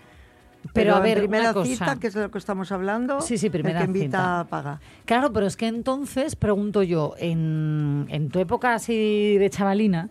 Pero, 0.74 0.94
a 0.94 0.98
en 0.98 1.02
ver, 1.04 1.18
una 1.18 1.28
primera 1.28 1.52
cosa. 1.54 1.70
cita, 1.70 1.96
que 1.98 2.08
es 2.08 2.14
de 2.14 2.20
lo 2.20 2.30
que 2.30 2.36
estamos 2.36 2.70
hablando, 2.70 3.22
Sí, 3.22 3.38
sí, 3.38 3.48
primera 3.48 3.80
el 3.80 3.86
que 3.86 3.98
invita 3.98 4.18
cita. 4.42 4.46
paga. 4.50 4.80
Claro, 5.06 5.32
pero 5.32 5.46
es 5.46 5.56
que 5.56 5.66
entonces, 5.66 6.36
pregunto 6.36 6.82
yo, 6.82 7.14
en, 7.18 8.06
en 8.10 8.28
tu 8.28 8.40
época 8.40 8.74
así 8.74 9.38
de 9.38 9.48
chavalina, 9.48 10.10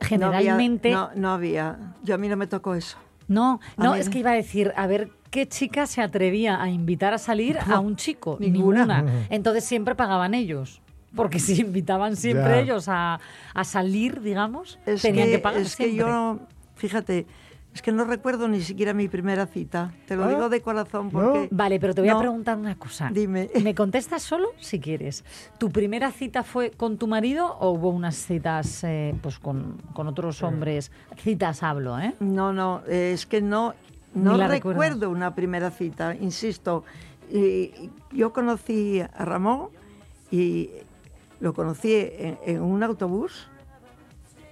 generalmente... 0.00 0.90
No 0.90 0.98
había, 1.04 1.14
no, 1.14 1.20
no 1.20 1.32
había. 1.32 1.78
Yo 2.02 2.14
a 2.14 2.18
mí 2.18 2.28
no 2.28 2.36
me 2.36 2.46
tocó 2.46 2.74
eso. 2.74 2.98
No, 3.28 3.60
A 3.76 3.82
no, 3.84 3.94
mí- 3.94 3.98
es 4.00 4.08
que 4.08 4.18
iba 4.18 4.30
a 4.30 4.34
decir, 4.34 4.72
a 4.76 4.86
ver, 4.86 5.10
¿qué 5.30 5.46
chica 5.48 5.86
se 5.86 6.00
atrevía 6.02 6.60
a 6.62 6.68
invitar 6.70 7.14
a 7.14 7.18
salir 7.18 7.58
a 7.58 7.78
un 7.78 7.96
chico? 7.96 8.36
ninguna. 8.40 9.04
Entonces 9.30 9.64
siempre 9.64 9.94
pagaban 9.94 10.34
ellos. 10.34 10.80
Porque 11.14 11.38
si 11.38 11.60
invitaban 11.60 12.16
siempre 12.16 12.50
Ya. 12.56 12.60
ellos 12.60 12.88
a, 12.88 13.18
a 13.54 13.64
salir, 13.64 14.20
digamos, 14.20 14.78
Es 14.86 15.02
tenían 15.02 15.26
que, 15.28 15.32
que, 15.32 15.38
pagar 15.38 15.60
es 15.62 15.74
que 15.76 15.84
siempre. 15.84 16.06
yo, 16.06 16.38
fíjate, 16.76 17.26
es 17.74 17.82
que 17.82 17.92
no 17.92 18.04
recuerdo 18.04 18.46
ni 18.48 18.60
siquiera 18.60 18.92
mi 18.92 19.08
primera 19.08 19.46
cita. 19.46 19.92
Te 20.06 20.16
lo 20.16 20.24
Ah, 20.24 20.28
digo 20.28 20.48
de 20.48 20.60
corazón 20.60 21.06
¿no? 21.06 21.12
porque... 21.12 21.48
Vale, 21.50 21.78
pero 21.80 21.94
te 21.94 22.00
voy 22.02 22.10
a 22.10 22.14
No. 22.14 22.20
preguntar 22.20 22.56
una 22.58 22.76
cosa. 22.76 23.10
Dime. 23.12 23.48
¿Me 23.62 23.74
contestas 23.74 24.22
solo 24.22 24.48
si 24.58 24.80
quieres? 24.80 25.24
¿Tu 25.58 25.70
primera 25.70 26.10
cita 26.12 26.42
fue 26.42 26.72
con 26.72 26.98
tu 26.98 27.06
marido 27.06 27.56
o 27.58 27.70
hubo 27.70 27.90
unas 27.90 28.16
citas 28.16 28.84
eh, 28.84 29.14
pues 29.22 29.38
con, 29.38 29.78
con 29.94 30.08
otros 30.08 30.42
hombres? 30.42 30.90
Citas 31.18 31.62
hablo, 31.62 31.98
¿eh? 31.98 32.14
No, 32.20 32.52
no, 32.52 32.82
eh, 32.88 33.12
es 33.14 33.26
que 33.26 33.40
no, 33.40 33.74
no 34.14 34.36
la 34.36 34.48
recuerdo 34.48 34.78
recuerdas. 34.80 35.08
una 35.10 35.34
primera 35.34 35.70
cita, 35.70 36.14
insisto. 36.16 36.84
Y 37.30 37.70
yo 38.12 38.32
conocí 38.32 39.00
a 39.00 39.24
Ramón 39.24 39.68
y 40.30 40.70
lo 41.40 41.52
conocí 41.54 41.94
en, 41.94 42.38
en 42.44 42.62
un 42.62 42.82
autobús 42.82 43.48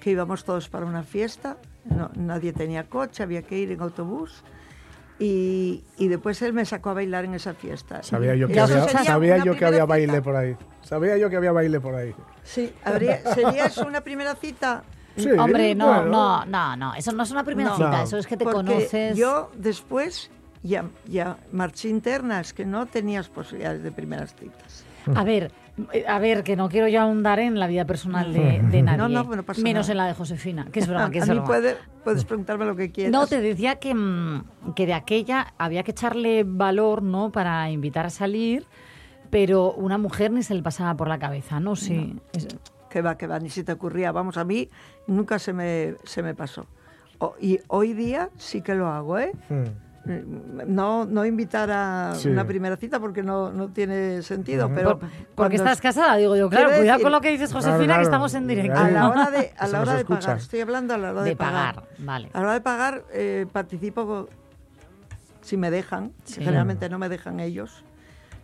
que 0.00 0.10
íbamos 0.10 0.44
todos 0.44 0.68
para 0.68 0.86
una 0.86 1.02
fiesta. 1.02 1.56
No, 1.84 2.10
nadie 2.16 2.52
tenía 2.52 2.84
coche, 2.88 3.22
había 3.22 3.42
que 3.42 3.58
ir 3.58 3.72
en 3.72 3.80
autobús. 3.80 4.42
Y, 5.18 5.82
y 5.96 6.08
después 6.08 6.40
él 6.42 6.52
me 6.52 6.64
sacó 6.66 6.90
a 6.90 6.94
bailar 6.94 7.24
en 7.24 7.34
esa 7.34 7.54
fiesta. 7.54 8.02
Sabía 8.02 8.34
yo 8.34 8.48
que 8.48 8.60
había, 8.60 8.86
sabía 9.04 9.38
yo 9.38 9.54
que 9.56 9.66
cita. 9.66 9.84
baile 9.86 10.20
por 10.20 10.36
ahí. 10.36 10.56
Sabía 10.82 11.16
yo 11.16 11.30
que 11.30 11.36
había 11.36 11.52
baile 11.52 11.80
por 11.80 11.94
ahí. 11.94 12.14
Sí, 12.44 12.72
habría- 12.84 13.22
¿sería 13.34 13.66
eso 13.66 13.86
una 13.86 14.00
primera 14.02 14.34
cita? 14.34 14.82
Sí, 15.16 15.30
Hombre, 15.30 15.74
no, 15.74 15.86
bueno. 15.86 16.04
no, 16.10 16.44
no, 16.44 16.76
no. 16.76 16.94
Eso 16.94 17.10
no 17.12 17.22
es 17.22 17.30
una 17.30 17.42
primera 17.42 17.70
No. 17.70 17.76
cita, 17.76 17.90
No. 17.90 18.02
eso 18.04 18.18
es 18.18 18.26
que 18.26 18.36
te 18.36 18.44
Porque 18.44 18.56
conoces. 18.56 19.16
Yo 19.16 19.50
después 19.56 20.30
ya, 20.62 20.84
ya 21.06 21.38
marché 21.52 21.88
interna, 21.88 22.38
es 22.42 22.52
que 22.52 22.66
no 22.66 22.84
tenías 22.84 23.30
posibilidades 23.30 23.82
de 23.82 23.92
primeras 23.92 24.34
citas. 24.34 24.84
A 25.14 25.24
ver, 25.24 25.52
a 26.08 26.18
ver, 26.18 26.42
que 26.42 26.56
no 26.56 26.68
quiero 26.68 26.88
yo 26.88 27.00
ahondar 27.02 27.38
en 27.38 27.58
la 27.58 27.66
vida 27.66 27.84
personal 27.84 28.32
de, 28.32 28.60
de 28.62 28.82
nadie. 28.82 28.96
No, 28.98 29.08
no, 29.08 29.24
no 29.24 29.42
pasa 29.42 29.60
menos 29.60 29.86
nada. 29.88 29.92
en 29.92 29.96
la 29.98 30.06
de 30.06 30.14
Josefina, 30.14 30.66
que 30.72 30.80
es 30.80 30.88
broma, 30.88 31.10
que 31.10 31.18
a 31.18 31.22
es 31.22 31.28
mí 31.28 31.34
broma. 31.34 31.46
puede- 31.46 31.76
puedes 32.04 32.24
preguntarme 32.24 32.64
lo 32.64 32.76
que 32.76 32.90
quieras. 32.92 33.12
No, 33.12 33.26
te 33.26 33.40
decía 33.40 33.76
que, 33.76 33.94
mm, 33.94 34.72
que 34.74 34.86
de 34.86 34.94
aquella 34.94 35.54
había 35.58 35.82
que 35.82 35.90
echarle 35.90 36.44
valor, 36.46 37.02
¿no? 37.02 37.30
Para 37.32 37.70
invitar 37.70 38.06
a 38.06 38.10
salir, 38.10 38.64
pero 39.30 39.72
una 39.72 39.98
mujer 39.98 40.30
ni 40.30 40.42
se 40.42 40.54
le 40.54 40.62
pasaba 40.62 40.94
por 40.96 41.08
la 41.08 41.18
cabeza, 41.18 41.60
¿no? 41.60 41.76
Sí. 41.76 42.16
Es- 42.32 42.48
Que 42.88 43.02
va, 43.02 43.18
que 43.18 43.26
va, 43.26 43.38
ni 43.38 43.50
se 43.50 43.62
te 43.64 43.72
ocurría. 43.72 44.12
Vamos, 44.12 44.38
a 44.38 44.44
mí 44.44 44.70
nunca 45.06 45.38
se 45.38 45.52
me, 45.52 45.94
se 46.04 46.22
me 46.22 46.34
pasó. 46.34 46.66
O- 47.18 47.34
y 47.40 47.58
hoy 47.68 47.92
día 47.92 48.30
sí 48.36 48.62
que 48.62 48.74
lo 48.74 48.86
hago, 48.88 49.18
¿eh? 49.18 49.32
Hmm. 49.50 49.64
No, 50.06 51.04
no 51.04 51.24
invitar 51.24 51.70
a 51.70 52.14
Sí. 52.14 52.28
una 52.28 52.46
primera 52.46 52.76
cita 52.76 53.00
porque 53.00 53.22
no, 53.22 53.50
no 53.52 53.68
tiene 53.68 54.22
sentido, 54.22 54.70
pero... 54.74 54.98
Por- 54.98 55.08
porque 55.34 55.56
estás 55.56 55.72
es- 55.74 55.80
casada, 55.80 56.16
digo 56.16 56.36
yo, 56.36 56.48
claro, 56.48 56.68
cuidado 56.68 56.82
decir- 56.98 57.02
con 57.02 57.12
lo 57.12 57.20
que 57.20 57.30
dices, 57.30 57.52
Josefina, 57.52 57.84
Claro, 57.84 58.00
que 58.00 58.04
estamos 58.04 58.34
en 58.34 58.46
directo. 58.46 58.78
A 58.78 58.88
la 58.90 59.08
hora 59.08 59.30
de, 59.30 59.52
a 59.58 59.66
la 59.66 59.80
hora 59.80 59.94
de 59.94 60.04
pagar, 60.04 60.36
estoy 60.38 60.60
hablando 60.60 60.94
a 60.94 60.98
la 60.98 61.10
hora 61.10 61.22
de, 61.22 61.30
De 61.30 61.36
pagar, 61.36 61.82
vale. 61.98 62.30
A 62.32 62.38
la 62.38 62.44
hora 62.44 62.52
de 62.54 62.60
pagar, 62.60 63.04
eh, 63.12 63.46
participo, 63.52 64.28
si 65.42 65.56
me 65.56 65.70
dejan, 65.70 66.12
Sí. 66.24 66.34
generalmente 66.42 66.88
no 66.88 66.98
me 66.98 67.08
dejan 67.08 67.40
ellos, 67.40 67.84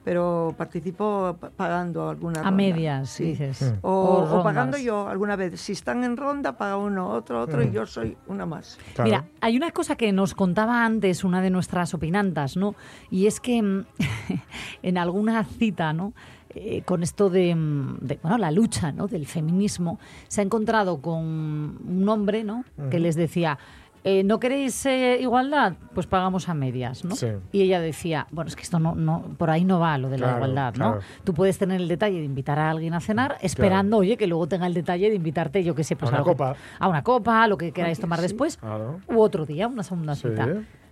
pero 0.05 0.55
participo 0.59 1.37
pa- 1.41 1.51
pagando 1.51 2.09
alguna 2.09 2.41
A 2.41 2.45
ronda. 2.45 2.57
medias, 2.57 3.09
Sí. 3.11 3.25
dices. 3.25 3.75
O, 3.83 3.91
O 3.91 4.15
o 4.23 4.27
rondas. 4.27 4.45
pagando 4.45 4.79
yo 4.79 5.09
alguna 5.09 5.37
vez. 5.37 5.61
Si 5.61 5.73
están 5.73 6.03
en 6.05 6.17
ronda, 6.17 6.57
paga 6.57 6.77
uno, 6.77 7.09
otro, 7.11 7.41
otro, 7.41 7.63
y 7.63 7.69
Mm. 7.69 7.73
yo 7.73 7.87
soy 7.87 8.17
una 8.27 8.47
más. 8.47 8.79
Claro. 8.95 9.05
Mira, 9.09 9.25
hay 9.41 9.57
una 9.57 9.71
cosa 9.71 9.97
que 9.97 10.13
nos 10.13 10.35
contaba 10.35 10.85
antes 10.85 11.25
una 11.25 11.41
de 11.41 11.51
nuestras 11.51 11.95
opinantas, 11.95 12.57
¿no? 12.57 12.75
Y 13.11 13.27
es 13.27 13.41
que 13.41 13.63
mm, 13.63 13.85
en 14.83 14.99
alguna 14.99 15.45
cita, 15.45 15.93
¿no? 15.93 16.13
Eh, 16.55 16.83
con 16.85 17.03
esto 17.03 17.31
de, 17.31 17.55
mm, 17.55 17.99
de, 18.03 18.19
bueno, 18.23 18.37
la 18.37 18.51
lucha 18.51 18.93
¿no? 18.93 19.09
del 19.09 19.27
feminismo, 19.27 19.99
se 20.29 20.43
ha 20.43 20.45
encontrado 20.45 21.01
con 21.01 21.17
un 21.25 22.07
hombre 22.11 22.45
¿no? 22.45 22.65
que 22.91 22.99
les 22.99 23.17
decía, 23.17 23.59
eh, 24.05 24.25
¿no 24.25 24.41
queréis 24.41 24.85
eh, 24.87 25.19
igualdad? 25.21 25.75
Pues 25.95 26.07
pagamos 26.07 26.49
a 26.49 26.55
medias, 26.55 27.05
¿no? 27.05 27.15
Sí. 27.15 27.29
Y 27.53 27.63
ella 27.63 27.81
decía, 27.81 28.27
bueno, 28.33 28.49
es 28.49 28.57
que 28.57 28.63
esto 28.63 28.79
no, 28.81 28.95
no 28.95 29.23
por 29.39 29.51
ahí 29.51 29.65
no 29.65 29.79
va 29.79 29.97
lo 29.99 30.09
de 30.09 30.19
la 30.19 30.27
Claro, 30.27 30.39
igualdad, 30.39 30.75
¿no? 30.75 30.85
claro. 30.93 31.01
Tú 31.25 31.35
puedes 31.35 31.57
tener 31.59 31.81
el 31.81 31.87
detalle 31.89 32.19
de 32.19 32.25
invitar 32.25 32.59
a 32.59 32.71
alguien 32.71 32.95
a 32.95 33.01
cenar, 33.01 33.37
esperando, 33.43 33.99
oye, 33.99 34.17
que 34.17 34.27
luego 34.27 34.47
tenga 34.49 34.67
el 34.67 34.75
detalle 34.75 35.09
de 35.09 35.15
invitarte, 35.17 35.63
yo 35.63 35.75
qué 35.75 35.85
sé, 35.85 35.95
pues 35.97 36.09
A 36.11 36.15
una 36.15 36.19
algo- 36.19 36.33
copa. 36.33 36.57
A 36.79 36.89
una 36.89 37.03
copa, 37.05 37.47
lo 37.47 37.57
que 37.57 37.71
queráis 37.73 38.01
tomar 38.01 38.21
después, 38.21 38.57
Claro. 38.57 39.01
u 39.09 39.21
otro 39.21 39.47
día, 39.47 39.69
una 39.69 39.83
segunda 39.85 40.15
Sí. 40.17 40.29
cita. 40.29 40.49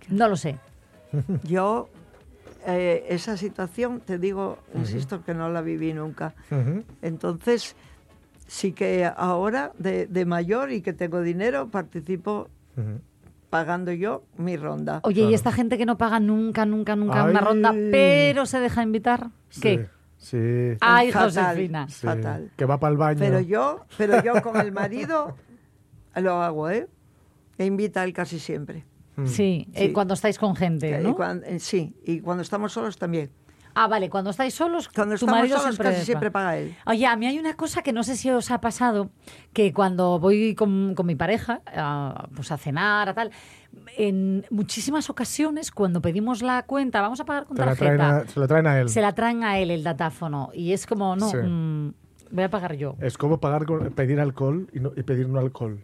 No 0.09 0.27
lo 0.29 0.35
sé. 0.37 0.57
Yo, 1.43 1.89
eh, 2.65 3.05
esa 3.09 3.35
situación, 3.35 3.99
te 3.99 4.19
digo, 4.19 4.59
insisto, 4.75 5.23
que 5.25 5.33
no 5.33 5.49
la 5.49 5.61
viví 5.61 5.91
nunca. 5.93 6.33
Entonces, 7.01 7.75
sí 8.47 8.71
que 8.71 9.09
ahora, 9.17 9.71
de, 9.77 10.07
de 10.07 10.25
mayor 10.25 10.71
y 10.71 10.81
que 10.81 10.93
tengo 10.93 11.21
dinero, 11.21 11.67
participo 11.69 12.47
Pagando 13.49 13.91
yo 13.91 14.23
mi 14.37 14.55
ronda. 14.55 15.01
Oye, 15.03 15.23
¿y 15.23 15.33
esta 15.33 15.51
gente 15.51 15.77
que 15.77 15.85
no 15.85 15.97
paga 15.97 16.19
nunca, 16.19 16.65
nunca, 16.65 16.95
nunca 16.95 17.23
una 17.25 17.41
ronda, 17.41 17.73
pero 17.91 18.45
se 18.45 18.59
deja 18.59 18.81
invitar? 18.83 19.29
¿Qué? 19.61 19.89
Sí. 20.17 20.37
Sí. 20.39 20.77
Ay, 20.81 21.11
Fatal. 21.11 21.29
Josefina. 21.31 21.87
sí. 21.89 22.05
fatal. 22.05 22.51
Que 22.55 22.65
va 22.65 22.79
para 22.79 22.91
el 22.91 22.97
baño. 22.97 23.19
Pero 23.19 23.39
yo, 23.39 23.85
pero 23.97 24.23
yo 24.23 24.41
con 24.43 24.55
el 24.61 24.71
marido 24.71 25.35
lo 26.15 26.41
hago, 26.43 26.69
¿eh? 26.69 26.87
E 27.57 27.65
invita 27.65 28.01
a 28.01 28.03
él 28.05 28.13
casi 28.13 28.37
siempre. 28.39 28.85
Mm. 29.15 29.25
Sí, 29.25 29.67
eh, 29.73 29.87
Sí. 29.87 29.93
cuando 29.93 30.13
estáis 30.13 30.37
con 30.37 30.55
gente, 30.55 31.01
Y 31.01 31.03
¿no? 31.03 31.17
eh, 31.43 31.59
sí, 31.59 31.95
y 32.05 32.21
cuando 32.21 32.43
estamos 32.43 32.71
solos 32.71 32.97
también. 32.97 33.31
Ah, 33.73 33.87
vale, 33.87 34.09
cuando 34.09 34.29
estáis 34.31 34.53
solos, 34.53 34.89
Cuando 34.89 35.11
tu 35.13 35.25
estamos 35.25 35.35
marido 35.39 35.57
solos 35.57 35.75
siempre 35.75 35.93
casi 35.95 36.05
siempre 36.05 36.31
paga. 36.31 36.57
él. 36.57 36.75
Oye, 36.85 37.05
a 37.05 37.15
mí 37.15 37.25
hay 37.25 37.39
una 37.39 37.55
cosa 37.55 37.81
que 37.81 37.93
no 37.93 38.03
sé 38.03 38.15
si 38.17 38.29
os 38.29 38.51
ha 38.51 38.59
pasado, 38.61 39.09
que 39.53 39.71
cuando 39.73 40.19
voy 40.19 40.55
con, 40.55 40.93
con 40.95 41.05
mi 41.05 41.15
pareja 41.15 41.61
a, 41.67 42.27
pues 42.35 42.51
a 42.51 42.57
cenar, 42.57 43.09
a 43.09 43.13
tal, 43.13 43.31
en 43.97 44.45
muchísimas 44.49 45.09
ocasiones 45.09 45.71
cuando 45.71 46.01
pedimos 46.01 46.41
la 46.41 46.63
cuenta, 46.63 47.01
vamos 47.01 47.19
a 47.21 47.25
pagar 47.25 47.45
con 47.45 47.55
Te 47.57 47.65
la 47.65 47.75
traen 47.75 47.97
tarjeta, 47.97 48.17
a- 48.23 48.27
se 48.33 48.39
la 48.39 48.47
traen 48.47 48.67
a 48.67 48.79
él. 48.79 48.89
se 48.89 49.01
la 49.01 49.13
traen 49.13 49.43
a 49.43 49.57
él 49.59 49.71
el 49.71 49.83
datáfono 49.83 50.49
y 50.53 50.73
es 50.73 50.85
como, 50.85 51.15
no, 51.15 51.29
Sí. 51.29 51.37
mm, 51.37 51.93
voy 52.31 52.43
a 52.43 52.49
pagar 52.49 52.75
yo. 52.75 52.95
Es 52.99 53.17
como 53.17 53.39
pagar 53.39 53.65
con, 53.65 53.91
pedir 53.91 54.19
alcohol 54.19 54.67
y, 54.73 54.79
no, 54.79 54.91
y 54.95 55.03
pedir 55.03 55.27
no 55.29 55.39
alcohol. 55.39 55.79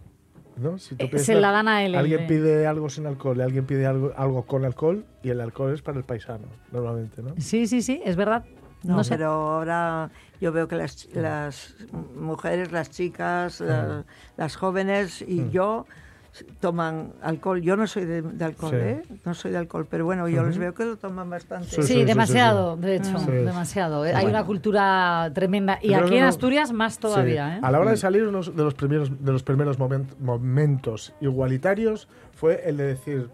¿No? 0.60 0.78
Si 0.78 0.96
tú 0.96 1.08
Eh, 1.12 1.20
se 1.20 1.36
la 1.36 1.52
dan 1.52 1.68
a 1.68 1.84
él, 1.86 1.96
Alguien 1.96 2.22
de- 2.22 2.28
pide 2.28 2.68
algo 2.68 2.90
sin 2.90 3.06
alcohol 3.06 3.38
y 3.38 3.42
alguien 3.42 3.66
pide 3.66 3.86
algo, 3.86 4.12
algo 4.16 4.44
con 4.46 4.66
alcohol 4.66 5.06
y 5.24 5.30
el 5.30 5.42
alcohol 5.42 5.74
es 5.74 5.82
para 5.82 5.98
el 5.98 6.04
paisano, 6.04 6.48
normalmente, 6.72 7.22
¿no? 7.22 7.34
Sí, 7.38 7.68
sí, 7.68 7.82
sí, 7.82 8.02
es 8.04 8.16
verdad. 8.16 8.44
No, 8.84 8.98
No, 8.98 9.04
sé. 9.04 9.12
pero 9.16 9.32
ahora 9.32 10.12
yo 10.40 10.52
veo 10.52 10.68
que 10.68 10.76
las, 10.76 11.08
las 11.14 11.76
mujeres, 12.16 12.72
las 12.72 12.90
chicas, 12.92 13.60
la- 13.62 14.06
las 14.38 14.56
jóvenes 14.56 15.22
y 15.28 15.50
yo 15.50 15.86
toman 16.60 17.14
alcohol. 17.22 17.62
Yo 17.62 17.76
no 17.76 17.88
soy 17.88 18.06
de, 18.06 18.22
de 18.22 18.46
alcohol, 18.46 18.72
Sí. 18.72 18.78
¿eh? 18.80 19.02
No 19.26 19.34
soy 19.34 19.52
de 19.52 19.58
alcohol, 19.58 19.88
pero 19.90 20.06
bueno, 20.06 20.28
yo 20.28 20.44
les 20.44 20.58
veo 20.58 20.74
que 20.74 20.86
lo 20.86 20.98
toman 20.98 21.30
bastante. 21.30 21.68
Sí, 21.70 21.84
Sí, 21.84 22.04
demasiado, 22.04 22.76
sí, 22.76 22.82
de 22.82 22.96
hecho, 22.98 23.20
Sí. 23.20 23.32
demasiado. 23.32 24.04
Hay 24.04 24.26
una 24.26 24.44
cultura 24.44 25.32
tremenda. 25.34 25.80
Y 25.82 25.94
aquí 25.94 26.18
en 26.18 26.24
Asturias 26.26 26.72
más 26.72 27.00
todavía, 27.00 27.52
Sí. 27.54 27.58
¿eh? 27.58 27.60
A 27.64 27.72
la 27.72 27.80
hora 27.80 27.92
de 27.92 27.98
salir, 27.98 28.24
uno 28.28 28.42
de 28.42 28.64
los 28.64 28.74
primeros, 28.74 29.24
de 29.24 29.32
los 29.32 29.44
primeros 29.44 29.80
momen- 29.80 30.08
momentos 30.20 31.14
igualitarios 31.22 32.08
fue 32.36 32.62
el 32.70 32.78
de 32.78 32.84
decir, 32.88 33.30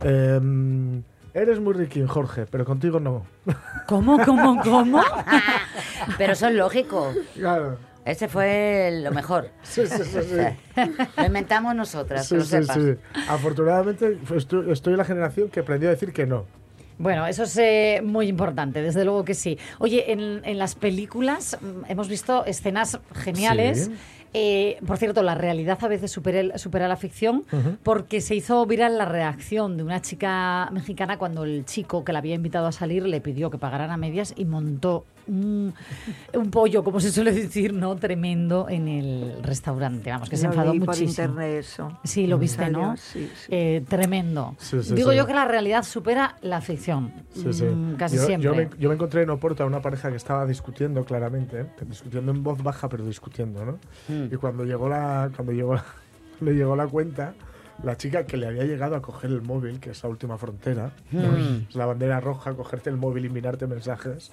em, 0.00 1.02
eres 1.34 1.60
muy 1.60 1.74
riquín, 1.74 2.06
Jorge, 2.06 2.46
pero 2.50 2.64
contigo 2.64 3.00
no. 3.00 3.24
¿Cómo, 3.86 4.18
cómo, 4.24 4.60
cómo? 4.62 5.00
Pero 6.18 6.32
eso 6.32 6.48
es 6.48 6.54
lógico. 6.54 7.12
Claro. 7.34 7.76
Ese 8.04 8.26
fue 8.28 9.00
lo 9.02 9.12
mejor. 9.12 9.50
Sí, 9.62 9.86
sí, 9.86 10.02
sí, 10.04 10.18
sí. 10.22 10.82
Lo 11.16 11.24
inventamos 11.26 11.74
nosotras, 11.74 12.26
Sí, 12.26 12.34
que 12.34 12.38
lo 12.38 12.44
sí, 12.44 12.50
sepas. 12.50 12.76
sí. 12.76 12.94
Afortunadamente 13.28 14.18
estoy, 14.36 14.92
en 14.92 14.96
la 14.98 15.04
generación 15.04 15.48
que 15.48 15.60
aprendió 15.60 15.88
a 15.88 15.92
decir 15.92 16.12
que 16.12 16.26
no. 16.26 16.44
Bueno, 16.98 17.26
eso 17.26 17.44
es 17.44 17.56
eh, 17.56 18.00
muy 18.04 18.28
importante, 18.28 18.80
desde 18.82 19.04
luego 19.04 19.24
que 19.24 19.34
sí. 19.34 19.58
Oye, 19.78 20.12
en, 20.12 20.40
en 20.44 20.58
las 20.58 20.74
películas 20.74 21.58
mm, 21.60 21.90
hemos 21.90 22.08
visto 22.08 22.44
escenas 22.44 22.98
geniales. 23.14 23.86
Sí. 23.86 23.92
Eh, 24.34 24.78
por 24.86 24.96
cierto, 24.96 25.22
la 25.22 25.34
realidad 25.34 25.76
a 25.82 25.88
veces 25.88 26.10
supera, 26.10 26.40
el- 26.40 26.58
supera 26.58 26.88
la 26.88 26.96
ficción 26.96 27.44
porque 27.82 28.22
se 28.22 28.34
hizo 28.34 28.64
viral 28.64 28.96
la 28.96 29.04
reacción 29.04 29.76
de 29.76 29.82
una 29.82 30.00
chica 30.00 30.70
mexicana 30.72 31.18
cuando 31.18 31.44
el 31.44 31.66
chico 31.66 32.02
que 32.02 32.14
la 32.14 32.20
había 32.20 32.34
invitado 32.34 32.66
a 32.66 32.72
salir 32.72 33.04
le 33.06 33.20
pidió 33.20 33.50
que 33.50 33.58
pagaran 33.58 33.90
a 33.90 33.98
medias 33.98 34.32
y 34.34 34.46
montó 34.46 35.04
un, 35.28 35.72
un 36.34 36.50
pollo, 36.50 36.82
como 36.82 37.00
se 37.00 37.10
suele 37.12 37.32
decir, 37.32 37.72
¿no? 37.72 37.96
Tremendo 37.96 38.68
en 38.68 38.88
el 38.88 39.42
restaurante. 39.42 40.10
Vamos, 40.10 40.28
que 40.28 40.36
se 40.36 40.44
Lo 40.44 40.50
enfadó 40.50 40.70
leí 40.72 40.80
por 40.80 40.88
muchísimo. 40.88 41.10
internet 41.10 41.58
eso. 41.60 41.98
Sí, 42.04 42.26
lo 42.26 42.38
viste, 42.38 42.62
Salió, 42.64 42.78
¿no? 42.78 42.96
sí, 42.96 43.30
sí. 43.34 43.46
Eh, 43.50 43.84
tremendo. 43.88 44.54
Sí, 44.58 44.82
sí, 44.82 44.94
Digo 44.94 45.10
sí. 45.10 45.16
yo 45.16 45.26
que 45.26 45.34
la 45.34 45.44
realidad 45.44 45.82
supera 45.84 46.36
la 46.42 46.60
ficción. 46.60 47.12
Sí, 47.34 47.52
sí. 47.52 47.64
Mm, 47.64 47.94
casi 47.96 48.16
yo, 48.16 48.22
siempre. 48.26 48.48
Yo 48.50 48.54
me, 48.54 48.70
yo 48.78 48.88
me 48.88 48.94
encontré 48.94 49.22
en 49.22 49.30
Oporto 49.30 49.62
a 49.62 49.66
una 49.66 49.80
pareja 49.80 50.10
que 50.10 50.16
estaba 50.16 50.46
discutiendo 50.46 51.04
claramente, 51.04 51.60
¿eh? 51.60 51.66
discutiendo 51.86 52.32
en 52.32 52.42
voz 52.42 52.62
baja, 52.62 52.88
pero 52.88 53.04
discutiendo, 53.04 53.64
¿no? 53.64 53.72
Mm. 54.08 54.32
Y 54.32 54.36
cuando 54.36 54.64
llegó 54.64 54.88
la, 54.88 55.30
cuando 55.34 55.52
llegó 55.52 55.74
la- 55.74 55.84
le 56.40 56.54
llegó 56.54 56.74
la 56.74 56.86
cuenta, 56.88 57.34
la 57.84 57.96
chica 57.96 58.26
que 58.26 58.36
le 58.36 58.46
había 58.48 58.64
llegado 58.64 58.96
a 58.96 59.02
coger 59.02 59.30
el 59.30 59.42
móvil, 59.42 59.78
que 59.80 59.90
es 59.90 60.02
la 60.02 60.08
última 60.08 60.36
frontera, 60.38 60.90
¿no? 61.12 61.20
Mm. 61.22 61.66
es 61.68 61.74
la 61.76 61.86
bandera 61.86 62.20
roja, 62.20 62.52
cogerte 62.54 62.90
el 62.90 62.96
móvil 62.96 63.24
y 63.26 63.28
mirarte 63.28 63.66
mensajes. 63.66 64.30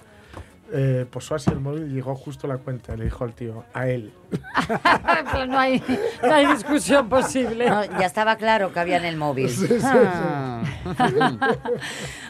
Eh, 0.72 1.04
posó 1.10 1.34
así 1.34 1.50
el 1.50 1.58
móvil 1.58 1.90
y 1.90 1.94
llegó 1.94 2.14
justo 2.14 2.46
la 2.46 2.58
cuenta. 2.58 2.96
Le 2.96 3.04
dijo 3.04 3.24
al 3.24 3.34
tío, 3.34 3.64
a 3.72 3.88
él. 3.88 4.12
Pero 5.32 5.46
no 5.46 5.58
hay, 5.58 5.82
no 6.22 6.32
hay 6.32 6.46
discusión 6.46 7.08
posible. 7.08 7.68
No, 7.68 7.84
ya 7.84 8.06
estaba 8.06 8.36
claro 8.36 8.72
que 8.72 8.78
había 8.78 8.98
en 8.98 9.04
el 9.04 9.16
móvil. 9.16 9.48
Sí, 9.48 9.66
sí, 9.66 9.80
sí. 9.80 9.84
Ah. 9.84 10.62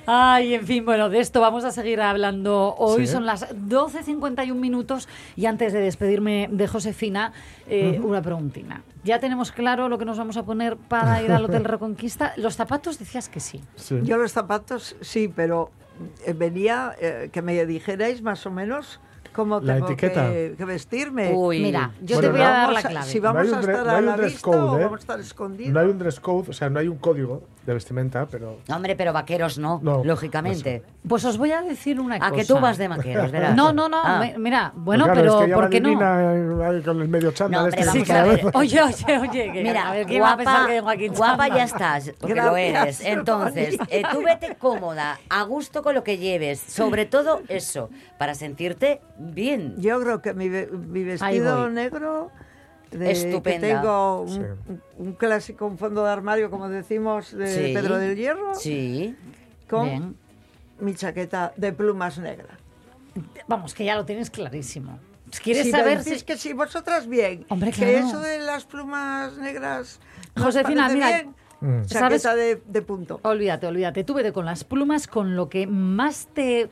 Ay, 0.07 0.55
en 0.55 0.67
fin, 0.67 0.85
bueno, 0.85 1.11
de 1.11 1.21
esto 1.21 1.41
vamos 1.41 1.65
a 1.65 1.71
seguir 1.71 2.01
hablando 2.01 2.75
hoy. 2.79 3.07
Sí. 3.07 3.13
Son 3.13 3.27
las 3.27 3.49
12.51 3.55 4.55
minutos 4.55 5.09
y 5.37 5.47
antes 5.47 5.73
de 5.75 5.81
despedirme 5.81 6.49
de 6.51 6.67
Josefina, 6.67 7.33
eh, 7.69 8.01
una 8.03 8.23
preguntina. 8.23 8.83
¿Ya 9.05 9.19
tenemos 9.21 9.53
claro 9.53 9.89
lo 9.89 9.99
que 9.99 10.05
nos 10.07 10.17
vamos 10.17 10.37
a 10.39 10.45
poner 10.45 10.77
para 10.77 11.23
ir 11.23 11.31
al 11.31 11.45
Hotel 11.45 11.65
Reconquista? 11.65 12.33
Los 12.37 12.57
zapatos 12.57 12.99
decías 12.99 13.29
que 13.29 13.41
sí. 13.41 13.61
Sí. 13.77 14.01
Yo 14.03 14.17
los 14.17 14.33
zapatos 14.33 14.97
sí, 15.01 15.29
pero 15.29 15.71
venía 16.35 16.95
eh, 17.01 17.31
que 17.33 17.43
me 17.43 17.65
dijerais 17.67 18.23
más 18.23 18.47
o 18.47 18.51
menos 18.51 19.01
cómo 19.33 19.61
La 19.61 19.75
tengo 19.75 19.97
que, 19.97 20.55
que 20.57 20.65
vestirme. 20.65 21.33
Uy. 21.35 21.61
Mira, 21.61 21.93
yo 22.01 22.17
Bueno, 22.17 22.21
te 22.21 22.39
voy 22.39 22.41
a 22.47 22.51
dar 22.51 22.73
la 22.73 22.83
clave. 22.83 23.07
Si 23.07 23.21
No 23.21 23.29
hay 23.29 23.35
vamos 23.35 23.49
un 23.53 23.55
a 23.55 23.61
estar 23.61 23.87
no 23.87 23.91
a 23.91 24.01
la 24.01 24.17
dress 24.17 24.33
vista 24.33 24.51
code, 24.51 24.59
o 24.59 24.79
¿eh? 24.79 24.83
vamos 24.85 24.99
a 24.99 25.01
estar 25.01 25.21
escondidos. 25.21 25.73
No 25.73 25.81
hay 25.81 25.87
un 25.87 25.99
dress 25.99 26.21
code, 26.21 26.51
o 26.51 26.53
sea, 26.53 26.71
no 26.71 26.79
hay 26.79 26.89
un 26.89 26.99
código 26.99 27.43
de 27.67 27.75
vestimenta, 27.75 28.27
pero... 28.27 28.59
Hombre, 28.73 28.97
pero 28.97 29.13
vaqueros 29.13 29.59
no, 29.59 29.81
No, 29.83 30.03
lógicamente. 30.03 30.83
Pues 31.07 31.25
os 31.25 31.37
voy 31.37 31.53
a 31.53 31.61
decir 31.63 32.01
una 32.01 32.19
cosa. 32.19 32.31
A 32.31 32.35
que 32.35 32.45
tú 32.45 32.59
vas 32.59 32.79
de 32.79 32.89
vaqueros, 32.89 33.31
verás. 33.33 33.55
No, 33.55 33.73
no, 33.73 33.89
no. 33.89 34.01
Ah. 34.03 34.19
me- 34.19 34.39
mira, 34.39 34.73
bueno, 34.75 35.05
Claro, 35.05 35.21
pero 35.21 35.35
es 35.39 35.45
que 35.45 35.51
ya 35.51 35.55
¿por 35.57 35.69
qué 35.71 35.81
no? 35.81 35.91
eh, 35.93 36.83
con 36.83 37.03
el 37.03 37.09
medio 37.09 37.33
chándal 37.33 37.61
No, 37.61 37.65
hombre, 37.67 37.81
este 38.01 38.13
ver. 38.13 38.45
vez- 38.45 38.55
Oye, 38.55 38.83
oye, 38.83 39.19
oye. 39.19 39.53
que- 39.53 39.63
Mira, 39.63 39.89
a 39.91 39.93
ver, 39.93 40.07
¿quién 40.07 40.23
va 40.23 40.33
a 40.33 40.37
pensar 40.37 40.81
guapa, 40.81 40.97
que 40.97 41.09
guapa 41.09 41.49
ya 41.49 41.65
estás, 41.65 42.13
porque 42.19 42.35
lo 42.35 42.57
eres. 42.57 43.01
Entonces, 43.05 43.77
eh, 43.91 44.03
tú 44.11 44.23
vete 44.25 44.57
cómoda, 44.57 45.19
a 45.29 45.43
gusto 45.43 45.83
con 45.83 45.95
lo 45.95 46.03
que 46.03 46.17
lleves. 46.19 46.61
Sobre 46.61 47.05
todo 47.07 47.43
eso, 47.49 47.91
para 48.19 48.35
sentirte 48.35 49.01
bien. 49.19 49.75
Yo 49.79 50.01
creo 50.01 50.23
que 50.23 50.33
mi, 50.35 50.49
mi 50.49 51.05
vestido 51.05 51.69
negro, 51.69 52.31
de, 52.91 53.11
Estupenda. 53.11 53.67
que 53.69 53.75
tengo 53.75 54.21
un, 54.23 54.29
Sí. 54.29 54.41
un- 54.69 54.83
un 54.99 55.13
clásico, 55.15 55.67
un 55.67 55.79
fondo 55.79 56.05
de 56.05 56.11
armario, 56.11 56.51
como 56.51 56.69
decimos, 56.69 57.33
de 57.33 57.47
Sí. 57.47 57.75
Pedro 57.75 57.97
del 57.99 58.17
Hierro, 58.17 58.55
Sí. 58.55 59.17
con 59.69 59.89
Bien. 59.89 60.17
mi 60.81 60.95
chaqueta 60.95 61.53
de 61.57 61.73
plumas 61.73 62.19
negra. 62.19 62.59
Vamos, 63.49 63.75
que 63.75 63.85
ya 63.85 63.97
lo 63.97 64.05
tienes 64.05 64.31
clarísimo. 64.31 64.99
¿Quieres 65.43 65.65
si 65.67 65.71
saber 65.71 66.03
si... 66.03 66.11
decís 66.11 66.25
que 66.25 66.37
sí, 66.37 66.53
vosotras 66.53 67.07
bien. 67.07 67.45
Hombre, 67.49 67.71
Que 67.71 67.77
claro. 67.93 68.07
eso 68.09 68.21
de 68.21 68.39
las 68.41 68.65
plumas 68.65 69.37
negras... 69.39 70.01
¿no 70.35 70.43
os 70.43 70.55
Josefina, 70.55 70.89
mira, 70.89 71.07
bien? 71.09 71.35
Mm. 71.61 71.85
¿sabes? 71.87 72.23
Chaqueta 72.23 72.35
de, 72.35 72.63
de 72.67 72.83
punto. 72.83 73.21
Olvídate, 73.23 73.67
olvídate. 73.67 74.03
Tú 74.03 74.15
vete 74.15 74.33
con 74.33 74.45
las 74.47 74.65
plumas, 74.65 75.07
con 75.07 75.37
lo 75.37 75.49
que 75.49 75.67
más 75.67 76.29
te 76.33 76.69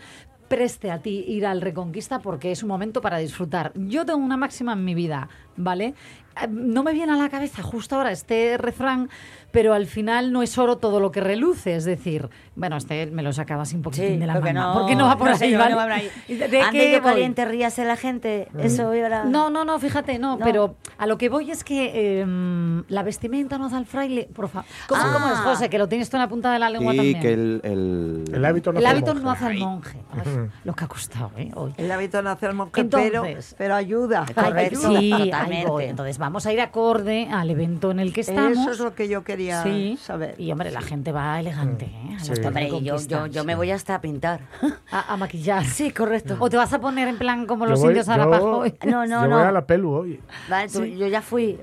preste 0.48 0.90
a 0.90 0.98
ti 0.98 1.24
ir 1.28 1.46
al 1.46 1.60
Reconquista 1.60 2.18
porque 2.20 2.50
es 2.52 2.62
un 2.62 2.68
momento 2.68 3.00
para 3.00 3.18
disfrutar. 3.18 3.72
Yo 3.74 4.04
tengo 4.04 4.18
una 4.18 4.36
máxima 4.36 4.72
en 4.72 4.84
mi 4.84 4.94
vida, 4.94 5.28
¿vale? 5.56 5.94
eh, 6.40 6.46
no 6.48 6.82
me 6.82 6.92
viene 6.92 7.12
a 7.12 7.16
la 7.16 7.28
cabeza 7.28 7.62
justo 7.62 7.96
ahora 7.96 8.12
este 8.12 8.56
refrán, 8.58 9.10
pero 9.50 9.74
al 9.74 9.86
final 9.86 10.30
no 10.32 10.42
es 10.42 10.56
oro 10.58 10.76
todo 10.78 11.00
lo 11.00 11.10
que 11.10 11.20
reluce. 11.20 11.74
Es 11.74 11.84
decir, 11.84 12.28
bueno, 12.54 12.76
este 12.76 13.06
me 13.06 13.22
lo 13.22 13.32
sacaba 13.32 13.62
así 13.62 13.74
un 13.76 13.82
poquitín 13.82 14.06
Sí, 14.08 14.16
de 14.18 14.26
la 14.26 14.34
porque 14.34 14.52
manga. 14.52 14.68
no, 14.68 14.74
porque 14.74 14.94
no 14.94 15.06
va 15.06 15.16
por 15.18 15.30
no 15.30 15.34
ahí, 15.36 15.54
¿vale? 15.56 15.70
no 15.70 15.76
va 15.78 15.82
por 15.84 15.92
ahí. 15.92 16.10
¿De 16.28 16.60
Ande 16.60 16.78
que 16.78 17.00
voy? 17.00 17.10
caliente 17.10 17.44
ríase 17.44 17.84
la 17.84 17.96
gente. 17.96 18.48
Eso 18.58 18.92
era... 18.92 19.24
No, 19.24 19.50
no, 19.50 19.64
no, 19.64 19.78
fíjate, 19.80 20.18
no, 20.18 20.36
No. 20.36 20.44
pero 20.44 20.76
a 20.98 21.06
lo 21.06 21.18
que 21.18 21.28
voy 21.28 21.50
es 21.50 21.64
que 21.64 22.20
em, 22.20 22.84
la 22.88 23.02
vestimenta 23.02 23.58
no 23.58 23.66
hace 23.66 23.76
al 23.76 23.86
fraile, 23.86 24.28
por 24.32 24.48
favor. 24.48 24.68
¿Cómo, 24.86 25.00
Ah. 25.02 25.10
cómo 25.14 25.32
es, 25.32 25.38
José? 25.40 25.68
Que 25.70 25.78
lo 25.78 25.88
tienes 25.88 26.08
tú 26.10 26.18
en 26.18 26.22
la 26.22 26.28
punta 26.28 26.52
de 26.52 26.58
la 26.60 26.70
lengua 26.70 26.92
Y 26.94 26.96
también. 26.98 27.20
que 27.20 27.32
el, 27.32 27.60
el- 27.64 28.24
El 28.32 28.44
hábito 28.44 28.72
no 28.72 28.78
el 28.78 28.86
hace 28.86 28.94
hábito 28.96 29.14
monje. 29.14 29.24
no 29.24 29.30
hace 29.32 29.44
al 29.46 29.58
monje. 29.58 29.98
Ay. 30.12 30.37
Lo 30.64 30.74
que 30.74 30.84
ha 30.84 30.88
costado, 30.88 31.30
¿eh? 31.36 31.50
Hoy. 31.54 31.74
El 31.76 31.90
hábito 31.90 32.22
no 32.22 32.30
hace 32.30 32.46
al 32.46 32.54
monje, 32.54 32.84
pero, 32.84 33.24
Entonces- 33.24 33.54
pero 33.58 33.74
ayuda. 33.74 34.24
Ay, 34.28 34.44
Correcto. 34.44 34.80
sí, 34.98 35.10
totalmente. 35.10 35.84
Entonces 35.88 36.18
vamos 36.18 36.46
a 36.46 36.52
ir 36.52 36.60
acorde 36.60 37.28
al 37.30 37.50
evento 37.50 37.90
en 37.90 38.00
el 38.00 38.12
que 38.12 38.20
estamos. 38.22 38.52
Eso 38.58 38.70
es 38.72 38.78
lo 38.80 38.94
que 38.94 39.08
yo 39.08 39.24
quería 39.24 39.62
Sí. 39.62 39.98
saber. 40.00 40.34
Y 40.38 40.50
hombre, 40.52 40.70
la 40.70 40.80
gente 40.82 41.12
va 41.12 41.38
elegante, 41.40 41.86
¿eh? 41.86 42.16
A 42.16 42.20
Sí. 42.20 42.32
Hombre, 42.44 42.68
yo, 42.82 42.96
yo, 42.98 43.26
yo 43.26 43.44
me 43.44 43.54
voy 43.54 43.70
hasta 43.70 43.94
a 43.96 44.00
pintar. 44.00 44.40
a, 44.90 45.12
a 45.12 45.16
maquillar. 45.16 45.64
Sí, 45.64 45.90
correcto. 45.92 46.36
O 46.38 46.48
te 46.50 46.56
vas 46.56 46.72
a 46.72 46.80
poner 46.80 47.08
en 47.08 47.18
plan 47.18 47.46
como 47.46 47.64
Yo 47.64 47.70
los 47.70 47.80
voy- 47.80 47.88
indios 47.90 48.06
yo- 48.06 48.12
Arapahoe. 48.12 48.74
No, 48.84 49.06
no, 49.06 49.22
yo 49.22 49.28
no. 49.28 49.36
voy 49.38 49.46
a 49.46 49.52
la 49.52 49.66
pelu 49.66 49.90
hoy. 49.92 50.20
Vale, 50.48 50.68
tú- 50.68 50.84
yo 50.84 51.06
ya 51.06 51.22
fui. 51.22 51.58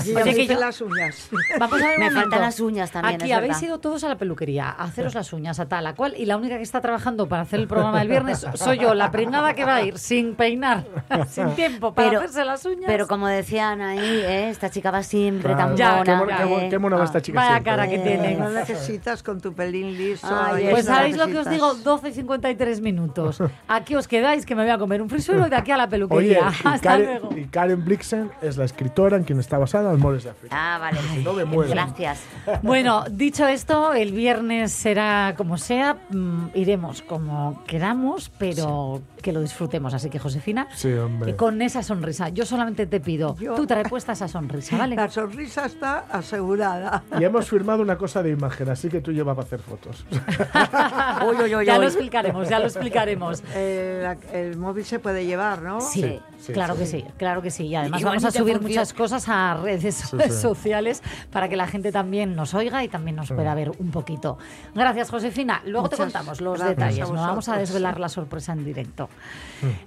Sí, 0.00 0.14
Oye, 0.16 0.34
que 0.34 0.46
yo- 0.46 0.58
las 0.60 0.80
uñas. 0.80 1.28
Vamos 1.58 1.80
a 1.82 1.86
ver 1.86 1.94
un 1.98 2.04
Me 2.04 2.10
momento. 2.10 2.20
faltan 2.22 2.40
las 2.40 2.60
uñas 2.60 2.90
también, 2.90 3.16
Aquí 3.20 3.30
es 3.30 3.36
habéis 3.36 3.62
ido 3.62 3.78
todos 3.78 4.04
a 4.04 4.08
la 4.08 4.16
peluquería 4.18 4.68
a 4.68 4.84
haceros 4.84 5.14
las 5.14 5.32
uñas 5.32 5.58
a 5.60 5.68
tal, 5.68 5.86
a 5.86 5.94
cual, 5.94 6.14
y 6.16 6.26
la 6.26 6.36
única 6.36 6.56
que 6.56 6.62
está 6.62 6.80
trabajando 6.80 7.28
para 7.28 7.42
hacer 7.42 7.60
el 7.60 7.66
programa 7.66 7.98
del 8.00 8.08
viernes 8.10 8.46
soy 8.54 8.78
yo, 8.78 8.94
la 8.94 9.10
pringada 9.10 9.54
que 9.54 9.64
va 9.64 9.76
a 9.76 9.82
ir 9.82 9.98
sin 9.98 10.34
peinar, 10.34 10.84
sin 11.30 11.50
tiempo 11.54 11.92
para 11.94 12.08
Pero- 12.08 12.20
hacerse 12.20 12.44
las 12.44 12.64
uñas. 12.66 12.84
Pero 12.86 13.06
como 13.06 13.26
decían 13.28 13.80
ahí, 13.80 13.98
¿eh? 14.00 14.50
esta 14.50 14.70
chica 14.70 14.90
va 14.90 15.02
siempre 15.02 15.54
Claro. 15.54 15.68
tan 15.70 15.76
Ya, 15.76 15.90
mona. 15.96 16.04
qué, 16.04 16.14
mona, 16.16 16.36
qué, 16.36 16.66
¿eh? 16.66 16.68
qué 16.70 16.78
mona 16.78 16.96
va 16.96 17.04
esta 17.04 17.22
chica 17.22 17.38
Vaya 17.38 17.50
siempre. 17.52 17.70
cara 17.72 17.88
que 17.88 17.94
Eh, 17.96 17.98
tiene. 18.00 18.34
No 18.36 18.50
necesitas 18.50 19.22
con 19.22 19.40
tu 19.40 19.52
pelín 19.54 19.96
liso. 19.96 20.26
Ay, 20.30 20.68
Pues 20.70 20.86
sabéis 20.86 21.16
lo 21.16 21.26
que 21.28 21.38
os 21.38 21.48
digo, 21.48 21.74
12 21.74 22.08
y 22.10 22.12
53 22.12 22.80
minutos. 22.80 23.42
Aquí 23.68 23.94
os 23.94 24.06
quedáis, 24.08 24.44
que 24.46 24.54
me 24.54 24.62
voy 24.62 24.70
a 24.72 24.78
comer 24.78 25.00
un 25.02 25.08
frisuelo 25.08 25.46
y 25.46 25.50
de 25.50 25.56
aquí 25.56 25.70
a 25.70 25.76
la 25.76 25.84
Oye, 25.84 25.90
peluquería. 25.90 26.38
y 26.64 26.68
Hasta 26.68 26.78
Karen, 26.90 27.06
luego. 27.20 27.36
y 27.36 27.44
Karen 27.46 27.84
Blixen 27.84 28.30
es 28.42 28.56
la 28.56 28.64
escritora 28.64 29.16
en 29.16 29.24
quien 29.24 29.38
está 29.40 29.58
basada 29.58 29.90
Amores 29.90 30.24
de 30.24 30.30
África. 30.30 30.56
Ah, 30.58 30.78
vale. 30.78 30.98
no 31.22 31.32
me 31.32 31.44
muero. 31.44 31.70
Gracias. 31.70 32.22
Bueno, 32.62 33.04
dicho 33.10 33.46
esto, 33.46 33.92
el 33.94 34.12
viernes 34.12 34.72
será 34.72 35.34
como 35.36 35.56
sea, 35.58 35.96
mm, 36.10 36.48
iremos 36.54 37.02
como 37.02 37.62
queramos, 37.66 37.99
pero 38.38 39.02
que 39.22 39.32
lo 39.32 39.40
disfrutemos. 39.40 39.92
Así 39.94 40.08
que, 40.10 40.18
Josefina, 40.18 40.68
Sí, 40.74 40.92
hombre. 40.92 41.32
que 41.32 41.36
con 41.36 41.60
esa 41.62 41.82
sonrisa, 41.82 42.28
yo 42.30 42.44
solamente 42.46 42.86
te 42.86 43.00
pido, 43.00 43.36
Yo- 43.36 43.54
tú 43.54 43.66
trae 43.66 43.84
puesta 43.84 44.12
esa 44.12 44.28
sonrisa, 44.28 44.76
¿vale? 44.78 44.96
La 44.96 45.08
sonrisa 45.08 45.66
está 45.66 46.04
asegurada. 46.10 47.02
Y 47.18 47.24
hemos 47.24 47.48
firmado 47.48 47.82
una 47.82 47.96
cosa 47.98 48.22
de 48.22 48.30
imagen, 48.30 48.68
así 48.70 48.88
que 48.88 49.00
tú 49.00 49.12
llevas 49.12 49.36
para 49.36 49.46
hacer 49.46 49.60
fotos. 49.60 50.04
Uy, 51.28 51.36
uy, 51.44 51.54
uy, 51.56 51.66
ya 51.66 51.74
uy. 51.74 51.80
lo 51.80 51.86
explicaremos, 51.86 52.48
ya 52.48 52.58
lo 52.58 52.66
explicaremos. 52.66 53.42
El, 53.54 54.16
el 54.32 54.56
móvil 54.56 54.84
se 54.84 54.98
puede 54.98 55.24
llevar, 55.26 55.62
¿no? 55.62 55.80
Sí, 55.80 56.00
Sí, 56.00 56.20
sí, 56.46 56.52
claro 56.52 56.74
sí. 56.74 56.80
que 56.80 56.86
sí, 56.86 57.04
claro 57.18 57.42
que 57.42 57.50
sí. 57.50 57.66
Y 57.66 57.74
además 57.74 58.00
Y 58.00 58.04
vamos 58.04 58.24
a 58.24 58.30
subir 58.30 58.54
función. 58.54 58.62
muchas 58.70 58.92
cosas 58.94 59.28
a 59.28 59.58
redes 59.62 59.94
sí. 60.10 60.30
sociales 60.30 61.02
para 61.30 61.48
que 61.48 61.56
la 61.56 61.66
gente 61.66 61.92
también 61.92 62.34
nos 62.34 62.54
oiga 62.54 62.82
y 62.82 62.88
también 62.88 63.16
nos 63.16 63.30
pueda 63.30 63.54
ver 63.54 63.72
un 63.78 63.90
poquito. 63.90 64.38
Gracias, 64.74 65.10
Josefina. 65.10 65.62
Luego 65.66 65.88
te 65.88 65.96
contamos 65.96 66.40
los 66.40 66.58
detalles. 66.64 67.08
No 67.10 67.14
vamos 67.14 67.48
a 67.48 67.52
vosotros. 67.58 67.70
La 67.98 68.08
sorpresa 68.08 68.52
en 68.52 68.64
directo. 68.64 69.08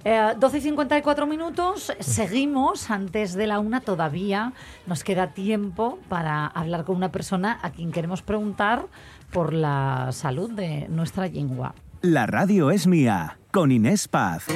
Eh, 0.04 0.34
12 0.38 0.58
y 0.58 0.60
54 0.60 1.26
minutos. 1.26 1.92
Seguimos 2.00 2.90
antes 2.90 3.34
de 3.34 3.46
la 3.46 3.60
una 3.60 3.80
todavía. 3.80 4.52
Nos 4.86 5.04
queda 5.04 5.28
tiempo 5.28 5.98
para 6.08 6.46
hablar 6.46 6.84
con 6.84 6.96
una 6.96 7.10
persona 7.10 7.58
a 7.62 7.70
quien 7.70 7.92
queremos 7.92 8.22
preguntar 8.22 8.86
por 9.32 9.52
la 9.52 10.10
salud 10.12 10.50
de 10.50 10.86
nuestra 10.88 11.26
lengua. 11.28 11.74
La 12.02 12.26
radio 12.26 12.70
es 12.70 12.86
mía, 12.86 13.38
con 13.50 13.72
Inés 13.72 14.08
Paz. 14.08 14.46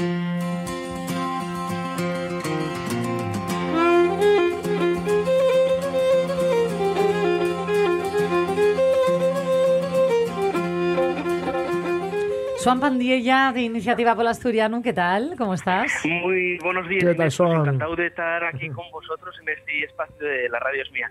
Juan 12.64 12.80
Pandiella, 12.80 13.52
de 13.54 13.62
Iniciativa 13.62 14.14
por 14.14 14.24
el 14.24 14.28
Asturiano, 14.28 14.82
¿qué 14.82 14.92
tal? 14.92 15.34
¿Cómo 15.38 15.54
estás? 15.54 15.90
Muy 16.04 16.58
buenos 16.58 16.88
días. 16.88 17.04
¿Qué 17.04 17.14
tal, 17.14 17.30
Son? 17.30 17.60
encantado 17.60 17.96
de 17.96 18.08
estar 18.08 18.44
aquí 18.44 18.68
con 18.68 18.84
vosotros 18.90 19.34
en 19.42 19.48
este 19.48 19.84
espacio 19.84 20.16
de 20.26 20.48
La 20.48 20.58
Radio 20.58 20.82
es 20.82 20.90
Mía. 20.92 21.10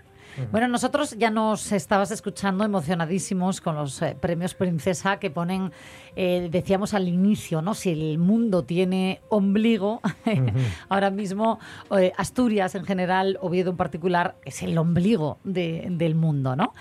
Bueno, 0.52 0.68
nosotros 0.68 1.16
ya 1.18 1.30
nos 1.30 1.72
estabas 1.72 2.12
escuchando 2.12 2.64
emocionadísimos 2.64 3.60
con 3.60 3.74
los 3.74 4.00
eh, 4.02 4.16
premios 4.20 4.54
Princesa 4.54 5.18
que 5.18 5.30
ponen, 5.30 5.72
eh, 6.14 6.48
decíamos 6.50 6.94
al 6.94 7.08
inicio, 7.08 7.60
¿no? 7.60 7.74
Si 7.74 7.90
el 7.90 8.18
mundo 8.18 8.62
tiene 8.64 9.20
ombligo, 9.30 10.00
ahora 10.88 11.10
mismo 11.10 11.58
eh, 11.98 12.12
Asturias 12.16 12.76
en 12.76 12.84
general, 12.84 13.36
Oviedo 13.40 13.70
en 13.72 13.76
particular, 13.76 14.36
es 14.44 14.62
el 14.62 14.78
ombligo 14.78 15.38
de- 15.42 15.86
del 15.90 16.14
mundo, 16.14 16.54
¿no? 16.54 16.72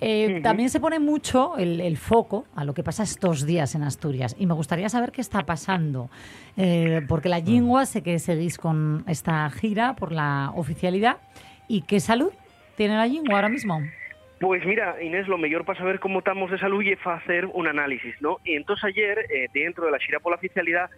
Eh, 0.00 0.40
También 0.42 0.70
se 0.70 0.78
pone 0.78 0.98
mucho 0.98 1.56
el, 1.56 1.80
el 1.80 1.96
foco 1.96 2.46
a 2.54 2.64
lo 2.64 2.72
que 2.72 2.82
pasa 2.82 3.02
estos 3.02 3.44
días 3.46 3.74
en 3.74 3.82
Asturias. 3.82 4.36
Y 4.38 4.46
me 4.46 4.54
gustaría 4.54 4.88
saber 4.88 5.10
qué 5.10 5.20
está 5.20 5.44
pasando, 5.44 6.08
eh, 6.56 7.02
porque 7.08 7.28
la 7.28 7.40
lengua 7.40 7.84
sé 7.84 8.02
que 8.02 8.18
seguís 8.18 8.58
con 8.58 9.04
esta 9.08 9.48
gira 9.50 9.94
por 9.94 10.12
la 10.12 10.52
oficialidad. 10.54 11.16
Y 11.66 11.82
qué 11.82 12.00
salud 12.00 12.32
tiene 12.76 12.96
la 12.96 13.06
lengua 13.06 13.34
ahora 13.34 13.48
mismo. 13.48 13.80
Pues 14.40 14.64
mira, 14.64 15.02
Inés, 15.02 15.26
lo 15.26 15.36
mejor 15.36 15.64
para 15.64 15.78
saber 15.78 15.98
cómo 15.98 16.20
estamos 16.20 16.50
de 16.50 16.58
salud 16.58 16.82
es 16.86 16.98
hacer 17.04 17.46
un 17.46 17.66
análisis, 17.66 18.14
¿no? 18.20 18.38
Y 18.44 18.54
entonces 18.54 18.84
ayer, 18.84 19.18
eh, 19.18 19.48
dentro 19.52 19.84
de 19.84 19.90
la 19.90 19.98
Xira 19.98 20.20
por 20.20 20.30
la 20.30 20.36
Oficialidad, 20.36 20.88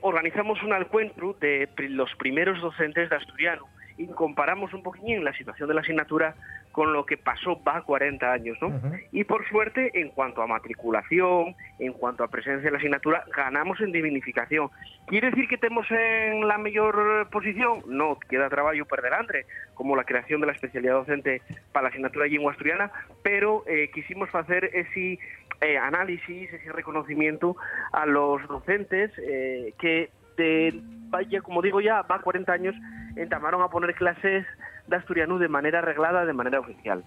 organizamos 0.00 0.60
un 0.62 0.72
encuentro 0.72 1.36
de 1.40 1.68
los 1.90 2.10
primeros 2.16 2.60
docentes 2.60 3.10
de 3.10 3.16
asturiano. 3.16 3.66
Y 3.96 4.06
comparamos 4.06 4.72
un 4.74 4.82
poquillín 4.82 5.24
la 5.24 5.32
situación 5.34 5.68
de 5.68 5.74
la 5.74 5.80
asignatura 5.82 6.34
con 6.78 6.92
lo 6.92 7.04
que 7.04 7.16
pasó 7.16 7.60
va 7.64 7.82
40 7.82 8.32
años, 8.32 8.56
¿no? 8.60 8.80
Y 9.10 9.24
por 9.24 9.44
suerte, 9.48 9.90
en 10.00 10.10
cuanto 10.10 10.42
a 10.42 10.46
matriculación, 10.46 11.56
en 11.80 11.92
cuanto 11.92 12.22
a 12.22 12.28
presencia 12.28 12.68
en 12.68 12.72
la 12.72 12.78
asignatura, 12.78 13.24
ganamos 13.34 13.80
en 13.80 13.90
dignificación. 13.90 14.70
¿Quiere 15.08 15.30
decir 15.30 15.48
que 15.48 15.56
estemos 15.56 15.90
en 15.90 16.46
la 16.46 16.56
mejor 16.56 17.28
posición? 17.32 17.82
No, 17.88 18.16
queda 18.30 18.48
trabajo 18.48 18.84
por 18.84 19.02
delante, 19.02 19.44
como 19.74 19.96
la 19.96 20.04
creación 20.04 20.40
de 20.40 20.46
la 20.46 20.52
especialidad 20.52 20.94
docente 20.94 21.42
para 21.72 21.82
la 21.82 21.88
asignatura 21.88 22.26
de 22.26 22.30
lengua 22.30 22.52
asturiana, 22.52 22.92
pero 23.24 23.64
eh, 23.66 23.90
quisimos 23.92 24.32
hacer 24.32 24.66
ese 24.66 25.18
eh, 25.60 25.78
análisis, 25.78 26.52
ese 26.52 26.70
reconocimiento 26.70 27.56
a 27.90 28.06
los 28.06 28.46
docentes 28.46 29.10
eh, 29.18 29.74
que 29.80 30.10
de, 30.38 30.80
vaya, 31.10 31.42
como 31.42 31.60
digo 31.60 31.82
ya, 31.82 32.00
va 32.02 32.22
40 32.22 32.50
años, 32.50 32.74
entamaron 33.16 33.60
a 33.60 33.68
poner 33.68 33.94
clases 33.94 34.46
de 34.86 34.96
asturiano 34.96 35.38
de 35.38 35.48
manera 35.48 35.80
arreglada, 35.80 36.24
de 36.24 36.32
manera 36.32 36.60
oficial. 36.60 37.04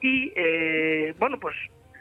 Y, 0.00 0.32
eh, 0.36 1.14
bueno, 1.18 1.40
pues 1.40 1.56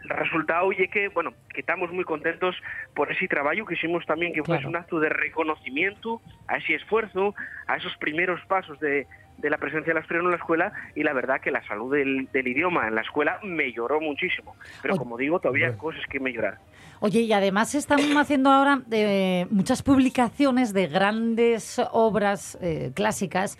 el 0.09 0.17
resultado 0.17 0.67
oye 0.67 0.87
que, 0.87 1.09
bueno, 1.09 1.33
que 1.53 1.61
estamos 1.61 1.91
muy 1.91 2.03
contentos 2.03 2.55
por 2.93 3.11
ese 3.11 3.27
trabajo 3.27 3.65
que 3.65 3.73
hicimos 3.75 4.05
también, 4.05 4.33
que 4.33 4.43
fue 4.43 4.55
Claro. 4.57 4.69
un 4.69 4.75
acto 4.75 4.99
de 4.99 5.09
reconocimiento 5.09 6.21
a 6.47 6.57
ese 6.57 6.75
esfuerzo, 6.75 7.33
a 7.67 7.77
esos 7.77 7.95
primeros 7.97 8.39
pasos 8.47 8.79
de, 8.79 9.07
de 9.37 9.49
la 9.49 9.57
presencia 9.57 9.93
del 9.93 10.01
asturiano 10.01 10.29
en 10.29 10.31
la 10.31 10.37
escuela 10.37 10.71
y 10.95 11.03
la 11.03 11.13
verdad 11.13 11.41
que 11.41 11.51
la 11.51 11.65
salud 11.67 11.93
del, 11.93 12.29
del 12.31 12.47
idioma 12.47 12.87
en 12.87 12.95
la 12.95 13.01
escuela 13.01 13.39
mejoró 13.43 13.99
muchísimo. 13.99 14.55
Pero 14.81 14.95
como 14.95 15.17
digo, 15.17 15.39
todavía 15.39 15.67
hay 15.67 15.73
cosas 15.77 16.01
que 16.09 16.19
mejorar. 16.19 16.59
Oye, 17.01 17.21
y 17.21 17.33
además 17.33 17.75
están 17.75 17.99
haciendo 18.17 18.49
ahora 18.51 18.81
eh, 18.91 19.47
muchas 19.49 19.81
publicaciones 19.83 20.73
de 20.73 20.87
grandes 20.87 21.81
obras 21.91 22.57
eh, 22.61 22.91
clásicas, 22.95 23.57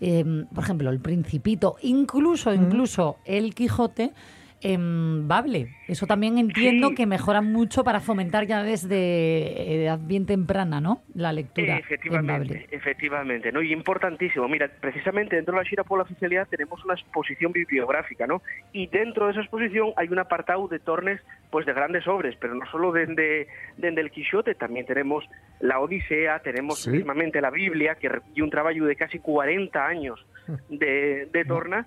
eh, 0.00 0.24
por 0.54 0.64
ejemplo, 0.64 0.90
El 0.90 1.00
Principito, 1.00 1.76
incluso, 1.82 2.54
incluso 2.54 3.18
El 3.24 3.54
Quijote. 3.54 4.12
En 4.60 5.28
Bable. 5.28 5.68
Eso 5.86 6.06
también 6.06 6.36
entiendo 6.38 6.88
Sí. 6.88 6.94
que 6.96 7.06
mejora 7.06 7.40
mucho 7.42 7.84
para 7.84 8.00
fomentar 8.00 8.46
ya 8.46 8.62
desde 8.64 9.84
edad 9.84 9.98
bien 10.02 10.26
temprana, 10.26 10.80
¿no? 10.80 11.02
La 11.14 11.32
lectura 11.32 11.74
en 11.74 11.78
Efectivamente, 11.78 12.54
Bable. 12.54 12.66
efectivamente, 12.72 13.52
¿no? 13.52 13.62
Y 13.62 13.72
importantísimo. 13.72 14.48
Mira, 14.48 14.68
precisamente 14.80 15.36
dentro 15.36 15.54
de 15.54 15.62
la 15.62 15.68
Shira 15.68 15.84
por 15.84 15.98
la 15.98 16.02
oficialidad 16.04 16.48
tenemos 16.48 16.84
una 16.84 16.94
exposición 16.94 17.52
bibliográfica, 17.52 18.26
¿no? 18.26 18.42
Y 18.72 18.88
dentro 18.88 19.26
de 19.26 19.32
esa 19.32 19.40
exposición 19.42 19.92
hay 19.96 20.08
un 20.08 20.18
apartado 20.18 20.66
de 20.68 20.78
tornes, 20.80 21.20
pues 21.50 21.64
de 21.64 21.72
grandes 21.72 22.06
obras, 22.08 22.34
pero 22.40 22.54
no 22.54 22.66
solo 22.70 22.92
desde, 22.92 23.46
desde 23.76 24.00
el 24.00 24.10
Quijote, 24.10 24.54
también 24.54 24.86
tenemos 24.86 25.24
la 25.60 25.78
Odisea, 25.80 26.40
tenemos 26.40 26.82
Sí. 26.82 27.04
la 27.40 27.50
Biblia, 27.50 27.94
que 27.94 28.08
requiere 28.08 28.42
un 28.42 28.50
trabajo 28.50 28.84
de 28.84 28.96
casi 28.96 29.18
40 29.18 29.86
años 29.86 30.24
de, 30.68 31.28
de 31.32 31.44
torna, 31.44 31.86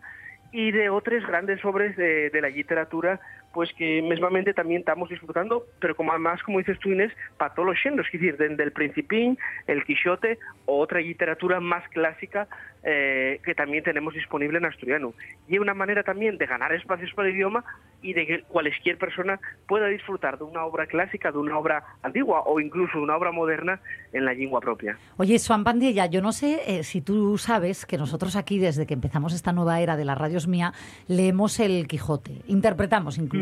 y 0.51 0.71
de 0.71 0.89
otras 0.89 1.25
grandes 1.25 1.63
obras 1.63 1.95
de, 1.95 2.29
de 2.29 2.41
la 2.41 2.49
literatura 2.49 3.19
pues 3.53 3.71
que 3.73 4.01
mesmamente 4.01 4.53
también 4.53 4.79
estamos 4.79 5.09
disfrutando, 5.09 5.65
pero 5.79 5.95
como 5.95 6.11
además, 6.11 6.41
como 6.43 6.59
dices 6.59 6.79
tú 6.79 6.89
Inés, 6.89 7.11
para 7.37 7.53
todos 7.53 7.69
los 7.69 7.77
géneros, 7.79 8.07
es 8.07 8.13
decir, 8.13 8.37
desde 8.37 8.63
el 8.63 8.71
Principín, 8.71 9.37
el 9.67 9.83
Quijote 9.83 10.39
o 10.65 10.79
otra 10.79 11.01
literatura 11.01 11.59
más 11.59 11.87
clásica 11.89 12.47
eh, 12.83 13.39
que 13.45 13.53
también 13.53 13.83
tenemos 13.83 14.13
disponible 14.13 14.57
en 14.57 14.65
asturiano. 14.65 15.13
Y 15.47 15.55
es 15.55 15.61
una 15.61 15.73
manera 15.73 16.03
también 16.03 16.37
de 16.37 16.45
ganar 16.45 16.73
espacios 16.73 17.11
para 17.13 17.27
el 17.29 17.35
idioma 17.35 17.63
y 18.01 18.13
de 18.13 18.25
que 18.25 18.41
cualquier 18.43 18.97
persona 18.97 19.39
pueda 19.67 19.87
disfrutar 19.87 20.39
de 20.39 20.45
una 20.45 20.65
obra 20.65 20.87
clásica, 20.87 21.31
de 21.31 21.37
una 21.37 21.57
obra 21.57 21.83
antigua 22.01 22.41
o 22.45 22.59
incluso 22.59 22.97
de 22.97 23.03
una 23.03 23.15
obra 23.15 23.31
moderna 23.31 23.79
en 24.13 24.25
la 24.25 24.33
lengua 24.33 24.59
propia. 24.61 24.97
Oye, 25.17 25.37
Juan 25.45 25.63
Pandilla, 25.63 26.07
yo 26.07 26.21
no 26.21 26.31
sé 26.31 26.61
eh, 26.65 26.83
si 26.83 27.01
tú 27.01 27.37
sabes 27.37 27.85
que 27.85 27.97
nosotros 27.97 28.35
aquí, 28.35 28.57
desde 28.57 28.87
que 28.87 28.95
empezamos 28.95 29.33
esta 29.33 29.51
nueva 29.51 29.79
era 29.79 29.95
de 29.95 30.05
las 30.05 30.17
radios 30.17 30.47
mía, 30.47 30.73
leemos 31.07 31.59
el 31.59 31.87
Quijote, 31.87 32.41
interpretamos 32.47 33.17
incluso. 33.19 33.40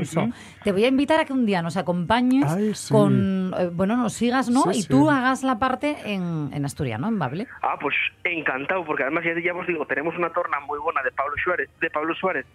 Te 0.63 0.71
voy 0.71 0.83
a 0.85 0.87
invitar 0.87 1.19
a 1.19 1.25
que 1.25 1.33
un 1.33 1.45
día 1.45 1.61
nos 1.61 1.77
acompañes 1.77 2.51
Ay, 2.51 2.73
sí. 2.75 2.93
con, 2.93 3.53
eh, 3.57 3.69
bueno, 3.71 3.97
nos 3.97 4.13
sigas, 4.13 4.49
¿no? 4.49 4.63
Sí, 4.71 4.79
y 4.79 4.81
sí. 4.83 4.87
tú 4.89 5.09
hagas 5.09 5.43
la 5.43 5.59
parte 5.59 5.95
en, 6.05 6.49
en 6.53 6.65
asturiano, 6.65 7.07
en 7.07 7.17
Bable. 7.19 7.47
Ah, 7.61 7.77
pues 7.79 7.95
encantado, 8.23 8.83
porque 8.85 9.03
además 9.03 9.23
ya, 9.25 9.31
ya 9.41 9.53
os 9.53 9.67
digo, 9.67 9.85
tenemos 9.85 10.15
una 10.17 10.29
torna 10.31 10.59
muy 10.61 10.79
buena 10.79 11.01
de 11.03 11.11
Pablo 11.11 11.33
Suárez, 11.43 11.69
de 11.81 11.89
Pablo 11.89 12.13
Suárez 12.15 12.45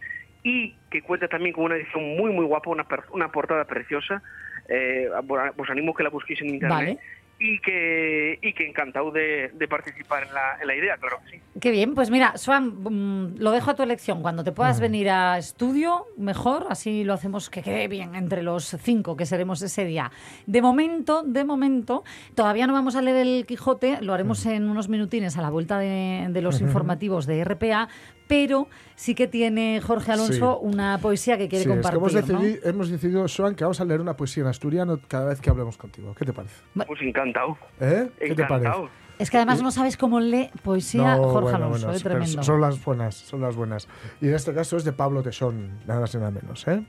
y 0.43 0.75
que 0.91 1.01
cuenta 1.03 1.27
también 1.29 1.55
con 1.55 1.65
una 1.65 1.77
edición 1.77 2.17
muy 2.19 2.31
muy 2.33 2.45
guapa, 2.45 2.71
una, 2.71 2.85
per- 2.85 3.05
una 3.13 3.29
portada 3.33 3.65
preciosa. 3.65 4.23
Eh, 4.69 5.09
os 5.57 5.71
animo 5.71 5.95
que 5.95 6.03
la 6.03 6.11
busquéis 6.11 6.41
en 6.43 6.49
internet. 6.51 6.71
Vale. 6.79 6.99
Y 7.39 7.61
que, 7.61 8.39
y 8.41 8.53
que 8.53 8.67
encantado 8.69 9.11
de, 9.11 9.51
de 9.55 9.69
participar 9.69 10.29
en 10.29 10.35
la, 10.35 10.59
en 10.61 10.67
la 10.67 10.77
idea, 10.77 10.97
claro 10.97 11.19
que 11.25 11.37
sí. 11.37 11.43
Qué 11.61 11.71
bien, 11.71 11.95
pues 11.95 12.11
mira, 12.11 12.37
Swan, 12.37 12.83
mm, 12.83 13.37
lo 13.39 13.51
dejo 13.51 13.73
a 13.73 13.75
tu 13.75 13.83
elección. 13.83 14.23
Cuando 14.23 14.45
te 14.45 14.53
puedas 14.53 14.81
venir 14.81 15.11
a 15.11 15.37
estudio, 15.37 16.07
mejor, 16.17 16.67
así 16.71 17.05
lo 17.05 17.13
hacemos 17.13 17.51
que 17.51 17.63
quede 17.63 17.89
bien 17.89 18.15
entre 18.15 18.43
los 18.43 18.77
cinco 18.81 19.17
que 19.17 19.27
seremos 19.27 19.63
ese 19.63 19.85
día. 19.85 20.11
De 20.47 20.63
momento, 20.63 21.23
de 21.23 21.45
momento, 21.45 22.05
todavía 22.35 22.67
no 22.67 22.73
vamos 22.73 22.97
a 22.97 23.03
leer 23.03 23.27
el 23.27 23.47
Quijote, 23.47 24.01
lo 24.01 24.15
haremos 24.15 24.47
en 24.47 24.69
unos 24.69 24.89
minutines 24.89 25.37
a 25.37 25.43
la 25.43 25.51
vuelta 25.51 25.79
de, 25.79 26.27
de 26.31 26.43
los 26.43 26.61
informativos 26.61 27.27
de 27.27 27.45
RPA, 27.45 27.89
pero 28.27 28.69
sí 28.97 29.15
que 29.15 29.27
tiene 29.29 29.81
Jorge 29.81 30.13
Alonso 30.13 30.59
Sí. 30.61 30.67
una 30.67 30.99
poesía 30.99 31.37
que 31.39 31.49
quiere 31.49 31.65
Sí, 31.65 31.71
es 31.71 31.77
que 31.77 31.83
compartir. 31.83 32.19
hemos, 32.19 32.29
¿no? 32.29 32.41
decidi- 32.41 32.61
hemos 32.65 32.89
decidido, 32.91 33.27
Joan, 33.35 33.55
que 33.55 33.65
vamos 33.65 33.81
a 33.81 33.85
leer 33.85 34.01
una 34.01 34.17
poesía 34.17 34.43
en 34.43 34.49
asturiano 34.49 35.01
cada 35.09 35.27
vez 35.31 35.41
que 35.41 35.51
hablemos 35.51 35.77
contigo. 35.77 36.15
¿Qué 36.15 36.25
te 36.25 36.33
parece? 36.33 36.55
Pues 36.87 37.01
encantado. 37.03 37.57
¿Eh? 37.81 38.11
¿Qué 38.19 38.35
te 38.35 38.45
parece? 38.45 38.71
Es 39.19 39.31
que 39.31 39.37
además 39.37 39.63
no 39.63 39.71
sabes 39.71 39.97
cómo 39.97 40.19
lee 40.19 40.51
poesía 40.65 41.17
No, 41.17 41.25
Jorge 41.25 41.43
bueno, 41.53 41.57
Alonso, 41.57 41.87
bueno, 41.87 41.97
es 41.97 42.03
pero 42.03 42.17
tremendo. 42.17 42.43
son 42.43 42.61
las 42.61 42.85
buenas, 42.85 43.15
son 43.15 43.41
las 43.43 43.55
buenas. 43.55 43.87
Y 44.21 44.27
en 44.27 44.35
este 44.35 44.53
caso 44.53 44.77
es 44.77 44.83
de 44.85 44.93
Pablo 44.93 45.23
Tesón, 45.23 45.79
nada 45.87 46.01
más 46.01 46.13
y 46.15 46.19
nada 46.19 46.33
menos. 46.33 46.67
¿eh? 46.67 46.85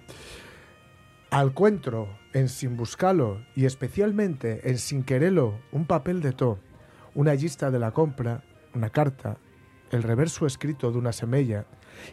Al 1.29 1.53
cuentro, 1.53 2.07
en 2.33 2.49
Sin 2.49 2.77
Buscalo 2.77 3.41
y 3.55 3.65
especialmente 3.65 4.69
en 4.69 4.77
Sin 4.77 5.03
Querelo, 5.03 5.59
un 5.71 5.85
papel 5.85 6.21
de 6.21 6.31
to, 6.31 6.59
una 7.13 7.33
lista 7.33 7.69
de 7.71 7.79
la 7.79 7.91
compra, 7.91 8.41
una 8.73 8.89
carta, 8.89 9.37
el 9.91 10.03
reverso 10.03 10.45
escrito 10.45 10.91
de 10.91 10.97
una 10.97 11.11
semella, 11.11 11.65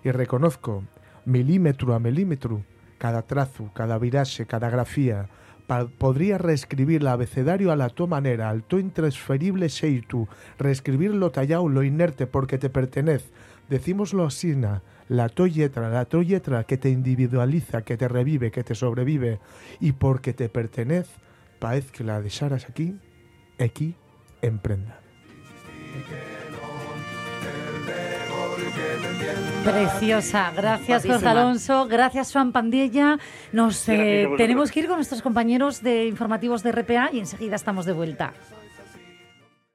y 0.04 0.10
reconozco, 0.10 0.84
milímetro 1.24 1.94
a 1.94 1.98
milímetro, 1.98 2.64
cada 2.98 3.22
trazo, 3.22 3.70
cada 3.74 3.98
viraje, 3.98 4.46
cada 4.46 4.70
grafía, 4.70 5.28
podría 5.98 6.38
reescribir 6.38 7.00
el 7.00 7.06
abecedario 7.08 7.72
a 7.72 7.76
la 7.76 7.88
tu 7.88 8.06
manera, 8.06 8.50
al 8.50 8.62
tu 8.62 8.78
intransferible 8.78 9.68
xeitu, 9.68 10.28
reescribir 10.58 11.14
lo 11.14 11.30
tallado, 11.30 11.68
lo 11.68 11.82
inerte, 11.82 12.26
porque 12.26 12.58
te 12.58 12.70
pertenece. 12.70 13.30
Decímoslo 13.68 14.26
así, 14.26 14.54
la 15.08 15.28
tu 15.28 15.46
letra, 15.46 15.88
la 15.88 16.04
tu 16.04 16.20
letra 16.22 16.64
que 16.64 16.76
te 16.76 16.90
individualiza, 16.90 17.82
que 17.82 17.96
te 17.96 18.08
revive, 18.08 18.50
que 18.50 18.64
te 18.64 18.74
sobrevive, 18.74 19.40
y 19.80 19.92
porque 19.92 20.32
te 20.32 20.48
pertenece, 20.48 21.10
paez 21.58 21.90
que 21.90 22.04
la 22.04 22.20
dejaras 22.20 22.68
aquí, 22.68 22.98
aquí, 23.58 23.96
en 24.42 24.60
Preciosa. 29.64 30.52
Gracias, 30.56 31.06
Jorge. 31.06 31.28
Alonso. 31.28 31.86
Gracias, 31.86 32.32
Juan 32.32 32.52
Pandilla. 32.52 33.18
Nos 33.52 33.88
eh, 33.88 34.28
tenemos 34.36 34.70
que 34.70 34.80
ir 34.80 34.86
con 34.86 34.96
nuestros 34.96 35.22
compañeros 35.22 35.82
de 35.82 36.06
informativos 36.06 36.62
de 36.62 36.72
RPA 36.72 37.10
y 37.12 37.18
enseguida 37.20 37.56
estamos 37.56 37.86
de 37.86 37.92
vuelta. 37.92 38.32